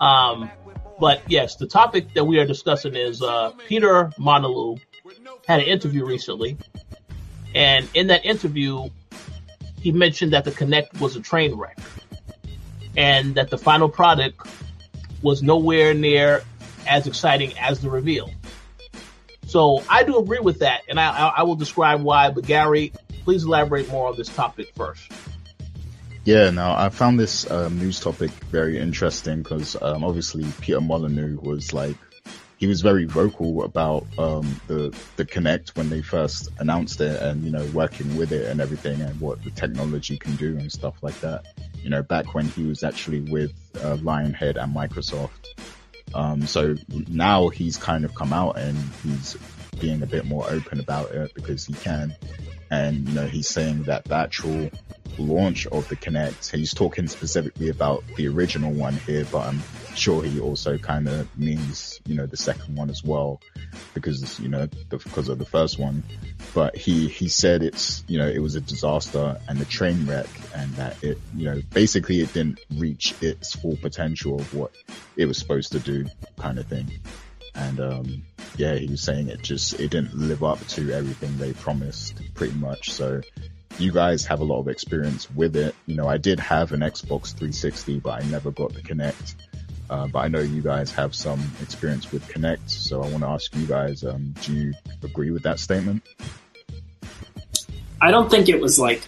[0.00, 0.50] Um,
[0.98, 4.78] but yes, the topic that we are discussing is uh, Peter Molyneux
[5.46, 6.56] had an interview recently,
[7.54, 8.88] and in that interview,
[9.80, 11.78] he mentioned that the Kinect was a train wreck
[12.96, 14.46] and that the final product
[15.22, 16.42] was nowhere near
[16.86, 18.30] as exciting as the reveal.
[19.46, 22.30] So I do agree with that, and I, I, I will describe why.
[22.30, 22.92] But Gary,
[23.24, 25.10] please elaborate more on this topic first.
[26.24, 31.38] Yeah, no, I found this um, news topic very interesting because um, obviously Peter Molyneux
[31.40, 31.96] was like,
[32.58, 37.44] he was very vocal about um, the the Kinect when they first announced it, and
[37.44, 41.02] you know working with it and everything, and what the technology can do and stuff
[41.02, 41.46] like that.
[41.82, 45.54] You know, back when he was actually with uh, Lionhead and Microsoft.
[46.14, 46.74] Um, so
[47.08, 49.36] now he's kind of come out and he's
[49.78, 52.16] being a bit more open about it because he can.
[52.70, 54.70] And, you know, he's saying that the actual
[55.18, 59.62] launch of the Kinect, he's talking specifically about the original one here, but I'm
[59.94, 63.40] sure he also kind of means, you know, the second one as well
[63.94, 66.02] because, you know, the, because of the first one.
[66.54, 70.28] But he, he said it's, you know, it was a disaster and a train wreck
[70.54, 74.72] and that it, you know, basically it didn't reach its full potential of what
[75.16, 76.06] it was supposed to do
[76.38, 76.90] kind of thing.
[77.54, 78.22] And, um,
[78.56, 82.54] yeah, he was saying it just, it didn't live up to everything they promised pretty
[82.54, 82.92] much.
[82.92, 83.20] So
[83.78, 85.74] you guys have a lot of experience with it.
[85.86, 89.36] You know, I did have an Xbox 360, but I never got the Kinect.
[89.90, 92.68] Uh, but I know you guys have some experience with Kinect.
[92.68, 96.02] So I want to ask you guys, um, do you agree with that statement?
[98.00, 99.02] I don't think it was like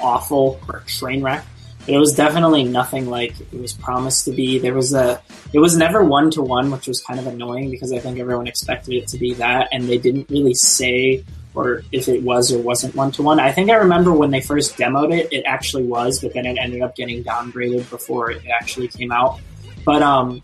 [0.00, 1.44] awful or train wreck.
[1.80, 4.58] But it was definitely nothing like it was promised to be.
[4.58, 5.22] There was a,
[5.52, 8.48] it was never one to one, which was kind of annoying because I think everyone
[8.48, 11.24] expected it to be that, and they didn't really say
[11.54, 13.40] or if it was or wasn't one to one.
[13.40, 16.58] I think I remember when they first demoed it, it actually was, but then it
[16.58, 19.40] ended up getting downgraded before it actually came out.
[19.86, 20.42] But um,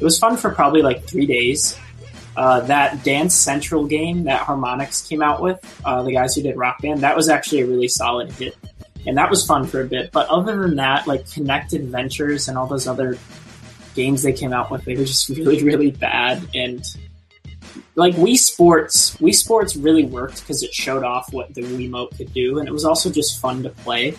[0.00, 1.78] it was fun for probably like three days.
[2.36, 6.56] Uh, that Dance Central game that Harmonix came out with, uh, the guys who did
[6.56, 8.56] Rock Band, that was actually a really solid hit.
[9.06, 10.10] And that was fun for a bit.
[10.12, 13.18] But other than that, like Kinect Adventures and all those other
[13.94, 16.42] games they came out with, they were just really, really bad.
[16.54, 16.84] And
[17.96, 22.32] like Wii Sports, Wii Sports really worked because it showed off what the Wiimote could
[22.32, 24.14] do, and it was also just fun to play.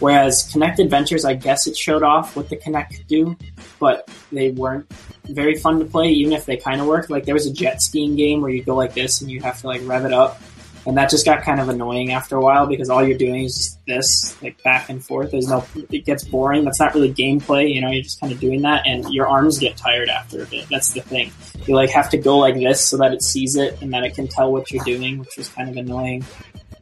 [0.00, 3.36] Whereas Kinect Adventures, I guess it showed off what the Kinect could do,
[3.80, 4.90] but they weren't
[5.24, 7.10] very fun to play, even if they kind of worked.
[7.10, 9.60] Like there was a jet skiing game where you go like this and you have
[9.60, 10.40] to like rev it up,
[10.86, 13.54] and that just got kind of annoying after a while because all you're doing is
[13.56, 15.32] just this, like back and forth.
[15.32, 16.64] There's no, it gets boring.
[16.64, 17.90] That's not really gameplay, you know.
[17.90, 20.66] You're just kind of doing that, and your arms get tired after a bit.
[20.70, 21.32] That's the thing.
[21.66, 24.14] You like have to go like this so that it sees it and that it
[24.14, 26.24] can tell what you're doing, which was kind of annoying.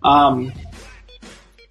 [0.02, 0.52] Um,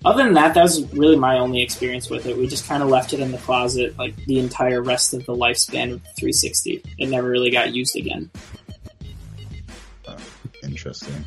[0.05, 2.37] other than that, that was really my only experience with it.
[2.37, 5.33] We just kind of left it in the closet like the entire rest of the
[5.33, 6.83] lifespan of the 360.
[6.99, 8.29] It never really got used again.
[10.07, 10.17] Uh,
[10.63, 11.25] interesting.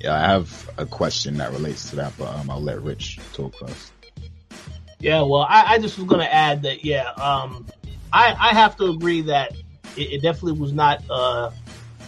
[0.00, 3.56] Yeah, I have a question that relates to that, but um, I'll let Rich talk
[3.56, 3.92] first.
[5.00, 7.66] Yeah, well, I, I just was going to add that, yeah, um,
[8.12, 9.52] I, I have to agree that
[9.96, 11.50] it, it definitely was not uh,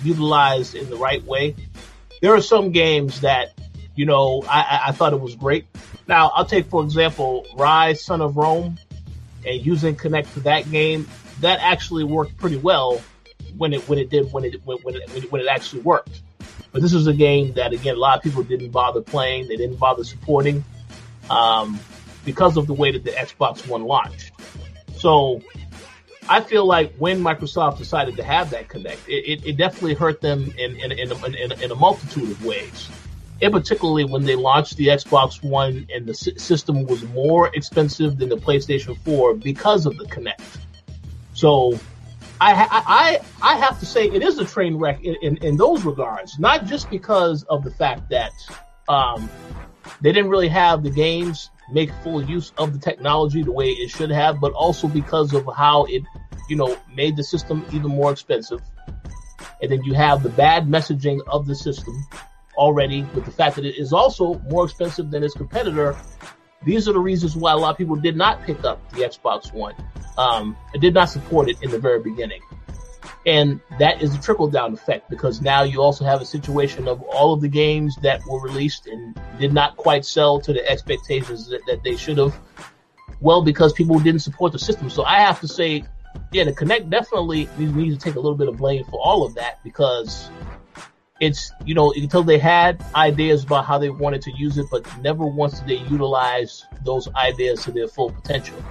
[0.04, 1.56] utilized in the right way.
[2.22, 3.58] There are some games that,
[3.96, 5.66] you know, I, I thought it was great.
[6.06, 8.78] Now, I'll take, for example, Ryse, Son of Rome,
[9.46, 11.08] and using Kinect for that game.
[11.40, 13.02] That actually worked pretty well
[13.56, 16.22] when it when it did when it when, when it when it actually worked.
[16.72, 19.46] But this is a game that, again, a lot of people didn't bother playing.
[19.46, 20.64] They didn't bother supporting
[21.30, 21.78] um,
[22.24, 24.32] because of the way that the Xbox One launched.
[24.96, 25.40] So
[26.28, 30.20] I feel like when Microsoft decided to have that Kinect, it, it, it definitely hurt
[30.20, 32.90] them in, in, in, a, in, in, a multitude of ways.
[33.42, 38.28] And particularly when they launched the Xbox One and the system was more expensive than
[38.28, 40.58] the PlayStation 4 because of the Kinect.
[41.34, 41.78] So
[42.40, 45.84] I, I, I have to say it is a train wreck in, in, in those
[45.84, 48.32] regards, not just because of the fact that
[48.88, 49.28] um,
[50.00, 53.90] they didn't really have the games make full use of the technology the way it
[53.90, 56.02] should have, but also because of how it,
[56.48, 58.60] you know, made the system even more expensive.
[59.62, 61.94] And then you have the bad messaging of the system
[62.56, 65.96] already with the fact that it is also more expensive than its competitor.
[66.64, 69.52] These are the reasons why a lot of people did not pick up the Xbox
[69.52, 69.74] One
[70.16, 72.40] um, did not support it in the very beginning.
[73.26, 77.00] And that is a trickle down effect because now you also have a situation of
[77.02, 81.48] all of the games that were released and did not quite sell to the expectations
[81.48, 82.38] that, that they should have.
[83.20, 84.90] Well, because people didn't support the system.
[84.90, 85.84] So I have to say,
[86.32, 89.34] yeah, the Kinect definitely needs to take a little bit of blame for all of
[89.36, 90.28] that because
[91.20, 94.84] it's, you know, until they had ideas about how they wanted to use it, but
[95.00, 98.62] never once did they utilize those ideas to their full potential.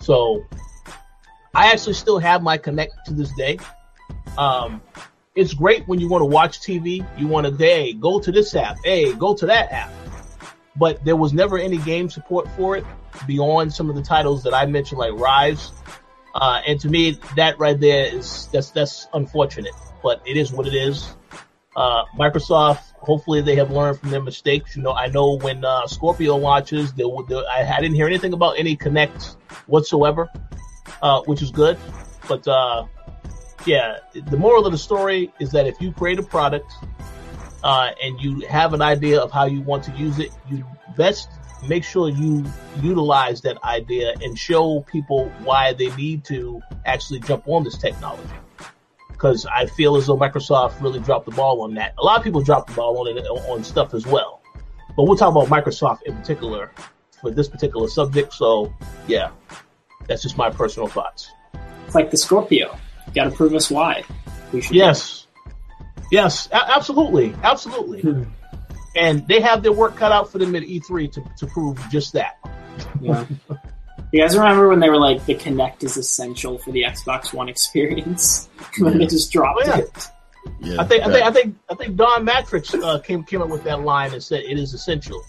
[0.00, 0.44] So
[1.54, 3.58] I actually still have my Kinect to this day.
[4.36, 4.82] Um,
[5.34, 7.06] it's great when you want to watch TV.
[7.18, 8.76] You want to, hey, go to this app.
[8.84, 9.92] Hey, go to that app.
[10.76, 12.84] But there was never any game support for it
[13.26, 15.72] beyond some of the titles that I mentioned, like Ryse.
[16.34, 20.66] Uh, and to me, that right there is, that's, that's unfortunate, but it is what
[20.66, 21.14] it is.
[21.76, 24.76] Uh, Microsoft, hopefully they have learned from their mistakes.
[24.76, 28.58] You know, I know when, uh, Scorpio launches, there, I, I didn't hear anything about
[28.58, 29.36] any Kinects
[29.66, 30.28] whatsoever,
[31.00, 31.78] uh, which is good.
[32.28, 32.86] But, uh,
[33.66, 36.72] yeah, the moral of the story is that if you create a product,
[37.62, 40.64] uh, and you have an idea of how you want to use it, you
[40.96, 41.28] best
[41.68, 42.44] make sure you
[42.80, 48.22] utilize that idea and show people why they need to actually jump on this technology.
[49.20, 51.92] Because I feel as though Microsoft really dropped the ball on that.
[51.98, 54.40] A lot of people dropped the ball on it on stuff as well,
[54.96, 56.72] but we'll talk about Microsoft in particular
[57.20, 58.32] for this particular subject.
[58.32, 58.72] So,
[59.06, 59.30] yeah,
[60.06, 61.30] that's just my personal thoughts.
[61.84, 62.74] It's like the Scorpio.
[63.14, 64.04] Got to prove us why.
[64.52, 64.76] We should.
[64.76, 65.26] Yes.
[66.10, 68.00] Yes, a- absolutely, absolutely.
[68.00, 68.22] Hmm.
[68.96, 72.14] And they have their work cut out for them at E3 to, to prove just
[72.14, 72.38] that.
[73.02, 73.26] Yeah.
[74.12, 77.48] You guys remember when they were like, the Kinect is essential for the Xbox One
[77.48, 78.48] experience?
[78.78, 79.78] when they just dropped oh, yeah.
[79.78, 80.08] it.
[80.60, 83.50] Yeah, I think, I think, I think, I think Don Mattrick uh, came came up
[83.50, 85.22] with that line and said it is essential.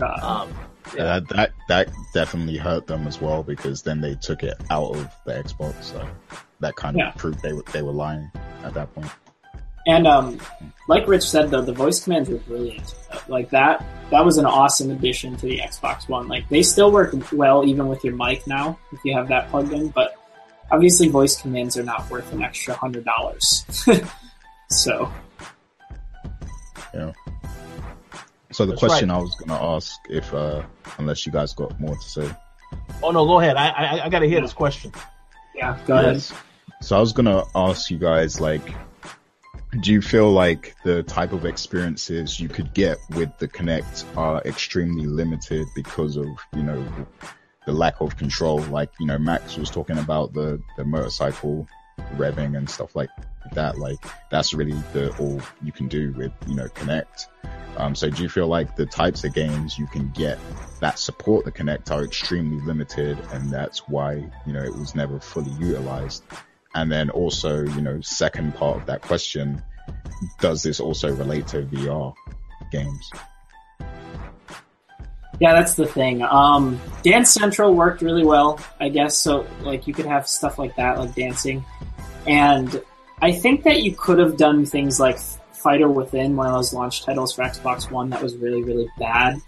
[0.00, 0.54] Uh, um,
[0.96, 1.04] yeah.
[1.04, 5.10] That, that that definitely hurt them as well because then they took it out of
[5.26, 5.84] the Xbox.
[5.84, 6.08] So
[6.60, 7.10] that kind of yeah.
[7.12, 8.30] proved they were they were lying
[8.64, 9.10] at that point.
[9.88, 10.38] And um,
[10.86, 12.94] like Rich said, though, the voice commands were brilliant.
[13.26, 16.28] Like that, that was an awesome addition to the Xbox One.
[16.28, 19.72] Like they still work well even with your mic now if you have that plugged
[19.72, 19.88] in.
[19.88, 20.14] But
[20.70, 23.64] obviously, voice commands are not worth an extra hundred dollars.
[24.70, 25.10] so,
[26.92, 27.12] yeah.
[28.52, 29.16] So the That's question right.
[29.16, 30.62] I was going to ask, if uh,
[30.98, 32.30] unless you guys got more to say,
[33.02, 33.56] Oh no, go ahead.
[33.56, 34.92] I I, I got to hear this question.
[35.54, 36.14] Yeah, go ahead.
[36.14, 36.32] Yes.
[36.82, 38.62] So I was gonna ask you guys, like,
[39.80, 44.40] do you feel like the type of experiences you could get with the Kinect are
[44.44, 46.26] extremely limited because of,
[46.56, 46.84] you know,
[47.66, 48.60] the lack of control?
[48.60, 51.68] Like, you know, Max was talking about the, the motorcycle
[52.14, 53.10] revving and stuff like
[53.52, 53.78] that.
[53.78, 53.98] Like,
[54.30, 57.26] that's really the all you can do with, you know, Kinect.
[57.76, 60.38] Um, so do you feel like the types of games you can get
[60.80, 64.14] that support the Kinect are extremely limited and that's why,
[64.46, 66.24] you know, it was never fully utilized?
[66.74, 69.62] And then also, you know, second part of that question,
[70.40, 72.14] does this also relate to VR
[72.70, 73.10] games?
[75.40, 76.22] Yeah, that's the thing.
[76.22, 79.16] Um, Dance Central worked really well, I guess.
[79.16, 81.64] So, like, you could have stuff like that, like dancing.
[82.26, 82.82] And
[83.22, 85.18] I think that you could have done things like
[85.52, 89.40] Fighter Within, one of those launch titles for Xbox One, that was really, really bad.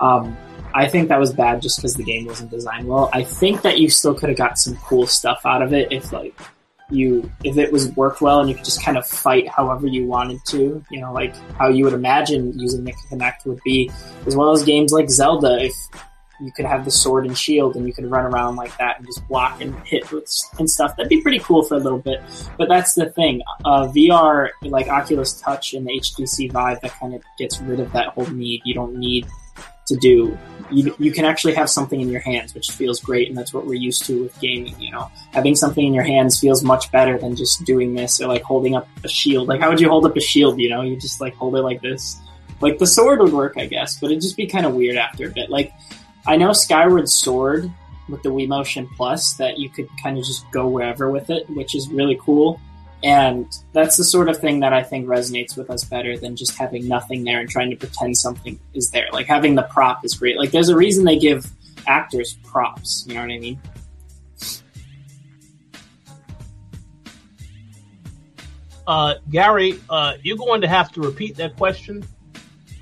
[0.00, 0.36] Um,
[0.74, 3.08] I think that was bad just because the game wasn't designed well.
[3.12, 6.12] I think that you still could have got some cool stuff out of it if,
[6.12, 6.38] like,
[6.90, 10.06] you if it was worked well and you could just kind of fight however you
[10.06, 13.90] wanted to, you know, like how you would imagine using the Kinect would be,
[14.26, 15.64] as well as games like Zelda.
[15.64, 15.74] If
[16.40, 19.06] you could have the sword and shield and you could run around like that and
[19.06, 22.22] just block and hit with, and stuff, that'd be pretty cool for a little bit.
[22.58, 27.14] But that's the thing, uh, VR like Oculus Touch and the HTC Vive that kind
[27.14, 28.62] of gets rid of that whole need.
[28.64, 29.26] You don't need
[29.86, 30.36] to do.
[30.70, 33.66] You, you can actually have something in your hands, which feels great, and that's what
[33.66, 34.74] we're used to with gaming.
[34.80, 38.26] You know, having something in your hands feels much better than just doing this or
[38.26, 39.48] like holding up a shield.
[39.48, 40.58] Like, how would you hold up a shield?
[40.58, 42.20] You know, you just like hold it like this.
[42.60, 45.26] Like the sword would work, I guess, but it'd just be kind of weird after
[45.26, 45.50] a bit.
[45.50, 45.72] Like,
[46.26, 47.70] I know Skyward Sword
[48.08, 51.48] with the Wii Motion Plus that you could kind of just go wherever with it,
[51.50, 52.60] which is really cool.
[53.06, 56.58] And that's the sort of thing that I think resonates with us better than just
[56.58, 59.06] having nothing there and trying to pretend something is there.
[59.12, 60.36] Like having the prop is great.
[60.36, 61.48] Like there's a reason they give
[61.86, 63.04] actors props.
[63.06, 63.60] You know what I mean?
[68.88, 72.04] Uh, Gary, uh, you're going to have to repeat that question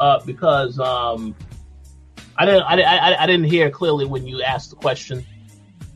[0.00, 1.34] uh, because um,
[2.38, 5.18] I didn't I, I, I didn't hear clearly when you asked the question.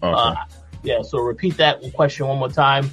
[0.03, 0.13] Okay.
[0.15, 0.35] Uh,
[0.83, 2.91] yeah, so repeat that question one more time.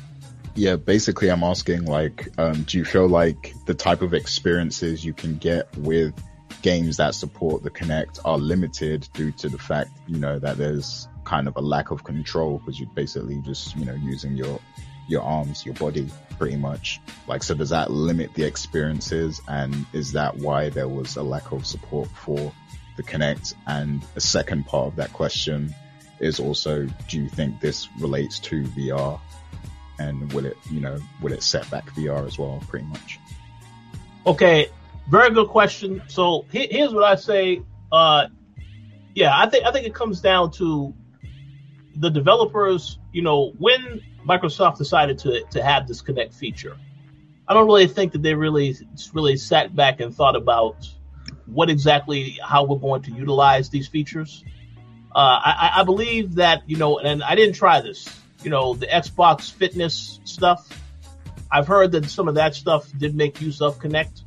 [0.56, 5.14] Yeah, basically, I'm asking like, um, do you feel like the type of experiences you
[5.14, 6.14] can get with
[6.62, 11.10] games that support the Kinect are limited due to the fact, you know, that there's
[11.26, 14.60] kind of a lack of control because you're basically just, you know, using your
[15.08, 16.10] your arms, your body,
[16.40, 17.00] pretty much.
[17.28, 21.52] Like, so does that limit the experiences, and is that why there was a lack
[21.52, 22.54] of support for
[22.96, 23.54] the Kinect?
[23.68, 25.76] And a second part of that question
[26.20, 29.20] is also, do you think this relates to VR?
[30.00, 33.20] And will it, you know, will it set back VR as well, pretty much?
[34.28, 34.68] Okay,
[35.10, 36.02] very good question.
[36.08, 37.62] So here's what I say.
[37.92, 38.28] Uh,
[39.14, 40.94] yeah, I think I think it comes down to
[41.96, 43.00] the developers.
[43.14, 46.78] You know, when Microsoft decided to to have this Kinect feature,
[47.48, 48.76] I don't really think that they really
[49.14, 50.90] really sat back and thought about
[51.46, 54.44] what exactly how we're going to utilize these features.
[55.16, 58.10] Uh, I, I believe that you know, and I didn't try this.
[58.46, 60.70] You know, the Xbox Fitness stuff.
[61.52, 64.22] I've heard that some of that stuff did make use of Kinect.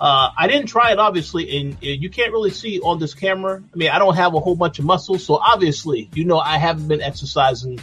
[0.00, 3.62] Uh, I didn't try it, obviously, and, you can't really see on this camera.
[3.72, 6.58] I mean, I don't have a whole bunch of muscles, so obviously, you know, I
[6.58, 7.78] haven't been exercising,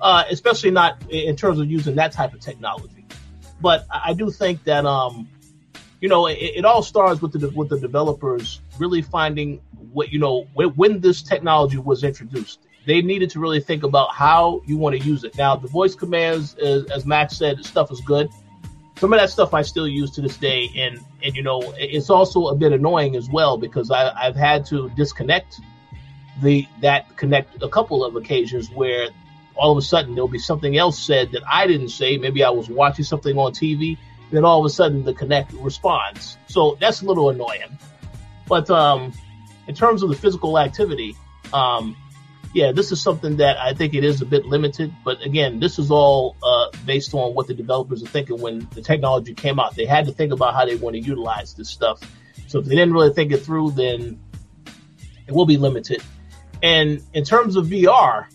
[0.00, 3.06] uh, especially not in terms of using that type of technology.
[3.60, 5.28] But I I do think that, um,
[6.00, 9.60] you know, it, it all starts with the with the developers really finding
[9.92, 12.58] what you know when, when this technology was introduced.
[12.88, 15.36] They needed to really think about how you want to use it.
[15.36, 18.30] Now, the voice commands, as, as Max said, stuff is good
[18.98, 22.10] some of that stuff I still use to this day, and and you know it's
[22.10, 25.60] also a bit annoying as well because I, I've had to disconnect
[26.42, 29.08] the that Kinect a couple of occasions where
[29.54, 32.16] all of a sudden there'll be something else said that I didn't say.
[32.16, 33.96] Maybe I was watching something on TV,
[34.32, 36.36] then all of a sudden the Kinect responds.
[36.48, 37.78] So that's a little annoying.
[38.48, 39.12] But um,
[39.68, 41.14] in terms of the physical activity,
[41.52, 41.96] um,
[42.54, 44.92] yeah, this is something that I think it is a bit limited.
[45.04, 48.82] But again, this is all uh, based on what the developers are thinking when the
[48.82, 49.76] technology came out.
[49.76, 52.00] They had to think about how they want to utilize this stuff.
[52.46, 54.20] So if they didn't really think it through, then
[55.26, 56.02] it will be limited.
[56.62, 58.26] And in terms of VR,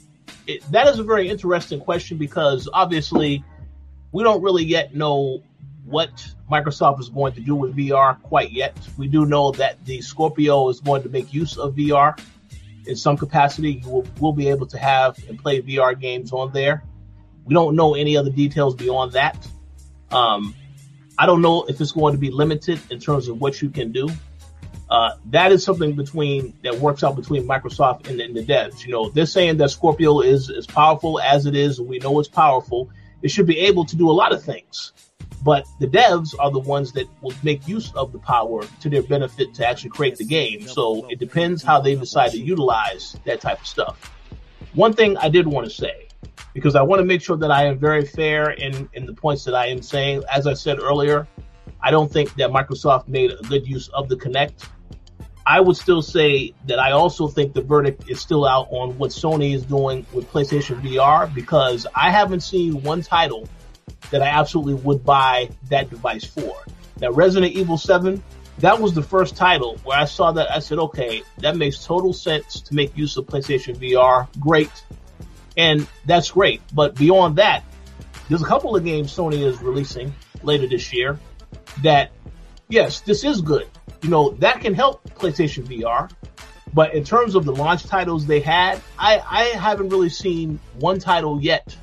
[0.45, 3.43] it, that is a very interesting question because obviously
[4.11, 5.41] we don't really yet know
[5.85, 8.77] what Microsoft is going to do with VR quite yet.
[8.97, 12.17] We do know that the Scorpio is going to make use of VR
[12.85, 13.81] in some capacity.
[13.83, 16.83] You will, will be able to have and play VR games on there.
[17.45, 19.47] We don't know any other details beyond that.
[20.11, 20.55] Um,
[21.17, 23.91] I don't know if it's going to be limited in terms of what you can
[23.91, 24.09] do.
[24.89, 28.85] Uh, that is something between that works out between Microsoft and, and the devs.
[28.85, 32.29] You know, they're saying that Scorpio is as powerful as it is, we know it's
[32.29, 32.89] powerful.
[33.21, 34.91] It should be able to do a lot of things.
[35.43, 39.03] But the devs are the ones that will make use of the power to their
[39.03, 40.67] benefit to actually create the game.
[40.67, 44.11] So it depends how they decide to utilize that type of stuff.
[44.73, 46.07] One thing I did want to say,
[46.53, 49.43] because I want to make sure that I am very fair in, in the points
[49.43, 50.23] that I am saying.
[50.31, 51.27] As I said earlier,
[51.81, 54.69] I don't think that Microsoft made a good use of the Kinect.
[55.45, 59.11] I would still say that I also think the verdict is still out on what
[59.11, 63.49] Sony is doing with PlayStation VR because I haven't seen one title
[64.11, 66.55] that I absolutely would buy that device for.
[66.99, 68.23] Now, Resident Evil 7,
[68.59, 72.13] that was the first title where I saw that I said, okay, that makes total
[72.13, 74.27] sense to make use of PlayStation VR.
[74.39, 74.71] Great.
[75.57, 76.61] And that's great.
[76.73, 77.63] But beyond that,
[78.29, 80.13] there's a couple of games Sony is releasing
[80.43, 81.19] later this year
[81.81, 82.11] that,
[82.69, 83.67] yes, this is good.
[84.01, 86.11] You know, that can help PlayStation VR.
[86.73, 90.99] But in terms of the launch titles they had, I, I haven't really seen one
[90.99, 91.75] title yet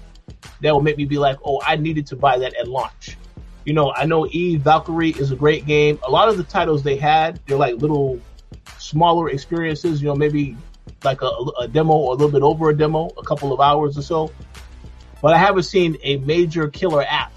[0.60, 3.16] that will make me be like, oh, I needed to buy that at launch.
[3.64, 5.98] You know, I know Eve Valkyrie is a great game.
[6.06, 8.20] A lot of the titles they had, they're like little
[8.78, 10.56] smaller experiences, you know, maybe
[11.04, 11.30] like a,
[11.60, 14.32] a demo or a little bit over a demo, a couple of hours or so.
[15.22, 17.32] But I haven't seen a major killer app.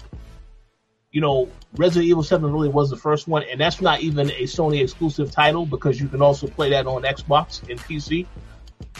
[1.10, 4.44] You know, Resident Evil 7 really was the first one, and that's not even a
[4.44, 8.26] Sony exclusive title because you can also play that on Xbox and PC.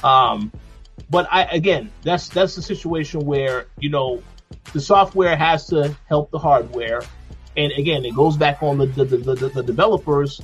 [0.05, 0.53] Um,
[1.11, 4.23] but I again, that's that's the situation where you know
[4.73, 7.03] the software has to help the hardware,
[7.57, 10.41] and again, it goes back on the the, the, the, the developers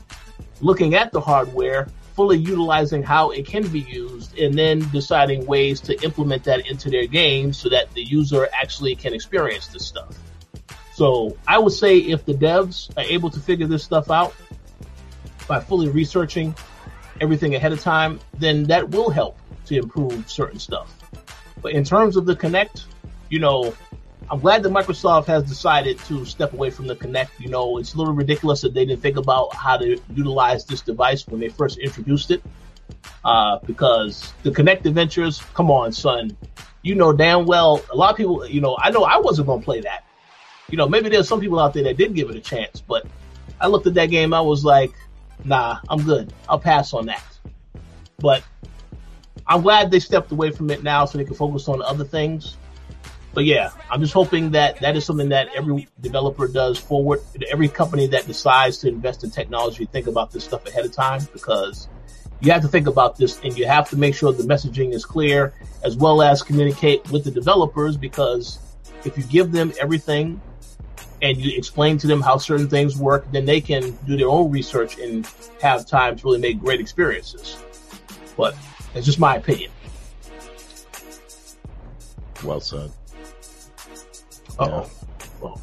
[0.61, 5.81] looking at the hardware, fully utilizing how it can be used, and then deciding ways
[5.81, 10.15] to implement that into their game so that the user actually can experience this stuff.
[10.95, 14.35] So I would say if the devs are able to figure this stuff out
[15.49, 16.55] by fully researching
[17.21, 19.39] everything ahead of time, then that will help
[19.71, 20.95] to improve certain stuff.
[21.63, 22.85] But in terms of the Kinect,
[23.29, 23.75] you know,
[24.31, 27.31] I'm glad that Microsoft has decided to step away from the Kinect.
[27.39, 30.81] You know, it's a little ridiculous that they didn't think about how to utilize this
[30.81, 32.43] device when they first introduced it.
[33.25, 36.37] Uh, because the Kinect Adventures, come on, son.
[36.83, 39.61] You know damn well, a lot of people, you know, I know I wasn't going
[39.61, 40.05] to play that.
[40.71, 43.07] You know, maybe there's some people out there that did give it a chance, but
[43.61, 44.93] I looked at that game, I was like,
[45.45, 46.33] nah, I'm good.
[46.49, 47.25] I'll pass on that.
[48.19, 48.43] But
[49.51, 52.57] I'm glad they stepped away from it now so they can focus on other things.
[53.35, 57.21] But yeah, I'm just hoping that that is something that every developer does forward.
[57.51, 61.27] Every company that decides to invest in technology, think about this stuff ahead of time
[61.33, 61.89] because
[62.41, 65.05] you have to think about this and you have to make sure the messaging is
[65.05, 65.53] clear
[65.83, 68.61] as well as communicate with the developers because
[69.05, 70.41] if you give them everything
[71.23, 74.49] and you explain to them how certain things work, then they can do their own
[74.53, 75.29] research and
[75.61, 77.61] have time to really make great experiences.
[78.37, 78.55] But
[78.95, 79.71] it's just my opinion.
[82.45, 82.91] Well said.
[84.59, 84.91] oh.
[85.41, 85.61] Well,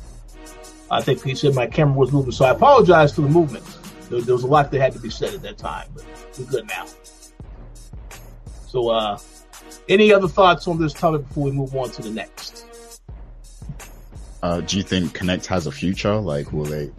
[0.89, 3.65] I think he said my camera was moving, so I apologize for the movement.
[4.09, 6.05] There, there was a lot that had to be said at that time, but
[6.37, 6.85] we're good now.
[8.67, 9.17] So, uh,
[9.89, 12.65] any other thoughts on this topic before we move on to the next?
[14.43, 16.15] Uh, do you think Kinect has a future?
[16.15, 16.91] Like, will they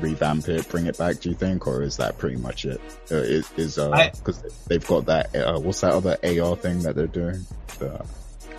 [0.00, 1.20] revamp it, bring it back?
[1.20, 2.80] Do you think, or is that pretty much it?
[3.10, 6.94] Uh, is is because uh, they've got that uh, what's that other AR thing that
[6.94, 7.44] they're doing?
[7.78, 8.04] The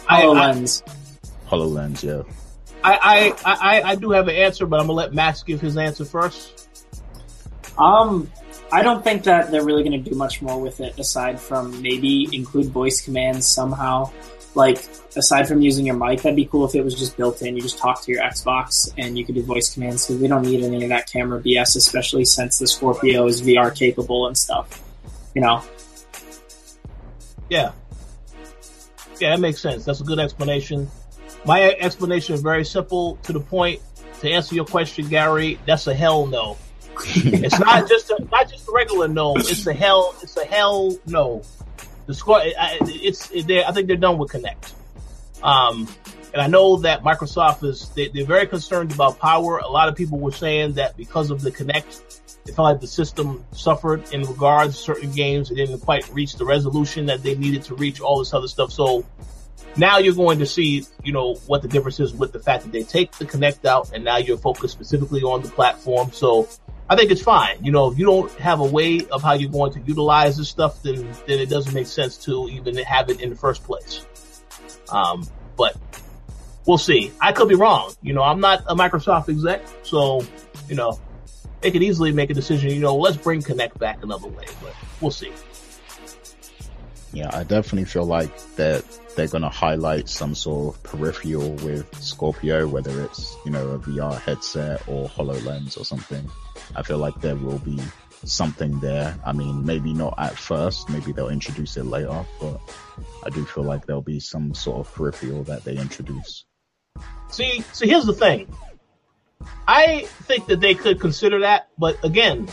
[0.07, 0.83] HoloLens.
[1.47, 2.23] HoloLens, yeah.
[2.83, 5.75] I, I, I, I do have an answer, but I'm gonna let Max give his
[5.77, 6.67] answer first.
[7.77, 8.31] Um,
[8.71, 11.81] I don't think that they're really going to do much more with it aside from
[11.81, 14.11] maybe include voice commands somehow.
[14.55, 14.83] Like,
[15.15, 17.55] aside from using your mic, that'd be cool if it was just built in.
[17.55, 20.41] You just talk to your Xbox and you could do voice commands because we don't
[20.41, 24.83] need any of that camera BS, especially since the Scorpio is VR capable and stuff.
[25.35, 25.63] You know?
[27.49, 27.71] Yeah.
[29.19, 29.85] Yeah, that makes sense.
[29.85, 30.89] That's a good explanation.
[31.45, 33.81] My explanation is very simple to the point.
[34.21, 36.57] To answer your question, Gary, that's a hell no.
[37.15, 39.35] it's not just a, not just a regular no.
[39.37, 40.15] It's a hell.
[40.21, 41.43] It's a hell no.
[42.09, 42.41] The score.
[42.43, 43.29] It's.
[43.29, 44.73] It, I think they're done with Kinect.
[45.43, 45.87] Um,
[46.33, 47.89] and I know that Microsoft is.
[47.89, 49.59] They, they're very concerned about power.
[49.59, 52.87] A lot of people were saying that because of the Kinect, it felt like the
[52.87, 55.51] system suffered in regards to certain games.
[55.51, 58.01] It didn't quite reach the resolution that they needed to reach.
[58.01, 58.71] All this other stuff.
[58.71, 59.05] So
[59.77, 62.71] now you're going to see, you know, what the difference is with the fact that
[62.71, 66.11] they take the Kinect out and now you're focused specifically on the platform.
[66.11, 66.49] So
[66.89, 67.63] I think it's fine.
[67.63, 70.49] You know, if you don't have a way of how you're going to utilize this
[70.49, 74.05] stuff, then, then it doesn't make sense to even have it in the first place.
[74.89, 75.77] Um, but
[76.65, 77.11] we'll see.
[77.21, 77.93] I could be wrong.
[78.01, 80.25] You know, I'm not a Microsoft exec, so,
[80.67, 80.99] you know,
[81.61, 82.71] they could easily make a decision.
[82.71, 85.31] You know, let's bring Kinect back another way, but we'll see.
[87.11, 91.87] Yeah, I definitely feel like that they're going to highlight some sort of peripheral with
[92.01, 96.29] Scorpio, whether it's, you know, a VR headset or HoloLens or something.
[96.75, 97.81] I feel like there will be
[98.25, 99.17] something there.
[99.25, 102.59] I mean, maybe not at first, maybe they'll introduce it later, but
[103.25, 106.45] I do feel like there'll be some sort of peripheral that they introduce.
[107.31, 108.53] See, so here's the thing.
[109.67, 112.49] I think that they could consider that, but again,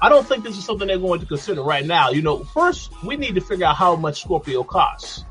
[0.00, 2.10] I don't think this is something they're going to consider right now.
[2.10, 5.24] You know, first we need to figure out how much Scorpio costs.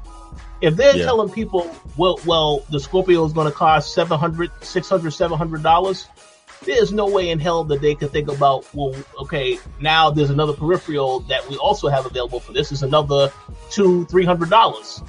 [0.62, 1.06] If they're Yeah.
[1.06, 6.08] telling people, well, well, the Scorpio is going to cost 700 600 700 dollars,
[6.64, 10.54] there's no way in hell that they could think about, well, okay, now there's another
[10.54, 13.32] peripheral that we also have available for this is another
[13.72, 15.02] two, three hundred dollars.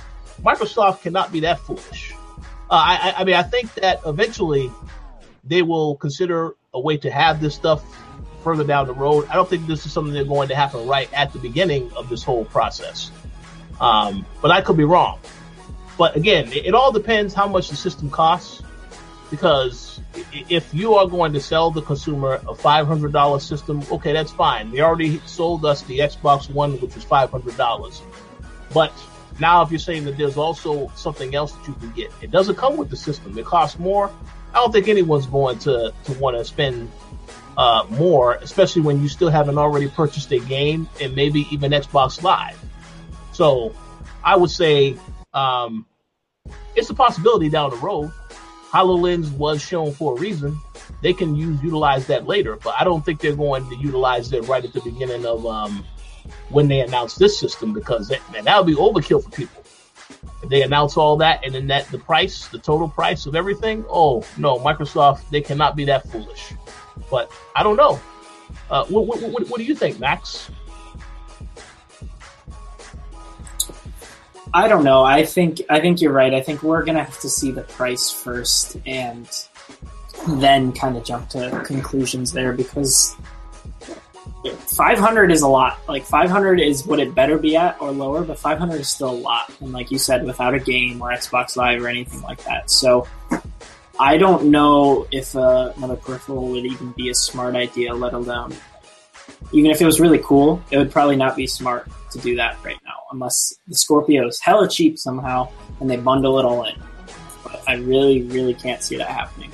[0.43, 2.15] Microsoft cannot be that foolish.
[2.71, 4.73] Uh, I, I- I mean, I think that eventually
[5.45, 7.85] they will consider a way to have this stuff
[8.43, 9.27] further down the road.
[9.29, 12.09] I don't think this is something that's going to happen right at the beginning of
[12.09, 13.11] this whole process.
[13.81, 15.19] Um, but I could be wrong.
[15.99, 18.63] But again, it, it all depends how much the system costs.
[19.31, 19.99] Because
[20.51, 24.71] if you are going to sell the consumer a $500 system, okay, that's fine.
[24.71, 28.03] They already sold us the Xbox One, which was $500.
[28.75, 28.93] But
[29.41, 32.57] now if you're saying that there's also something else that you can get, it doesn't
[32.57, 33.39] come with the system.
[33.39, 34.11] It costs more.
[34.53, 36.91] I don't think anyone's going to, to want to spend
[37.57, 42.23] uh, more, especially when you still haven't already purchased a game and maybe even Xbox
[42.23, 42.59] Live.
[43.33, 43.75] So
[44.25, 44.97] I would say
[45.35, 45.87] um,
[46.75, 48.13] it's a possibility down the road.
[48.71, 50.59] HoloLens was shown for a reason.
[51.03, 54.49] They can use utilize that later, but I don't think they're going to utilize it
[54.49, 55.85] right at the beginning of um,
[56.49, 59.63] when they announce this system because that, man, that would be overkill for people.
[60.43, 63.85] If they announce all that and then that the price, the total price of everything,
[63.89, 66.53] oh no, Microsoft, they cannot be that foolish.
[67.13, 68.01] But I don't know.
[68.71, 70.51] Uh, what, what, what, what do you think, Max?
[74.55, 75.05] I don't know.
[75.05, 76.35] I think I think you're right.
[76.35, 79.27] I think we're gonna have to see the price first and
[80.29, 83.17] then kind of jump to conclusions there because
[84.45, 85.79] 500 is a lot.
[85.89, 89.13] Like 500 is what it better be at or lower, but 500 is still a
[89.13, 89.51] lot.
[89.61, 92.71] And like you said, without a game or Xbox Live or anything like that.
[92.71, 93.07] So
[94.03, 98.53] I don't know if uh, another peripheral would even be a smart idea, let alone
[99.53, 102.63] even if it was really cool, it would probably not be smart to do that
[102.65, 105.49] right now, unless the Scorpio is hella cheap somehow
[105.81, 106.81] and they bundle it all in.
[107.45, 109.53] But I really, really can't see that happening.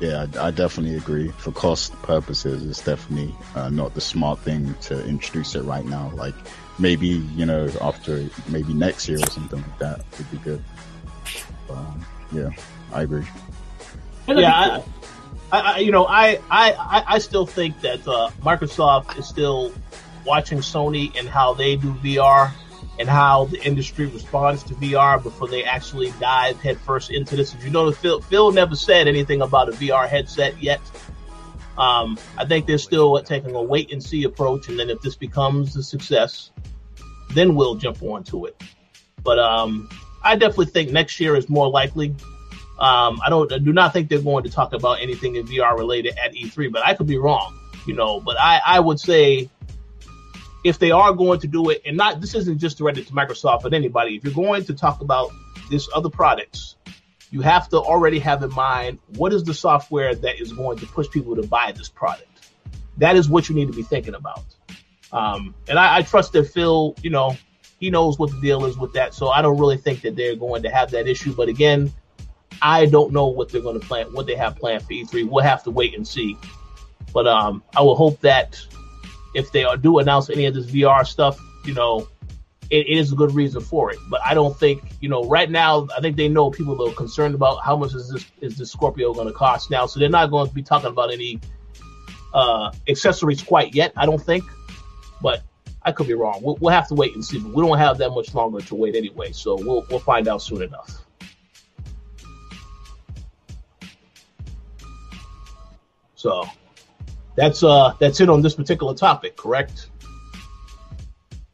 [0.00, 1.28] Yeah, I, I definitely agree.
[1.38, 6.10] For cost purposes, it's definitely uh, not the smart thing to introduce it right now.
[6.14, 6.34] Like
[6.78, 10.64] maybe you know after maybe next year or something like that would be good.
[11.68, 12.50] But, um, yeah,
[12.92, 13.24] I agree.
[14.28, 14.86] Yeah, I- cool.
[15.52, 19.72] I, I you know, I, I, I- I still think that uh, Microsoft is still
[20.24, 22.52] watching Sony and how they do VR
[22.98, 27.54] and how the industry responds to VR before they actually dive headfirst into this.
[27.54, 30.80] If you notice, Phil, Phil never said anything about a VR headset yet.
[31.78, 35.16] Um, I think they're still taking a wait and see approach, and then if this
[35.16, 36.50] becomes a success,
[37.30, 38.62] then we'll jump onto it.
[39.24, 39.88] But um,
[40.22, 42.14] I definitely think next year is more likely.
[42.80, 45.76] Um, I don't I do not think they're going to talk about anything in VR
[45.76, 48.20] related at E3, but I could be wrong, you know.
[48.20, 49.50] But I, I would say
[50.64, 53.62] if they are going to do it, and not this isn't just directed to Microsoft,
[53.62, 55.30] but anybody, if you're going to talk about
[55.70, 56.76] this other products,
[57.30, 60.86] you have to already have in mind what is the software that is going to
[60.86, 62.26] push people to buy this product.
[62.96, 64.44] That is what you need to be thinking about.
[65.12, 67.36] Um, and I, I trust that Phil, you know,
[67.78, 69.14] he knows what the deal is with that.
[69.14, 71.34] So I don't really think that they're going to have that issue.
[71.34, 71.92] But again,
[72.62, 75.28] I don't know what they're going to plan, what they have planned for E3.
[75.28, 76.36] We'll have to wait and see.
[77.12, 78.58] But um, I will hope that
[79.34, 82.08] if they do announce any of this VR stuff, you know,
[82.70, 83.98] it, it is a good reason for it.
[84.08, 87.34] But I don't think, you know, right now, I think they know people are concerned
[87.34, 89.86] about how much is this is this Scorpio going to cost now.
[89.86, 91.40] So they're not going to be talking about any
[92.32, 93.92] uh, accessories quite yet.
[93.96, 94.44] I don't think,
[95.20, 95.42] but
[95.82, 96.40] I could be wrong.
[96.42, 97.38] We'll, we'll have to wait and see.
[97.38, 100.42] But we don't have that much longer to wait anyway, so we'll we'll find out
[100.42, 101.04] soon enough.
[106.20, 106.44] So
[107.34, 109.88] that's uh that's it on this particular topic, correct?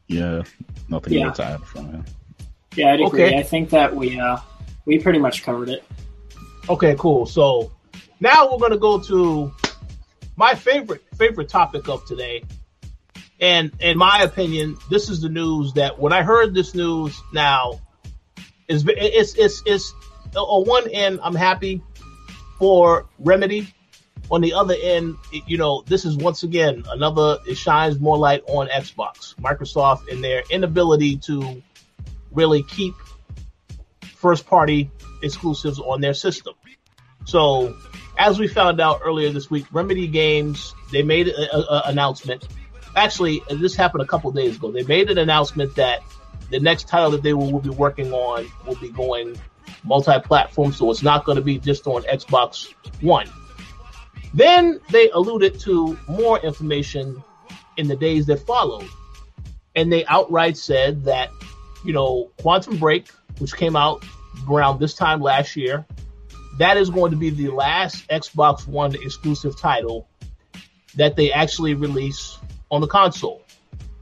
[0.07, 0.43] Yeah,
[0.89, 1.25] nothing Yeah.
[1.25, 2.05] more to add from here.
[2.75, 3.23] Yeah, I'd agree.
[3.23, 3.37] Okay.
[3.37, 4.37] I think that we uh,
[4.85, 5.85] we pretty much covered it.
[6.67, 7.25] Okay, cool.
[7.25, 7.71] So
[8.19, 9.53] now we're gonna go to
[10.35, 12.43] my favorite favorite topic of today.
[13.39, 17.79] And in my opinion, this is the news that when I heard this news now
[18.67, 19.93] is it's it's it's
[20.35, 21.81] on one end I'm happy
[22.59, 23.73] for Remedy
[24.29, 28.43] on the other end, you know, this is once again another, it shines more light
[28.47, 31.61] on Xbox, Microsoft, and their inability to
[32.31, 32.93] really keep
[34.01, 34.91] first party
[35.23, 36.53] exclusives on their system.
[37.25, 37.75] So,
[38.17, 42.47] as we found out earlier this week, Remedy Games, they made an announcement.
[42.95, 44.71] Actually, this happened a couple days ago.
[44.71, 46.01] They made an announcement that
[46.49, 49.37] the next title that they will, will be working on will be going
[49.83, 53.27] multi-platform, so it's not going to be just on Xbox One.
[54.37, 57.23] Then they alluded to more information
[57.75, 58.87] in the days that followed.
[59.75, 61.31] And they outright said that,
[61.83, 63.09] you know, Quantum Break,
[63.39, 64.05] which came out
[64.47, 65.87] around this time last year,
[66.59, 70.07] that is going to be the last Xbox One exclusive title
[70.97, 72.37] that they actually release
[72.69, 73.41] on the console.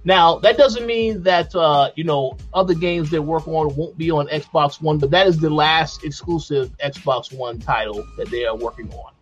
[0.03, 4.11] Now, that doesn't mean that, uh, you know, other games they work on won't be
[4.11, 8.55] on Xbox One, but that is the last exclusive Xbox One title that they are
[8.55, 9.13] working on.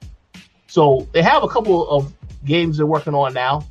[0.73, 2.11] So they have a couple of
[2.43, 3.63] games they're working on now.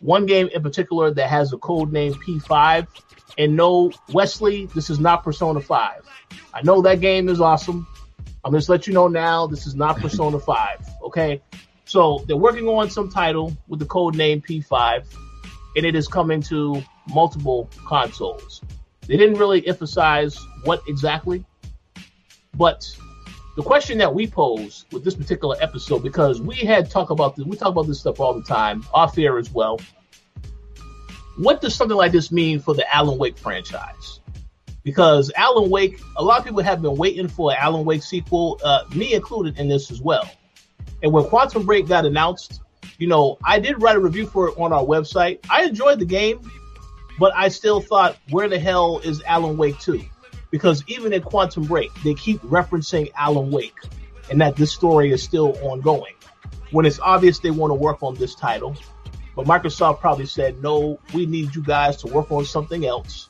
[0.00, 2.88] One game in particular that has a code name P5.
[3.38, 6.02] And no, Wesley, this is not Persona 5.
[6.52, 7.86] I know that game is awesome.
[8.44, 10.88] I'm just let you know now, this is not Persona 5.
[11.04, 11.40] Okay.
[11.84, 15.06] So they're working on some title with the code name P5,
[15.76, 18.62] and it is coming to multiple consoles.
[19.06, 21.44] They didn't really emphasize what exactly,
[22.52, 22.84] but
[23.56, 27.46] the question that we pose with this particular episode, because we had talk about this,
[27.46, 29.80] we talk about this stuff all the time, off air as well.
[31.38, 34.20] What does something like this mean for the Alan Wake franchise?
[34.82, 38.60] Because Alan Wake, a lot of people have been waiting for an Alan Wake sequel,
[38.62, 40.30] uh, me included in this as well.
[41.02, 42.60] And when Quantum Break got announced,
[42.98, 45.38] you know, I did write a review for it on our website.
[45.50, 46.50] I enjoyed the game,
[47.18, 50.04] but I still thought, where the hell is Alan Wake 2?
[50.56, 53.76] Because even in Quantum Break, they keep referencing Alan Wake
[54.30, 56.14] and that this story is still ongoing.
[56.70, 58.74] When it's obvious they want to work on this title,
[59.34, 63.28] but Microsoft probably said, no, we need you guys to work on something else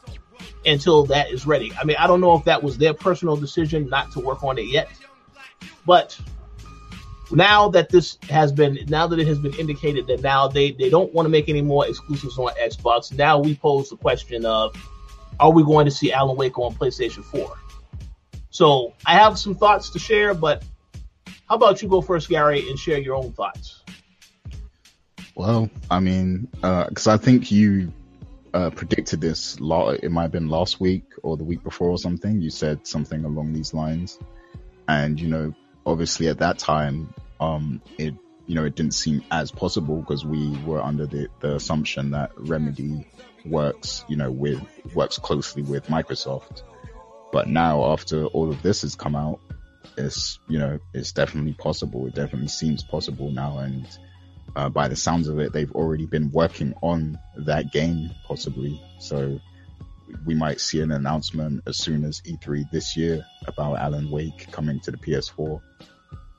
[0.65, 1.73] until that is ready.
[1.75, 4.57] I mean, I don't know if that was their personal decision not to work on
[4.57, 4.89] it yet,
[5.85, 6.17] but
[7.33, 10.91] now that this has been, now that it has been indicated that now they, they
[10.91, 14.77] don't want to make any more exclusives on Xbox, now we pose the question of,
[15.39, 17.57] are we going to see Alan Wake on PlayStation 4?
[18.51, 20.65] So I have some thoughts to share, but
[21.49, 23.83] how about you go first, Gary, and share your own thoughts?
[25.35, 27.93] Well, I mean, because uh, I think you
[28.55, 29.59] uh, predicted this.
[29.61, 32.41] It might have been last week or the week before or something.
[32.41, 34.19] You said something along these lines,
[34.89, 35.55] and you know,
[35.85, 38.15] obviously at that time, um, it
[38.47, 42.31] you know it didn't seem as possible because we were under the, the assumption that
[42.37, 43.07] Remedy
[43.45, 44.61] works, you know, with
[44.95, 46.63] works closely with Microsoft.
[47.33, 49.41] But now, after all of this has come out,
[49.97, 52.07] it's you know it's definitely possible.
[52.07, 53.87] It definitely seems possible now, and
[54.55, 58.81] uh, by the sounds of it, they've already been working on that game, possibly.
[59.01, 59.41] So
[60.25, 64.81] we might see an announcement as soon as E3 this year about Alan Wake coming
[64.81, 65.61] to the PS4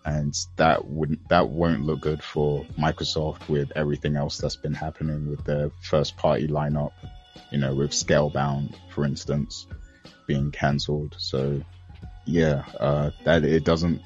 [0.07, 5.29] and that wouldn't that won't look good for Microsoft with everything else that's been happening
[5.29, 6.93] with their first party lineup.
[7.51, 9.67] You know, with Scalebound, for instance,
[10.25, 11.15] being cancelled.
[11.19, 11.61] So
[12.25, 14.01] yeah, uh, that it doesn't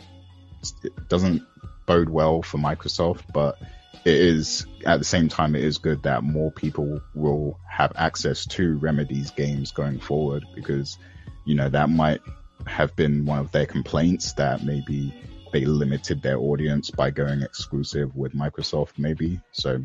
[0.83, 1.43] it doesn't
[1.85, 3.59] bode well for Microsoft, but
[4.03, 8.47] it is at the same time it is good that more people will have access
[8.47, 10.97] to Remedy's games going forward because
[11.45, 12.21] you know that might
[12.65, 15.13] have been one of their complaints that maybe
[15.51, 19.39] they limited their audience by going exclusive with Microsoft, maybe.
[19.51, 19.81] So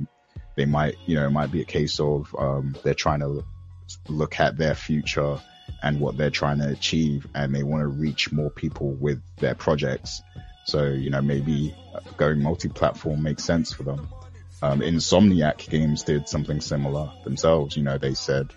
[0.57, 3.45] they might, you know, it might be a case of um, they're trying to
[4.09, 5.41] look at their future
[5.83, 9.55] and what they're trying to achieve, and they want to reach more people with their
[9.55, 10.23] projects.
[10.65, 11.75] So you know, maybe
[12.17, 14.09] going multi-platform makes sense for them.
[14.63, 17.77] Um, Insomniac Games did something similar themselves.
[17.77, 18.53] You know, they said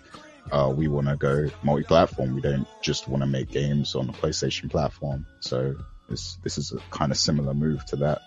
[0.50, 2.34] uh, we want to go multi-platform.
[2.34, 5.26] We don't just want to make games on the PlayStation platform.
[5.40, 5.76] So
[6.10, 8.22] this this is a kind of similar move to that.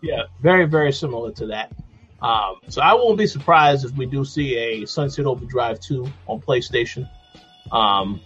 [0.00, 1.72] Yeah, very very similar to that.
[2.20, 6.40] Um, so I won't be surprised if we do see a Sunset Overdrive 2 on
[6.40, 7.08] PlayStation.
[7.72, 8.20] Um,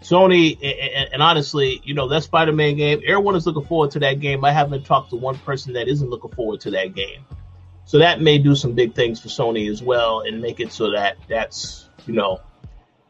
[0.00, 4.20] Sony, and, and, honestly, you know, that Spider-Man game, everyone is looking forward to that
[4.20, 4.44] game.
[4.44, 7.24] I haven't talked to one person that isn't looking forward to that game.
[7.84, 10.90] So that may do some big things for Sony as well and make it so
[10.92, 12.40] that that's, you know,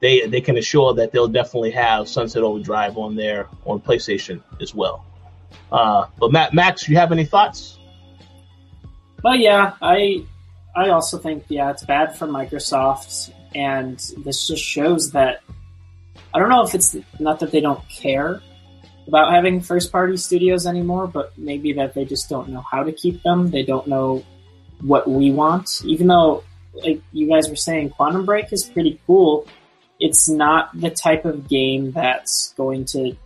[0.02, 4.74] they they can assure that they'll definitely have Sunset Overdrive on there on PlayStation as
[4.74, 5.06] well.
[5.70, 7.78] Uh, but Matt, Max, you have any thoughts?
[9.22, 10.26] Well, yeah, I
[10.76, 15.42] I also think yeah it's bad for Microsoft, and this just shows that
[16.34, 18.42] I don't know if it's not that they don't care,
[19.06, 22.92] about having first party studios anymore, but maybe that they just don't know how to
[22.92, 23.50] keep them.
[23.50, 24.24] They don't know
[24.80, 25.82] what we want.
[25.84, 26.42] Even though,
[26.74, 29.46] like you guys were saying, Quantum Break is pretty cool.
[30.04, 33.16] It's not the type of game that's going to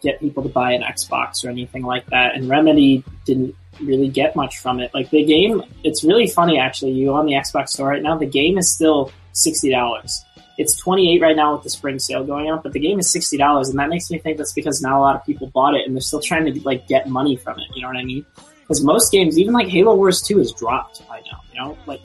[0.00, 2.34] get people to buy an Xbox or anything like that.
[2.34, 4.92] And Remedy didn't really get much from it.
[4.94, 6.92] Like the game, it's really funny actually.
[6.92, 10.24] You on the Xbox store right now, the game is still sixty dollars.
[10.56, 13.10] It's twenty eight right now with the spring sale going on, but the game is
[13.10, 15.74] sixty dollars, and that makes me think that's because not a lot of people bought
[15.74, 17.66] it and they're still trying to like get money from it.
[17.74, 18.24] You know what I mean?
[18.60, 21.40] Because most games, even like Halo Wars two, is dropped by now.
[21.52, 22.02] You know, like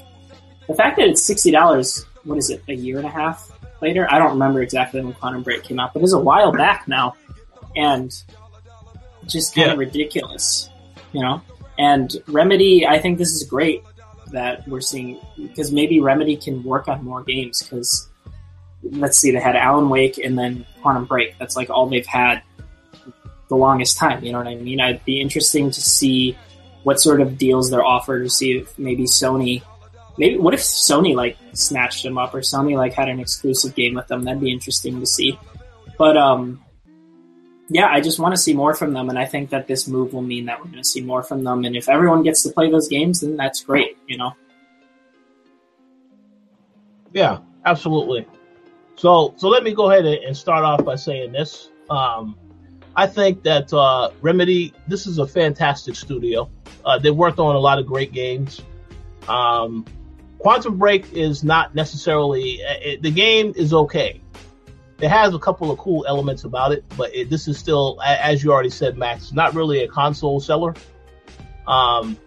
[0.67, 2.05] the fact that it's sixty dollars.
[2.23, 2.61] What is it?
[2.67, 3.49] A year and a half
[3.81, 4.07] later?
[4.11, 6.87] I don't remember exactly when Quantum Break came out, but it was a while back
[6.87, 7.15] now,
[7.75, 8.11] and
[9.25, 9.73] just kind Yeah.
[9.73, 10.69] of ridiculous.
[11.13, 11.41] You know,
[11.79, 13.81] and Remedy, I think this is great
[14.31, 18.09] that we're seeing because maybe Remedy can work on more games because
[18.83, 21.37] let's see, they had Alan Wake and then Quantum Break.
[21.39, 22.41] That's like all they've had
[23.47, 24.23] the longest time.
[24.23, 24.81] You know what I mean?
[24.81, 26.37] I'd be interesting to see
[26.83, 29.61] what sort of deals they're offered to see if maybe Sony.
[30.17, 33.93] Maybe what if Sony like snatched them up or Sony like had an exclusive game
[33.93, 34.23] with them?
[34.23, 35.39] That'd be interesting to see.
[35.97, 36.63] But um,
[37.69, 40.13] yeah, I just want to see more from them, and I think that this move
[40.13, 41.65] will mean that we're going to see more from them.
[41.65, 43.97] And if everyone gets to play those games, then that's great.
[44.07, 44.33] You know.
[47.13, 48.27] Yeah, absolutely.
[48.95, 51.69] So, so let me go ahead and start off by saying this.
[51.89, 52.35] Um,
[52.95, 56.49] I think that uh, Remedy, this is a fantastic studio.
[56.83, 58.61] Uh, they worked on a lot of great games.
[59.27, 59.85] Um,
[60.39, 64.21] Quantum Break is not necessarily it, the game is okay.
[64.99, 68.43] It has a couple of cool elements about it, but it, this is still, as
[68.43, 70.73] you already said, Max, not really a console seller.
[71.67, 72.17] Um,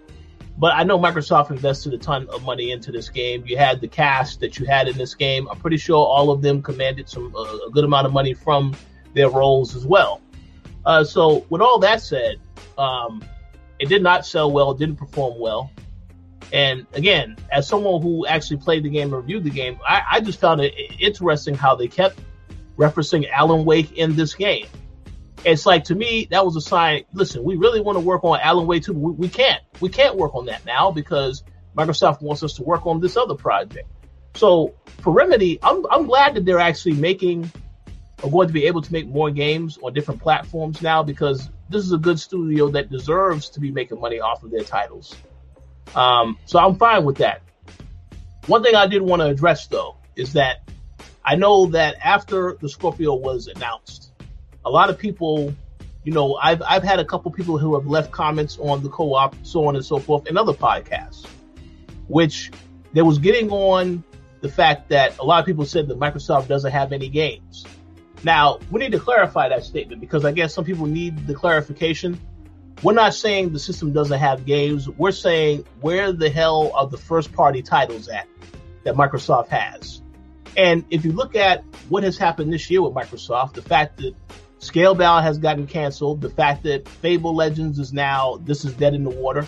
[0.56, 3.44] but I know Microsoft invested a ton of money into this game.
[3.46, 5.48] You had the cast that you had in this game.
[5.48, 8.76] I'm pretty sure all of them commanded some uh, a good amount of money from
[9.14, 10.20] their roles as well.
[10.84, 12.36] Uh, so with all that said,
[12.78, 13.24] um,
[13.78, 14.70] it did not sell well.
[14.72, 15.70] It didn't perform well.
[16.52, 20.20] And again, as someone who actually played the game and reviewed the game, I, I
[20.20, 22.18] just found it interesting how they kept
[22.76, 24.66] referencing Alan Wake in this game.
[25.44, 27.04] It's like to me that was a sign.
[27.12, 29.62] Listen, we really want to work on Alan Wake too, we, we can't.
[29.80, 31.42] We can't work on that now because
[31.76, 33.88] Microsoft wants us to work on this other project.
[34.34, 37.50] So for Remedy, I'm I'm glad that they're actually making
[38.22, 41.84] or going to be able to make more games on different platforms now because this
[41.84, 45.16] is a good studio that deserves to be making money off of their titles.
[45.94, 47.42] Um, so I'm fine with that.
[48.46, 50.68] One thing I did want to address though is that
[51.24, 54.12] I know that after the Scorpio was announced,
[54.64, 55.54] a lot of people,
[56.04, 59.34] you know, I've I've had a couple people who have left comments on the co-op,
[59.42, 61.26] so on and so forth, and other podcasts,
[62.08, 62.50] which
[62.92, 64.02] there was getting on
[64.40, 67.66] the fact that a lot of people said that Microsoft doesn't have any games.
[68.24, 72.20] Now, we need to clarify that statement because I guess some people need the clarification.
[72.82, 74.88] We're not saying the system doesn't have games.
[74.88, 78.26] We're saying where the hell are the first party titles at
[78.84, 80.02] that Microsoft has?
[80.56, 84.14] And if you look at what has happened this year with Microsoft, the fact that
[84.60, 89.04] Scalebound has gotten canceled, the fact that Fable Legends is now, this is dead in
[89.04, 89.46] the water,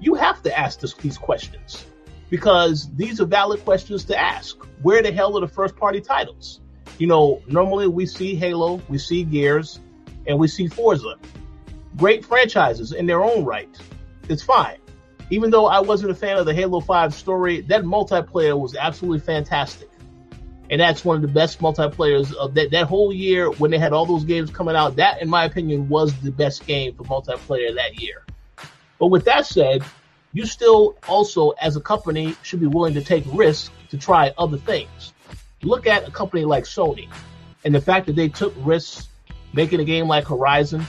[0.00, 1.86] you have to ask this, these questions
[2.28, 4.56] because these are valid questions to ask.
[4.82, 6.60] Where the hell are the first party titles?
[6.98, 9.80] You know, normally we see Halo, we see Gears,
[10.26, 11.16] and we see Forza.
[11.96, 13.68] Great franchises in their own right.
[14.28, 14.78] It's fine.
[15.30, 19.20] Even though I wasn't a fan of the Halo 5 story, that multiplayer was absolutely
[19.20, 19.88] fantastic.
[20.70, 23.92] And that's one of the best multiplayers of that, that whole year when they had
[23.92, 24.96] all those games coming out.
[24.96, 28.24] That, in my opinion, was the best game for multiplayer that year.
[28.98, 29.82] But with that said,
[30.32, 34.58] you still also, as a company, should be willing to take risks to try other
[34.58, 35.12] things.
[35.62, 37.08] Look at a company like Sony
[37.64, 39.08] and the fact that they took risks
[39.52, 40.86] making a game like Horizon,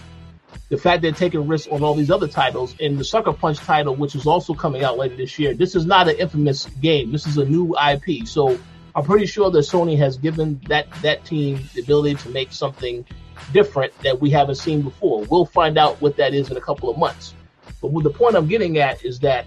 [0.70, 3.96] the fact they're taking risks on all these other titles, and the Sucker Punch title,
[3.96, 5.54] which is also coming out later this year.
[5.54, 7.12] This is not an infamous game.
[7.12, 8.28] This is a new IP.
[8.28, 8.60] So
[8.96, 13.06] I'm pretty sure that Sony has given that, that team the ability to make something
[13.54, 15.24] different that we haven't seen before.
[15.26, 17.34] We'll find out what that is in a couple of months.
[17.82, 19.46] But the point I'm getting at is that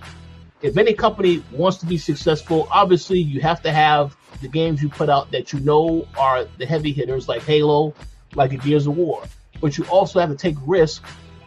[0.62, 4.89] if any company wants to be successful, obviously you have to have the games you
[4.89, 7.94] put out that you know are the heavy hitters like Halo,
[8.35, 9.22] like Gears of War.
[9.61, 11.05] But you also have to take risk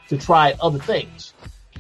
[0.10, 1.34] to try other things.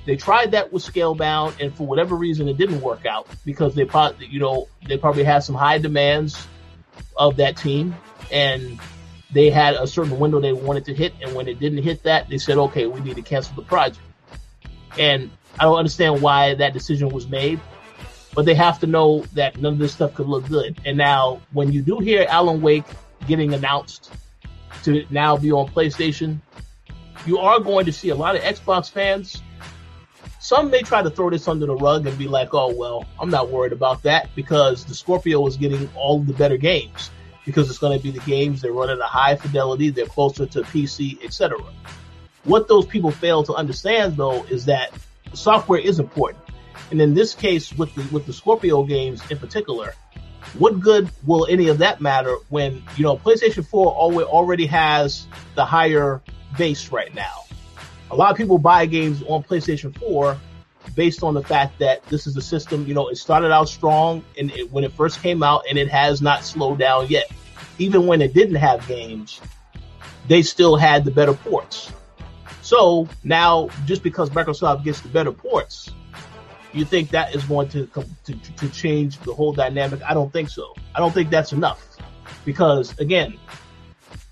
[0.05, 3.85] They tried that with Scalebound, and for whatever reason, it didn't work out because they
[3.85, 6.45] probably, you know, they probably had some high demands
[7.15, 7.95] of that team,
[8.31, 8.79] and
[9.31, 12.27] they had a certain window they wanted to hit, and when it didn't hit that,
[12.27, 13.99] they said, okay, we need to cancel the project.
[14.99, 17.59] And I don't understand why that decision was made,
[18.35, 20.79] but they have to know that none of this stuff could look good.
[20.85, 22.85] And now, when you do hear Alan Wake
[23.25, 24.11] getting announced
[24.83, 26.39] to now be on PlayStation,
[27.25, 29.41] you are going to see a lot of Xbox fans.
[30.39, 33.29] Some may try to throw this under the rug and be like, "Oh well, I'm
[33.29, 37.11] not worried about that because the Scorpio is getting all the better games
[37.45, 40.61] because it's going to be the games they're running a high fidelity, they're closer to
[40.63, 41.59] PC, etc."
[42.43, 44.91] What those people fail to understand though is that
[45.33, 46.43] software is important,
[46.91, 49.95] and in this case, with the with the Scorpio games in particular,
[50.57, 55.65] what good will any of that matter when you know PlayStation 4 already has the
[55.65, 56.21] higher
[56.57, 57.43] base right now?
[58.11, 60.37] A lot of people buy games on PlayStation 4
[60.95, 62.85] based on the fact that this is a system.
[62.85, 65.89] You know, it started out strong and it, when it first came out, and it
[65.89, 67.31] has not slowed down yet.
[67.79, 69.41] Even when it didn't have games,
[70.27, 71.91] they still had the better ports.
[72.61, 75.91] So now, just because Microsoft gets the better ports,
[76.73, 80.01] you think that is going to, to to change the whole dynamic?
[80.03, 80.73] I don't think so.
[80.95, 81.97] I don't think that's enough
[82.45, 83.37] because again,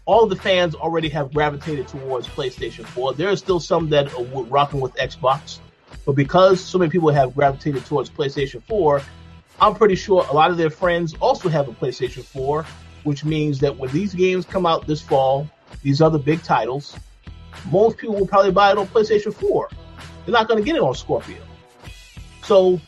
[0.05, 3.13] all the fans already have gravitated towards PlayStation 4.
[3.13, 5.59] There are still some that are rocking with Xbox,
[6.05, 9.01] but because so many people have gravitated towards PlayStation 4,
[9.59, 12.65] I'm pretty sure a lot of their friends also have a PlayStation 4,
[13.03, 15.47] which means that when these games come out this fall,
[15.83, 16.95] these other big titles,
[17.71, 19.69] most people will probably buy it on PlayStation 4.
[20.25, 21.37] They're not going to get it on Scorpio.
[22.43, 22.79] So,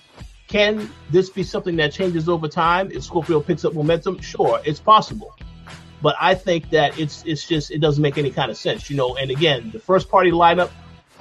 [0.47, 4.19] can this be something that changes over time if Scorpio picks up momentum?
[4.21, 5.35] Sure, it's possible.
[6.01, 8.97] But I think that it's it's just it doesn't make any kind of sense, you
[8.97, 9.15] know.
[9.15, 10.69] And again, the first party lineup.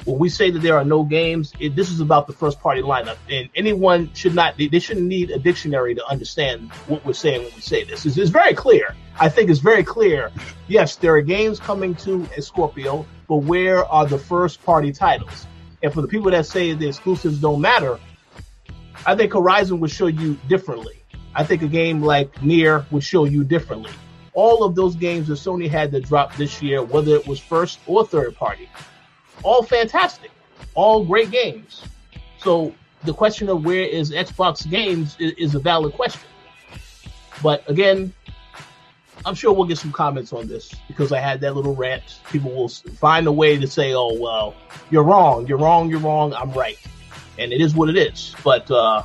[0.04, 2.82] When we say that there are no games, it, this is about the first party
[2.82, 7.44] lineup, and anyone should not they, shouldn't need a dictionary to understand what we're saying
[7.44, 8.04] when we say this.
[8.04, 8.96] It's, it's very clear.
[9.20, 10.32] I think it's very clear.
[10.66, 15.46] Yes, there are games coming to Scorpio, but where are the first party titles?
[15.84, 18.00] And for the people that say the exclusives don't matter,
[19.04, 21.02] I think Horizon would show you differently.
[21.34, 23.90] I think a game like NieR would show you differently.
[24.34, 27.80] All of those games that Sony had to drop this year, whether it was first
[27.86, 28.68] or third party,
[29.42, 30.30] all fantastic,
[30.74, 31.84] all great games.
[32.38, 32.74] So
[33.04, 36.28] the question of where is Xbox games is, is a valid question.
[37.42, 38.12] But again,
[39.24, 42.20] I'm sure we'll get some comments on this because I had that little rant.
[42.30, 44.54] People will find a way to say, "Oh well,
[44.90, 46.34] you're wrong, you're wrong, you're wrong.
[46.34, 46.78] I'm right."
[47.42, 48.34] And it is what it is.
[48.42, 49.02] But uh,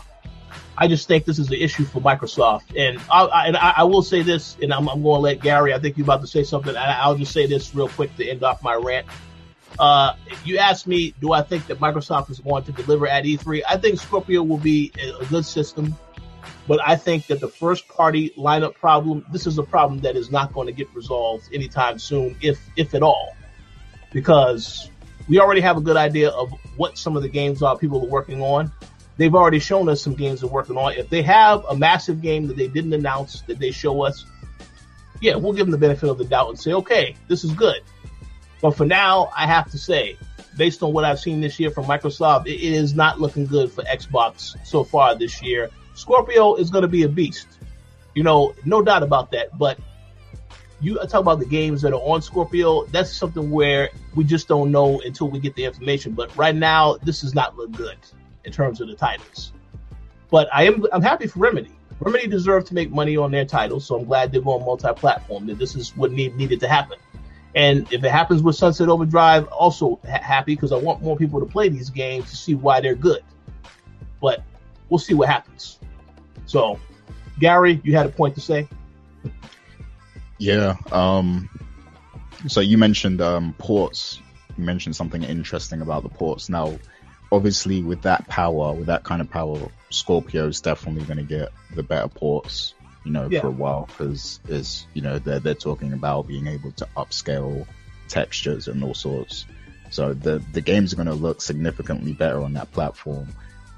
[0.78, 3.84] I just think this is an issue for Microsoft, and I, I, and I, I
[3.84, 5.74] will say this, and I'm, I'm going to let Gary.
[5.74, 6.76] I think you're about to say something.
[6.76, 9.08] I, will just say this real quick to end off my rant.
[9.80, 13.62] Uh, you asked me, do I think that Microsoft is going to deliver at E3?
[13.68, 15.96] I think Scorpio will be a good system,
[16.68, 20.32] but I think that the first party lineup problem, this is a problem that is
[20.32, 23.36] not going to get resolved anytime soon, if if at all,
[24.12, 24.90] because
[25.28, 28.10] we already have a good idea of what some of the games are people are
[28.10, 28.72] working on.
[29.18, 30.94] They've already shown us some games they're working on.
[30.94, 34.26] If they have a massive game that they didn't announce that they show us,
[35.22, 37.82] yeah, we'll give them the benefit of the doubt and say, okay, this is good.
[38.62, 40.18] But for now, I have to say,
[40.56, 43.84] based on what I've seen this year from Microsoft, it is not looking good for
[43.84, 45.70] Xbox so far this year.
[45.96, 47.48] Scorpio is going to be a beast.
[48.14, 49.58] You know, no doubt about that.
[49.58, 49.80] But
[50.80, 52.86] you talk about the games that are on Scorpio.
[52.86, 56.14] That's something where we just don't know until we get the information.
[56.14, 57.98] But right now, this does not look good
[58.44, 59.54] in terms of the titles.
[60.30, 61.72] But I am I'm happy for Remedy.
[62.00, 65.48] Remedy deserve to make money on their titles, so I'm glad they're going multi-platform.
[65.48, 67.00] That this is what need, needed to happen.
[67.56, 71.40] And if it happens with Sunset Overdrive, also ha- happy because I want more people
[71.40, 73.24] to play these games to see why they're good.
[74.22, 74.44] But
[74.90, 75.80] we'll see what happens.
[76.46, 76.80] So,
[77.40, 78.68] Gary, you had a point to say.
[80.38, 80.76] Yeah.
[80.92, 81.50] Um,
[82.48, 84.20] so you mentioned um, ports.
[84.58, 86.50] You mentioned something interesting about the ports.
[86.50, 86.78] Now,
[87.32, 89.60] obviously, with that power, with that kind of power,
[89.90, 92.74] Scorpio is definitely going to get the better ports.
[93.04, 93.40] You know, yeah.
[93.40, 97.66] for a while because is you know they're they're talking about being able to upscale
[98.10, 99.46] textures and all sorts.
[99.92, 103.30] So the the games are going to look significantly better on that platform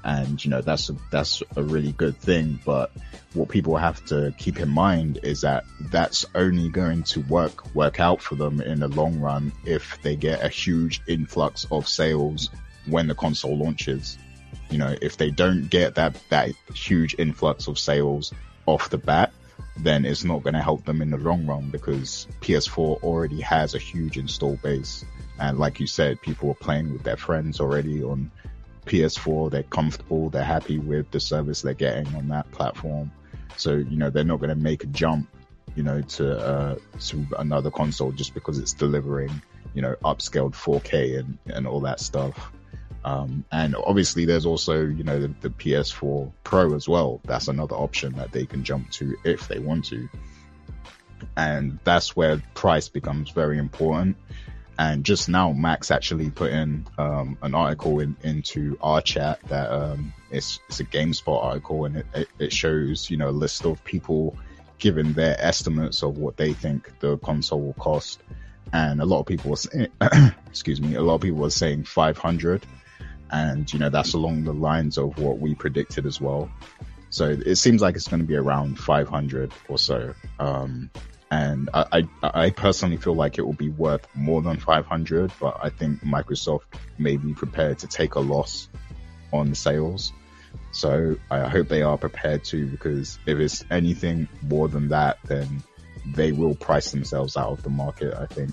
[0.04, 2.60] and you know that's a, that's a really good thing.
[2.64, 2.90] But
[3.34, 8.00] what people have to keep in mind is that that's only going to work work
[8.00, 12.50] out for them in the long run if they get a huge influx of sales
[12.86, 14.18] when the console launches.
[14.70, 18.32] You know, if they don't get that that huge influx of sales
[18.66, 19.32] off the bat,
[19.76, 23.74] then it's not going to help them in the long run because PS4 already has
[23.74, 25.04] a huge install base.
[25.38, 28.30] And like you said, people are playing with their friends already on
[28.86, 33.10] PS4, they're comfortable, they're happy with the service they're getting on that platform.
[33.56, 35.28] So, you know, they're not going to make a jump,
[35.74, 39.42] you know, to, uh, to another console just because it's delivering,
[39.74, 42.52] you know, upscaled 4K and, and all that stuff.
[43.04, 47.20] Um, and obviously there's also, you know, the, the PS4 Pro as well.
[47.24, 50.08] That's another option that they can jump to if they want to.
[51.36, 54.16] And that's where price becomes very important
[54.78, 59.70] And just now, Max actually put in um, an article in, into our chat that
[59.70, 63.66] um, it's, it's a GameSpot article, and it, it, it shows you know a list
[63.66, 64.36] of people
[64.80, 68.20] giving their estimates of what they think the console will cost.
[68.72, 69.88] And a lot of people were saying,
[70.48, 72.64] excuse me, a lot of people were saying 500.
[73.30, 76.50] And, you know, that's along the lines of what we predicted as well.
[77.10, 80.14] So it seems like it's going to be around 500 or so.
[80.38, 80.90] Um,
[81.30, 85.58] and I, I, I, personally feel like it will be worth more than 500, but
[85.62, 86.62] I think Microsoft
[86.98, 88.68] may be prepared to take a loss
[89.32, 90.12] on sales.
[90.72, 95.62] So I hope they are prepared to, because if it's anything more than that, then
[96.14, 98.52] they will price themselves out of the market, I think.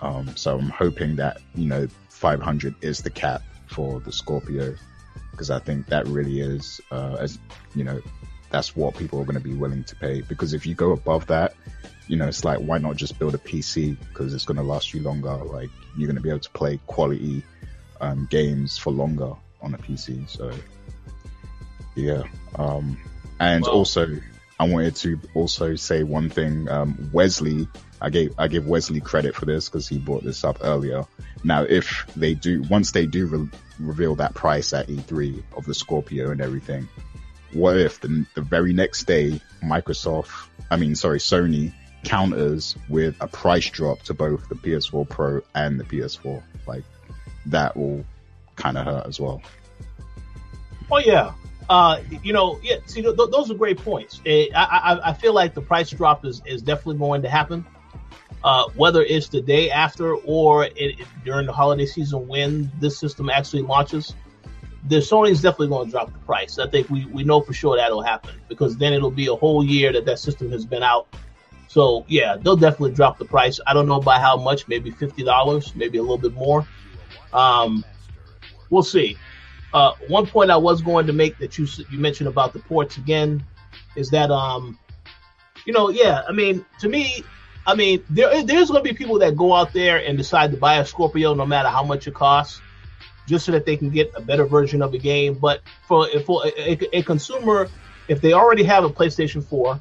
[0.00, 4.74] Um, so I'm hoping that, you know, 500 is the cap for the Scorpio
[5.32, 7.38] because I think that really is, uh, as
[7.74, 8.00] you know,
[8.52, 10.20] that's what people are going to be willing to pay.
[10.20, 11.54] Because if you go above that,
[12.06, 13.96] you know, it's like, why not just build a PC?
[13.98, 15.34] Because it's going to last you longer.
[15.34, 17.42] Like, you're going to be able to play quality
[18.00, 20.28] um, games for longer on a PC.
[20.28, 20.52] So,
[21.94, 22.24] yeah.
[22.56, 22.98] Um,
[23.40, 24.20] and well, also,
[24.60, 26.68] I wanted to also say one thing.
[26.68, 27.66] Um, Wesley,
[28.00, 31.04] I gave I give Wesley credit for this because he brought this up earlier.
[31.44, 33.48] Now, if they do, once they do re-
[33.80, 36.88] reveal that price at E3 of the Scorpio and everything,
[37.52, 40.30] what if the, the very next day Microsoft,
[40.70, 41.72] I mean, sorry, Sony
[42.04, 46.42] counters with a price drop to both the PS4 Pro and the PS4?
[46.66, 46.84] Like
[47.46, 48.04] that will
[48.56, 49.42] kind of hurt as well.
[50.90, 51.32] Oh yeah,
[51.68, 52.76] uh, you know, yeah.
[52.86, 54.20] See, th- those are great points.
[54.26, 57.64] I, I, I feel like the price drop is, is definitely going to happen.
[58.44, 62.98] Uh, whether it's the day after or it, it, during the holiday season when this
[62.98, 64.14] system actually launches,
[64.84, 66.58] the Sony's definitely going to drop the price.
[66.58, 69.64] I think we, we know for sure that'll happen because then it'll be a whole
[69.64, 71.14] year that that system has been out.
[71.68, 73.60] So yeah, they'll definitely drop the price.
[73.66, 76.66] I don't know by how much, maybe fifty dollars, maybe a little bit more.
[77.32, 77.84] Um,
[78.70, 79.16] we'll see.
[79.72, 82.98] Uh, one point I was going to make that you you mentioned about the ports
[82.98, 83.42] again
[83.96, 84.78] is that um,
[85.64, 87.24] you know, yeah, I mean, to me,
[87.66, 90.56] I mean, there there's going to be people that go out there and decide to
[90.56, 92.60] buy a Scorpio no matter how much it costs,
[93.26, 95.34] just so that they can get a better version of the game.
[95.34, 97.68] But for for a, a, consumer,
[98.08, 99.80] if they already have a PlayStation 4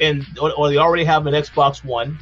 [0.00, 2.18] and or, or they already have an Xbox One,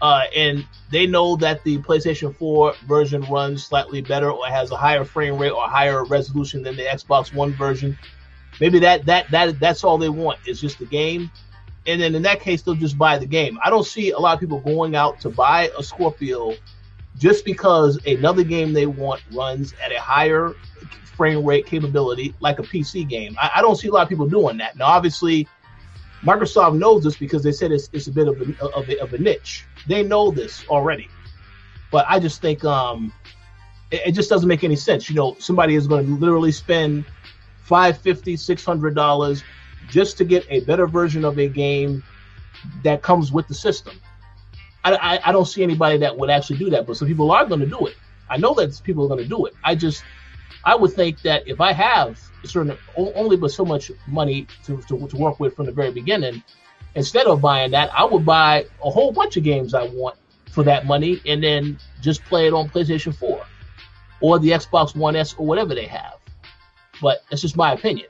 [0.00, 4.76] uh, and they know that the PlayStation 4 version runs slightly better or has a
[4.76, 7.98] higher frame rate or higher resolution than the Xbox One version.
[8.60, 11.30] Maybe that that that that's all they want is just the game,
[11.86, 13.58] and then in that case they'll just buy the game.
[13.62, 16.54] I don't see a lot of people going out to buy a Scorpio
[17.18, 20.54] just because another game they want runs at a higher
[21.16, 23.36] frame rate capability like a PC game.
[23.40, 24.76] I, I don't see a lot of people doing that.
[24.76, 25.48] Now, obviously,
[26.22, 29.14] Microsoft knows this because they said it's, it's a bit of a, of a, of
[29.14, 29.64] a niche.
[29.86, 31.08] They know this already,
[31.90, 33.12] but I just think um,
[33.90, 35.08] it, it just doesn't make any sense.
[35.08, 37.04] You know, somebody is going to literally spend
[37.62, 39.42] five fifty, six hundred dollars
[39.88, 42.02] just to get a better version of a game
[42.82, 44.00] that comes with the system.
[44.86, 47.44] I, I, I don't see anybody that would actually do that, but some people are
[47.44, 47.96] going to do it.
[48.28, 49.54] I know that people are going to do it.
[49.64, 50.04] I just
[50.64, 54.80] I would think that if I have a certain only but so much money to,
[54.88, 56.42] to, to work with from the very beginning,
[56.94, 60.16] instead of buying that, I would buy a whole bunch of games I want
[60.50, 63.44] for that money and then just play it on PlayStation 4
[64.20, 66.14] or the Xbox One S or whatever they have.
[67.00, 68.08] But that's just my opinion.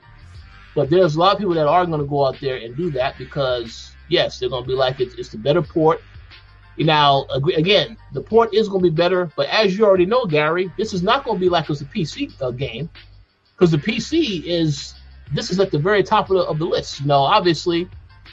[0.73, 2.91] But there's a lot of people that are going to go out there and do
[2.91, 6.01] that because, yes, they're going to be like, it's, it's the better port.
[6.77, 7.25] Now,
[7.55, 10.93] again, the port is going to be better, but as you already know, Gary, this
[10.93, 12.89] is not going to be like it's a PC uh, game
[13.53, 14.93] because the PC is
[15.33, 17.01] this is at the very top of the, of the list.
[17.01, 17.89] You know, obviously,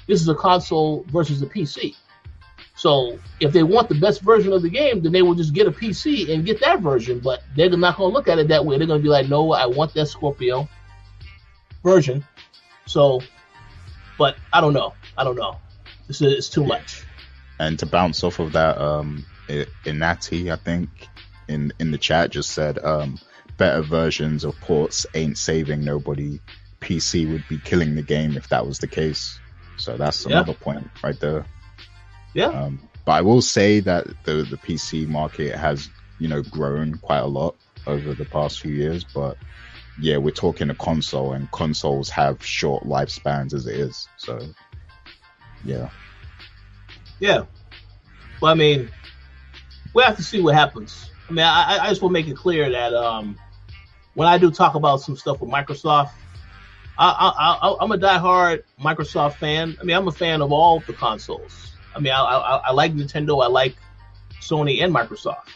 [0.07, 1.97] this is a console versus a PC.
[2.77, 5.67] So if they want the best version of the game, then they will just get
[5.67, 7.21] a PC and get that version.
[7.21, 8.77] But they're not going to look at it that way.
[8.79, 10.69] They're going to be like, no, I want that Scorpio
[11.83, 12.25] version.
[12.87, 13.21] So,
[14.19, 14.93] but I don't know.
[15.17, 15.59] I don't know.
[16.09, 17.05] This is too much.
[17.59, 20.89] And to bounce off of that, um, Inati, I think
[21.49, 23.19] in in the chat just said, um,
[23.57, 26.41] better versions of ports ain't saving nobody.
[26.81, 29.39] PC would be killing the game if that was the case.
[29.77, 30.65] So that's another yeah.
[30.65, 31.47] point right there.
[32.35, 32.49] Yeah.
[32.49, 37.19] Um, but I will say that the the PC market has you know grown quite
[37.19, 37.57] a lot
[37.87, 39.37] over the past few years, but
[40.01, 44.09] yeah, we're talking a console, and consoles have short lifespans as it is.
[44.17, 44.41] So
[45.65, 45.91] yeah.
[47.21, 47.45] Yeah.
[48.41, 48.91] Well, I mean,
[49.95, 51.11] we have to see what happens.
[51.29, 53.39] I mean, I, I just want to make it clear that um,
[54.15, 56.11] when I do talk about some stuff with Microsoft,
[56.99, 59.77] I, I, am a diehard Microsoft fan.
[59.81, 61.73] I mean, I'm a fan of all the consoles.
[61.95, 63.43] I mean, I, I, I like Nintendo.
[63.43, 63.75] I like
[64.41, 65.49] Sony and Microsoft.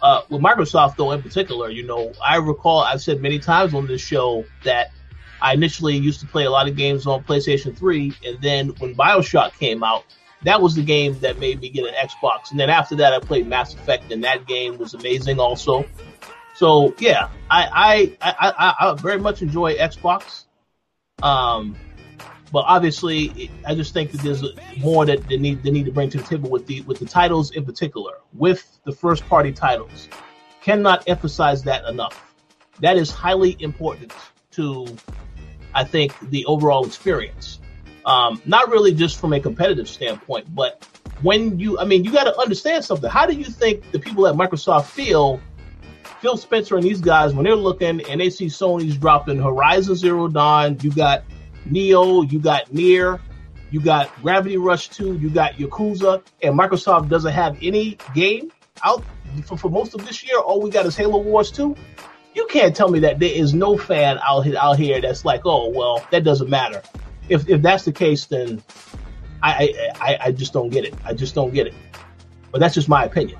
[0.00, 3.86] Uh, with Microsoft, though, in particular, you know, I recall I've said many times on
[3.86, 4.92] this show that
[5.40, 8.94] I initially used to play a lot of games on PlayStation 3, and then when
[8.94, 10.04] Bioshock came out,
[10.42, 12.50] that was the game that made me get an Xbox.
[12.50, 15.84] And then after that, I played Mass Effect, and that game was amazing also.
[16.54, 20.44] So yeah, I I I, I, I very much enjoy Xbox.
[21.22, 21.76] Um,
[22.50, 24.44] but obviously, I just think that there's
[24.78, 27.06] more that they need they need to bring to the table with the with the
[27.06, 30.08] titles in particular, with the first party titles.
[30.62, 32.34] Cannot emphasize that enough.
[32.80, 34.12] That is highly important
[34.52, 34.86] to,
[35.74, 37.57] I think, the overall experience.
[38.08, 40.82] Um, not really just from a competitive standpoint, but
[41.20, 43.10] when you, I mean, you got to understand something.
[43.10, 45.40] How do you think the people at Microsoft feel?
[46.20, 50.26] Phil Spencer and these guys, when they're looking and they see Sony's dropping Horizon Zero
[50.26, 51.22] Dawn, you got
[51.68, 53.20] Nioh, you got NieR,
[53.70, 58.50] you got Gravity Rush 2, you got Yakuza, and Microsoft doesn't have any game
[58.82, 59.04] out
[59.44, 60.38] for, for most of this year.
[60.38, 61.76] All we got is Halo Wars 2.
[62.34, 65.42] You can't tell me that there is no fan out here, out here that's like,
[65.44, 66.82] oh well, that doesn't matter.
[67.28, 68.62] If if that's the case, then
[69.42, 70.94] I I, I just don't get it.
[71.04, 71.74] I just don't get it.
[72.50, 73.38] But that's just my opinion.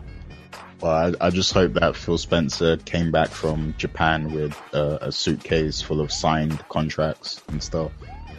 [0.81, 5.10] Well, I, I, just hope that Phil Spencer came back from Japan with uh, a
[5.10, 7.90] suitcase full of signed contracts and stuff.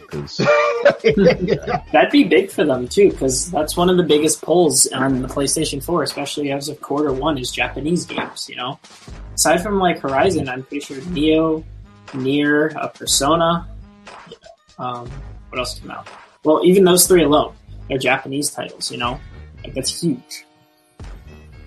[0.06, 0.38] Cause,
[1.92, 5.28] That'd be big for them too, because that's one of the biggest pulls on the
[5.28, 8.48] PlayStation 4, especially as of quarter one, is Japanese games.
[8.48, 8.80] You know,
[9.34, 11.62] aside from like Horizon, I'm pretty sure Nioh,
[12.08, 13.68] NieR, a Persona.
[14.78, 15.10] Um,
[15.50, 16.08] what else came out?
[16.44, 17.54] Well, even those three alone,
[17.88, 18.90] they're Japanese titles.
[18.90, 19.20] You know,
[19.62, 20.46] like that's huge.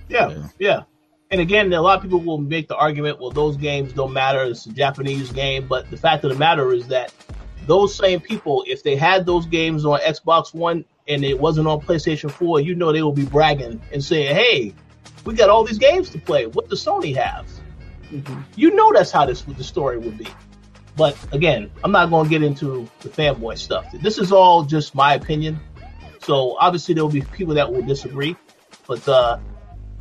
[0.10, 0.84] Yeah, yeah, yeah.
[1.32, 4.44] And again, a lot of people will make the argument, well, those games don't matter.
[4.44, 5.68] It's a Japanese game.
[5.68, 7.12] But the fact of the matter is that
[7.66, 11.82] those same people, if they had those games on Xbox One and it wasn't on
[11.82, 14.76] PlayStation 4, you know they will be bragging and saying, hey,
[15.26, 16.46] we got all these games to play.
[16.46, 17.48] What does Sony have?
[18.12, 18.42] Mm-hmm.
[18.56, 20.28] You know that's how this the story would be.
[20.96, 23.92] But again, I'm not going to get into the fanboy stuff.
[24.02, 25.60] This is all just my opinion.
[26.22, 28.36] So obviously there will be people that will disagree.
[28.88, 29.40] But uh,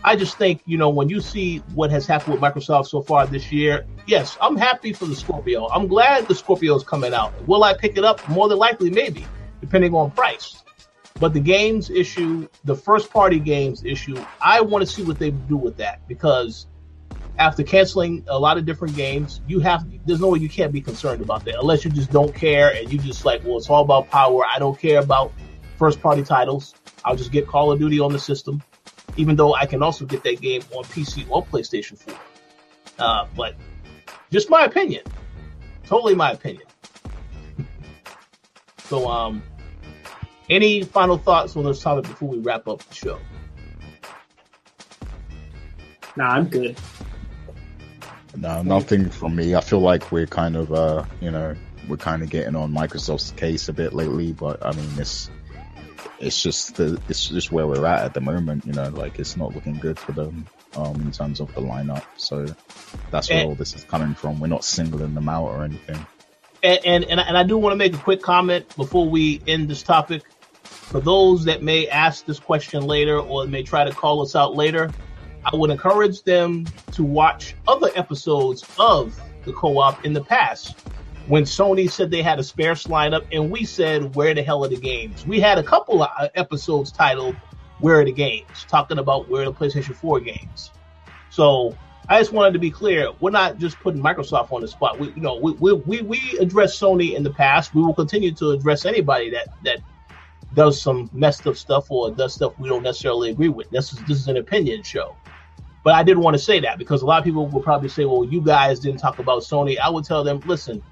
[0.04, 3.26] I just think, you know, when you see what has happened with Microsoft so far
[3.26, 5.68] this year, yes, I'm happy for the Scorpio.
[5.68, 7.32] I'm glad the Scorpio is coming out.
[7.46, 8.26] Will I pick it up?
[8.28, 9.24] More than likely, maybe,
[9.60, 10.62] depending on price.
[11.20, 15.30] But the games issue, the first party games issue, I want to see what they
[15.30, 16.66] do with that because
[17.38, 20.80] after canceling a lot of different games, you have there's no way you can't be
[20.80, 23.82] concerned about that unless you just don't care and you just like, well, it's all
[23.82, 24.44] about power.
[24.46, 25.32] I don't care about
[25.78, 26.74] first party titles.
[27.04, 28.62] I'll just get Call of Duty on the system
[29.16, 32.14] even though I can also get that game on PC or PlayStation 4.
[32.98, 33.54] Uh, but
[34.30, 35.02] just my opinion.
[35.84, 36.66] Totally my opinion.
[38.84, 39.42] so, um,
[40.48, 43.18] any final thoughts on this topic before we wrap up the show?
[46.16, 46.76] Nah, I'm good.
[48.36, 49.54] No, nothing from me.
[49.54, 51.54] I feel like we're kind of, uh, you know,
[51.88, 55.30] we're kind of getting on Microsoft's case a bit lately, but I mean, it's
[56.18, 58.64] it's just the it's just where we're at at the moment.
[58.64, 60.46] You know, like it's not looking good for them
[60.76, 62.04] um, in terms of the lineup.
[62.16, 62.46] So
[63.10, 64.40] that's where and, all this is coming from.
[64.40, 66.06] We're not singling them out or anything.
[66.62, 69.42] And and and I, and I do want to make a quick comment before we
[69.46, 70.22] end this topic.
[70.62, 74.54] For those that may ask this question later or may try to call us out
[74.54, 74.90] later,
[75.44, 80.76] I would encourage them to watch other episodes of the co-op in the past
[81.26, 84.68] when Sony said they had a sparse lineup, and we said, "Where the hell are
[84.68, 87.36] the games?" We had a couple of uh, episodes titled
[87.80, 90.70] "Where are the games?" talking about where the PlayStation 4 games.
[91.30, 91.76] So
[92.08, 94.98] I just wanted to be clear: we're not just putting Microsoft on the spot.
[94.98, 97.74] We, you know, we we we, we addressed Sony in the past.
[97.74, 99.78] We will continue to address anybody that that
[100.54, 103.70] does some messed up stuff or does stuff we don't necessarily agree with.
[103.70, 105.16] This is this is an opinion show.
[105.84, 108.04] But I didn't want to say that because a lot of people will probably say,
[108.04, 110.82] "Well, you guys didn't talk about Sony." I would tell them, "Listen,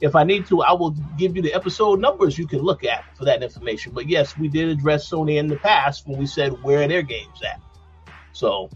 [0.00, 3.04] if I need to, I will give you the episode numbers you can look at
[3.16, 3.92] for that information.
[3.92, 7.02] But yes, we did address Sony in the past when we said where are their
[7.02, 7.60] games at.
[8.32, 8.68] So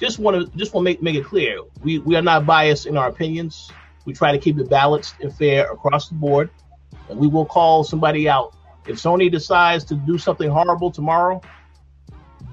[0.00, 2.86] just want to just want to make make it clear we we are not biased
[2.86, 3.70] in our opinions.
[4.06, 6.50] We try to keep it balanced and fair across the board.
[7.08, 8.54] And we will call somebody out
[8.86, 11.42] if Sony decides to do something horrible tomorrow.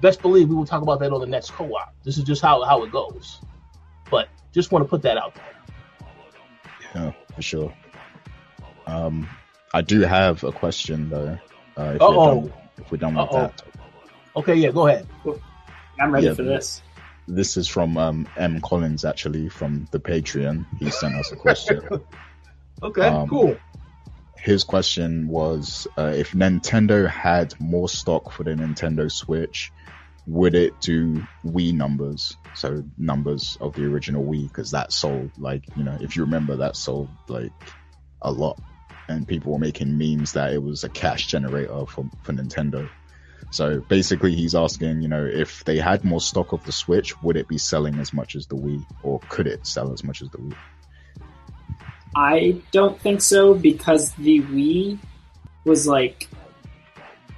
[0.02, 1.94] Best believe we will talk about that on the next co-op.
[2.04, 3.40] This is just how how it goes.
[4.10, 5.46] But just want to put that out there.
[6.96, 7.74] Yeah for sure.
[8.88, 9.30] Um,
[9.74, 11.38] I do have a question though.
[11.78, 13.42] Uh, if, we're done, if we're done with Uh-oh.
[13.42, 13.62] that.
[14.36, 15.08] Okay, yeah, go ahead.
[16.00, 16.82] I'm ready yeah, for this.
[17.28, 18.60] This is from um, M.
[18.62, 20.66] Collins, actually, from the Patreon.
[20.80, 21.82] He sent us a question.
[22.84, 23.56] okay, um, cool.
[24.36, 29.72] His question was uh, if Nintendo had more stock for the Nintendo Switch,
[30.28, 32.36] would it do Wii numbers?
[32.54, 36.58] So numbers of the original Wii, because that sold like you know, if you remember,
[36.58, 37.52] that sold like
[38.22, 38.60] a lot,
[39.08, 42.90] and people were making memes that it was a cash generator for for Nintendo.
[43.49, 47.38] So basically, he's asking, you know, if they had more stock of the Switch, would
[47.38, 50.30] it be selling as much as the Wii, or could it sell as much as
[50.32, 50.56] the Wii?
[52.16, 54.98] I don't think so because the Wii
[55.64, 56.28] was like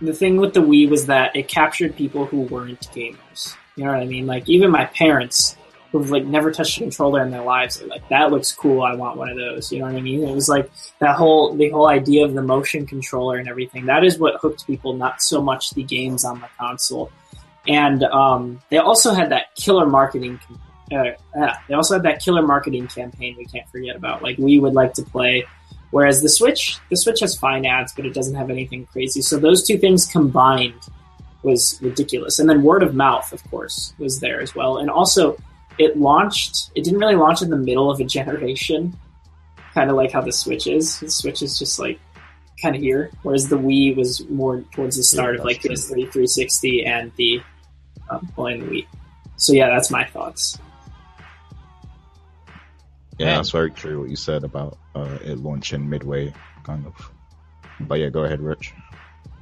[0.01, 3.55] the thing with the Wii was that it captured people who weren't gamers.
[3.75, 4.27] You know what I mean?
[4.27, 5.55] Like even my parents
[5.91, 8.81] who've like never touched a controller in their lives are like that looks cool.
[8.81, 9.71] I want one of those.
[9.71, 10.23] You know what I mean?
[10.23, 10.69] It was like
[10.99, 13.85] that whole the whole idea of the motion controller and everything.
[13.85, 17.11] That is what hooked people, not so much the games on the console.
[17.67, 20.39] And um, they also had that killer marketing.
[20.91, 21.11] Uh,
[21.67, 24.23] they also had that killer marketing campaign we can't forget about.
[24.23, 25.45] Like we would like to play
[25.91, 29.21] Whereas the Switch, the Switch has fine ads, but it doesn't have anything crazy.
[29.21, 30.79] So those two things combined
[31.41, 32.39] was ridiculous.
[32.39, 34.77] And then word of mouth, of course, was there as well.
[34.77, 35.37] And also,
[35.77, 36.71] it launched.
[36.75, 38.97] It didn't really launch in the middle of a generation,
[39.73, 40.99] kind of like how the Switch is.
[40.99, 41.99] The Switch is just like
[42.61, 46.11] kind of here, whereas the Wii was more towards the start yeah, of like PS3
[46.11, 47.41] 360 and the
[48.09, 48.87] um, playing the Wii.
[49.37, 50.59] So yeah, that's my thoughts.
[53.19, 56.33] Yeah, that's very true what you said about uh, it launching midway,
[56.63, 57.11] kind of.
[57.81, 58.73] But yeah, go ahead, Rich.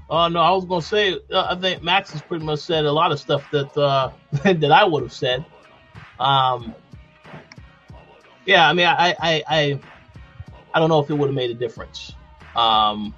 [0.09, 2.91] Uh, no, I was gonna say uh, I think Max has pretty much said a
[2.91, 4.11] lot of stuff that uh,
[4.43, 5.45] that I would have said.
[6.19, 6.73] Um,
[8.47, 9.79] yeah, I mean, I, I, I,
[10.73, 12.13] I don't know if it would have made a difference.
[12.55, 13.13] Um,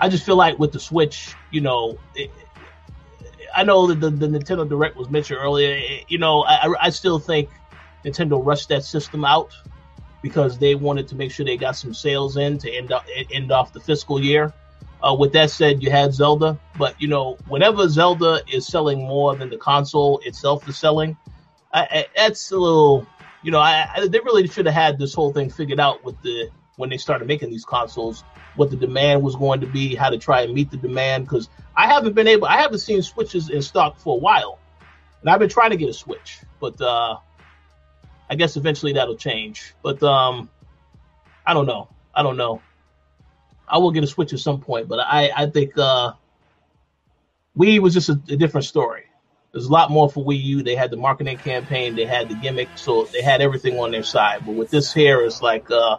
[0.00, 2.30] I just feel like with the Switch, you know, it,
[3.54, 5.80] I know that the, the Nintendo Direct was mentioned earlier.
[6.08, 7.48] you know, I, I still think
[8.06, 9.52] Nintendo rushed that system out
[10.22, 13.52] because they wanted to make sure they got some sales in to end up, end
[13.52, 14.52] off the fiscal year.
[15.02, 19.36] Uh, with that said, you had Zelda, but you know, whenever Zelda is selling more
[19.36, 21.16] than the console itself is selling,
[21.72, 23.06] I, I, that's a little,
[23.42, 26.48] you know, I, they really should have had this whole thing figured out with the
[26.76, 28.22] when they started making these consoles,
[28.54, 31.24] what the demand was going to be, how to try and meet the demand.
[31.24, 34.58] Because I haven't been able, I haven't seen Switches in stock for a while,
[35.20, 37.18] and I've been trying to get a Switch, but uh,
[38.28, 39.74] I guess eventually that'll change.
[39.82, 40.50] But um,
[41.46, 41.88] I don't know.
[42.14, 42.62] I don't know.
[43.68, 46.12] I will get a Switch at some point, but I I think uh,
[47.56, 49.04] Wii was just a, a different story.
[49.52, 50.62] There's a lot more for Wii U.
[50.62, 54.02] They had the marketing campaign, they had the gimmick, so they had everything on their
[54.02, 54.44] side.
[54.44, 55.96] But with this here, it's like, uh,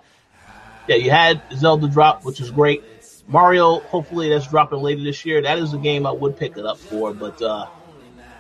[0.88, 2.84] yeah, you had Zelda drop, which is great.
[3.28, 5.42] Mario, hopefully that's dropping later this year.
[5.42, 7.66] That is a game I would pick it up for, but uh,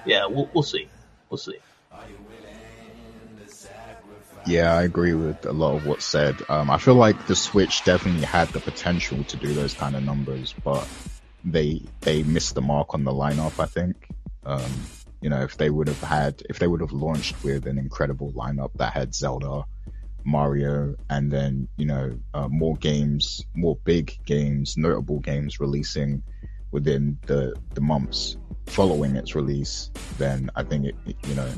[0.05, 0.88] yeah, we'll, we'll see.
[1.30, 1.57] We'll see.
[4.47, 6.37] Yeah, I agree with a lot of what's said.
[6.47, 10.03] Um, I feel like the Switch definitely had the potential to do those kind of
[10.03, 10.87] numbers, but
[11.43, 13.59] they they missed the mark on the lineup.
[13.59, 14.07] I think.
[14.45, 14.71] Um,
[15.19, 18.31] you know, if they would have had, if they would have launched with an incredible
[18.31, 19.65] lineup that had Zelda,
[20.23, 26.23] Mario, and then you know uh, more games, more big games, notable games releasing
[26.71, 28.37] within the the months
[28.67, 31.51] following its release, then I think it, it you know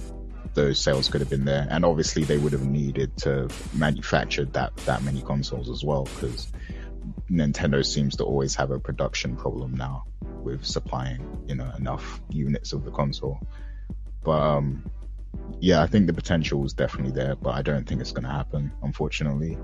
[0.53, 1.67] those sales could have been there.
[1.69, 6.51] And obviously they would have needed to manufacture that, that many consoles as well, because
[7.29, 10.05] Nintendo seems to always have a production problem now
[10.43, 13.39] with supplying, you know, enough units of the console.
[14.23, 14.89] But, um,
[15.59, 18.31] yeah, I think the potential is definitely there, but I don't think it's going to
[18.31, 19.57] happen, unfortunately.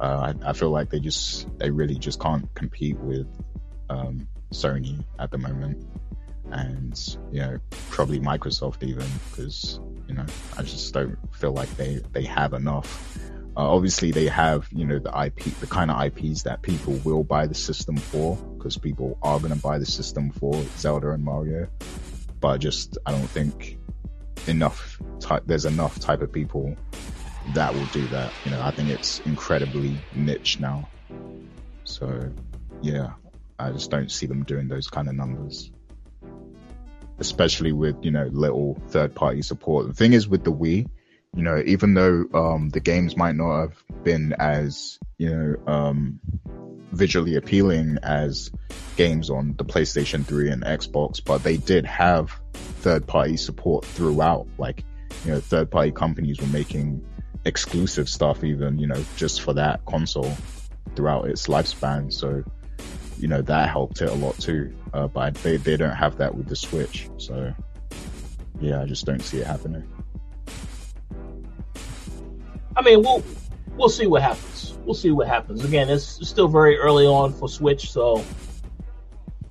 [0.00, 3.26] Uh, I, I, feel like they just, they really just can't compete with,
[3.90, 5.84] um, Sony at the moment.
[6.50, 7.58] And, you know,
[7.90, 10.24] probably Microsoft even, because you know,
[10.56, 13.18] I just don't feel like they, they have enough.
[13.56, 17.22] Uh, obviously, they have, you know, the IP, the kind of IPs that people will
[17.22, 21.22] buy the system for, because people are going to buy the system for Zelda and
[21.22, 21.68] Mario.
[22.40, 23.78] But just, I don't think
[24.46, 26.74] enough type, there's enough type of people
[27.52, 28.32] that will do that.
[28.44, 30.88] You know, I think it's incredibly niche now.
[31.84, 32.32] So,
[32.80, 33.12] yeah,
[33.58, 35.70] I just don't see them doing those kind of numbers
[37.18, 39.86] especially with, you know, little third party support.
[39.88, 40.88] The thing is with the Wii,
[41.34, 46.20] you know, even though, um, the games might not have been as, you know, um,
[46.92, 48.50] visually appealing as
[48.96, 54.46] games on the PlayStation 3 and Xbox, but they did have third party support throughout.
[54.58, 54.84] Like,
[55.24, 57.04] you know, third party companies were making
[57.44, 60.36] exclusive stuff even, you know, just for that console
[60.94, 62.12] throughout its lifespan.
[62.12, 62.42] So,
[63.18, 64.74] you know, that helped it a lot too.
[64.92, 67.08] Uh, but they, they don't have that with the Switch.
[67.18, 67.52] So
[68.60, 69.86] yeah, I just don't see it happening.
[72.76, 73.24] I mean, we'll,
[73.76, 74.78] we'll see what happens.
[74.84, 75.64] We'll see what happens.
[75.64, 77.90] Again, it's still very early on for Switch.
[77.90, 78.24] So,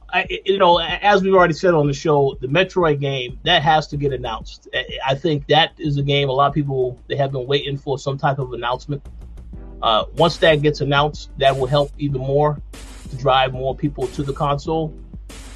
[0.10, 3.88] I, you know, as we've already said on the show, the Metroid game that has
[3.88, 4.69] to get announced.
[5.06, 7.99] I think that is a game a lot of people they have been waiting for
[7.99, 9.06] some type of announcement.
[9.81, 12.60] Uh, once that gets announced, that will help even more
[13.09, 14.93] to drive more people to the console.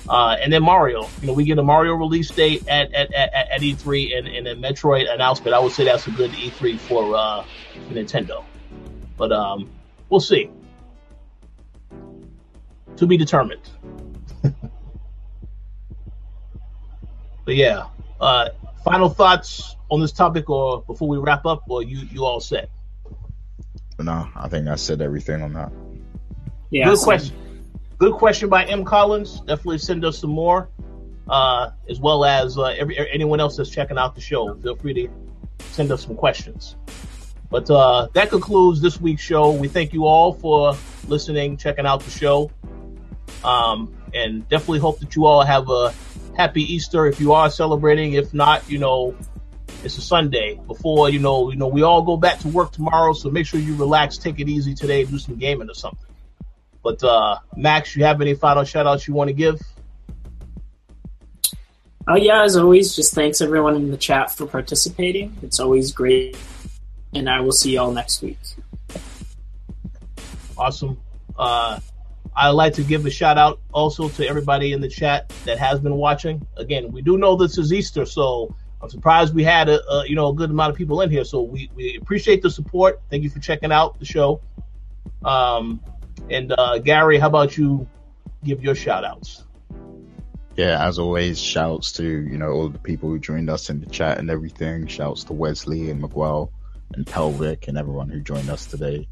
[0.09, 3.33] Uh, and then Mario, you know, we get a Mario release date at at, at,
[3.33, 5.53] at E3 and, and a Metroid announcement.
[5.53, 7.45] I would say that's a good E3 for uh,
[7.89, 8.43] Nintendo,
[9.15, 9.69] but um,
[10.09, 10.49] we'll see.
[12.97, 13.61] To be determined.
[17.45, 17.85] but yeah,
[18.19, 18.49] uh,
[18.83, 22.69] final thoughts on this topic, or before we wrap up, or you you all set?
[23.99, 25.71] No, I think I said everything on that.
[26.71, 27.35] Yeah, good question.
[27.97, 28.83] Good question by M.
[28.83, 29.41] Collins.
[29.41, 30.69] Definitely send us some more,
[31.29, 34.55] uh, as well as uh, every anyone else that's checking out the show.
[34.55, 35.09] Feel free to
[35.71, 36.77] send us some questions.
[37.49, 39.51] But uh, that concludes this week's show.
[39.51, 40.75] We thank you all for
[41.07, 42.49] listening, checking out the show,
[43.43, 45.93] um, and definitely hope that you all have a
[46.37, 48.13] happy Easter if you are celebrating.
[48.13, 49.13] If not, you know,
[49.83, 53.11] it's a Sunday before you know you know we all go back to work tomorrow.
[53.11, 56.07] So make sure you relax, take it easy today, do some gaming or something.
[56.83, 59.61] But uh Max, you have any final shout outs you want to give?
[62.07, 65.37] Oh yeah, as always, just thanks everyone in the chat for participating.
[65.41, 66.35] It's always great.
[67.13, 68.39] And I will see y'all next week.
[70.57, 70.99] Awesome.
[71.37, 71.79] Uh
[72.35, 75.79] I'd like to give a shout out also to everybody in the chat that has
[75.79, 76.45] been watching.
[76.55, 80.15] Again, we do know this is Easter, so I'm surprised we had a, a, you
[80.15, 81.23] know a good amount of people in here.
[81.23, 83.01] So we, we appreciate the support.
[83.09, 84.41] Thank you for checking out the show.
[85.23, 85.81] Um,
[86.29, 87.87] and uh, Gary, how about you
[88.43, 89.43] give your shout outs?
[90.55, 93.85] Yeah, as always, shouts to you know all the people who joined us in the
[93.85, 94.87] chat and everything.
[94.87, 96.51] Shouts to Wesley and Miguel
[96.93, 99.07] and Pelvic and everyone who joined us today.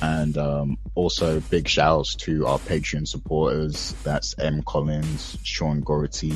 [0.00, 3.94] And um, also big shouts to our Patreon supporters.
[4.04, 6.34] That's M Collins, Sean Gority,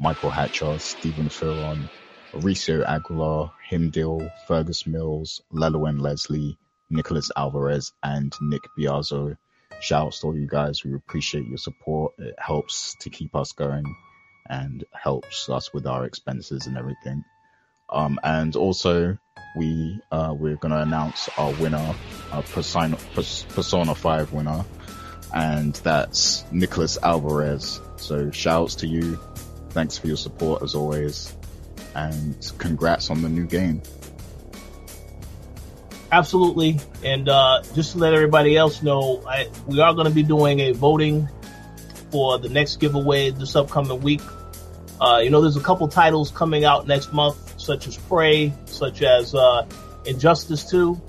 [0.00, 1.88] Michael Hatcher, Stephen Filon,
[2.32, 6.58] Mauricio Aguilar, Himdil, Fergus Mills, Lelowin Leslie,
[6.90, 9.36] Nicholas Alvarez, and Nick Biazzo.
[9.80, 10.84] Shouts to all you guys.
[10.84, 12.14] We appreciate your support.
[12.18, 13.84] It helps to keep us going
[14.48, 17.24] and helps us with our expenses and everything.
[17.90, 19.16] Um, and also,
[19.56, 21.94] we uh, we're gonna announce our winner,
[22.32, 24.64] our Persona, Persona Five winner,
[25.34, 27.80] and that's Nicholas Alvarez.
[27.96, 29.18] So shouts to you.
[29.70, 31.34] Thanks for your support as always
[31.94, 33.82] and congrats on the new game.
[36.10, 40.22] Absolutely, and uh, just to let everybody else know, I, we are going to be
[40.22, 41.28] doing a voting
[42.10, 44.22] for the next giveaway this upcoming week.
[45.00, 49.02] Uh, you know, there's a couple titles coming out next month, such as Prey, such
[49.02, 49.66] as uh,
[50.06, 51.00] Injustice 2.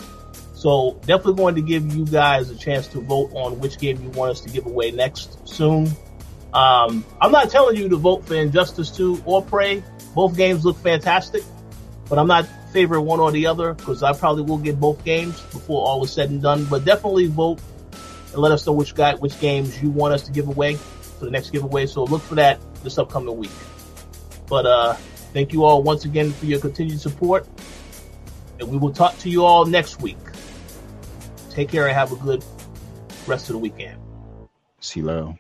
[0.54, 4.10] So definitely going to give you guys a chance to vote on which game you
[4.10, 5.88] want us to give away next soon.
[6.54, 9.82] Um, I'm not telling you to vote for Injustice 2 or Prey.
[10.14, 11.44] Both games look fantastic,
[12.10, 15.40] but I'm not favoring one or the other because I probably will get both games
[15.42, 16.66] before all is said and done.
[16.66, 17.60] But definitely vote
[18.32, 21.26] and let us know which guy, which games you want us to give away for
[21.26, 21.86] the next giveaway.
[21.86, 23.52] So look for that this upcoming week.
[24.48, 24.94] But uh,
[25.34, 27.48] thank you all once again for your continued support,
[28.60, 30.18] and we will talk to you all next week.
[31.50, 32.44] Take care and have a good
[33.28, 34.00] rest of the weekend.
[34.80, 35.40] See you later.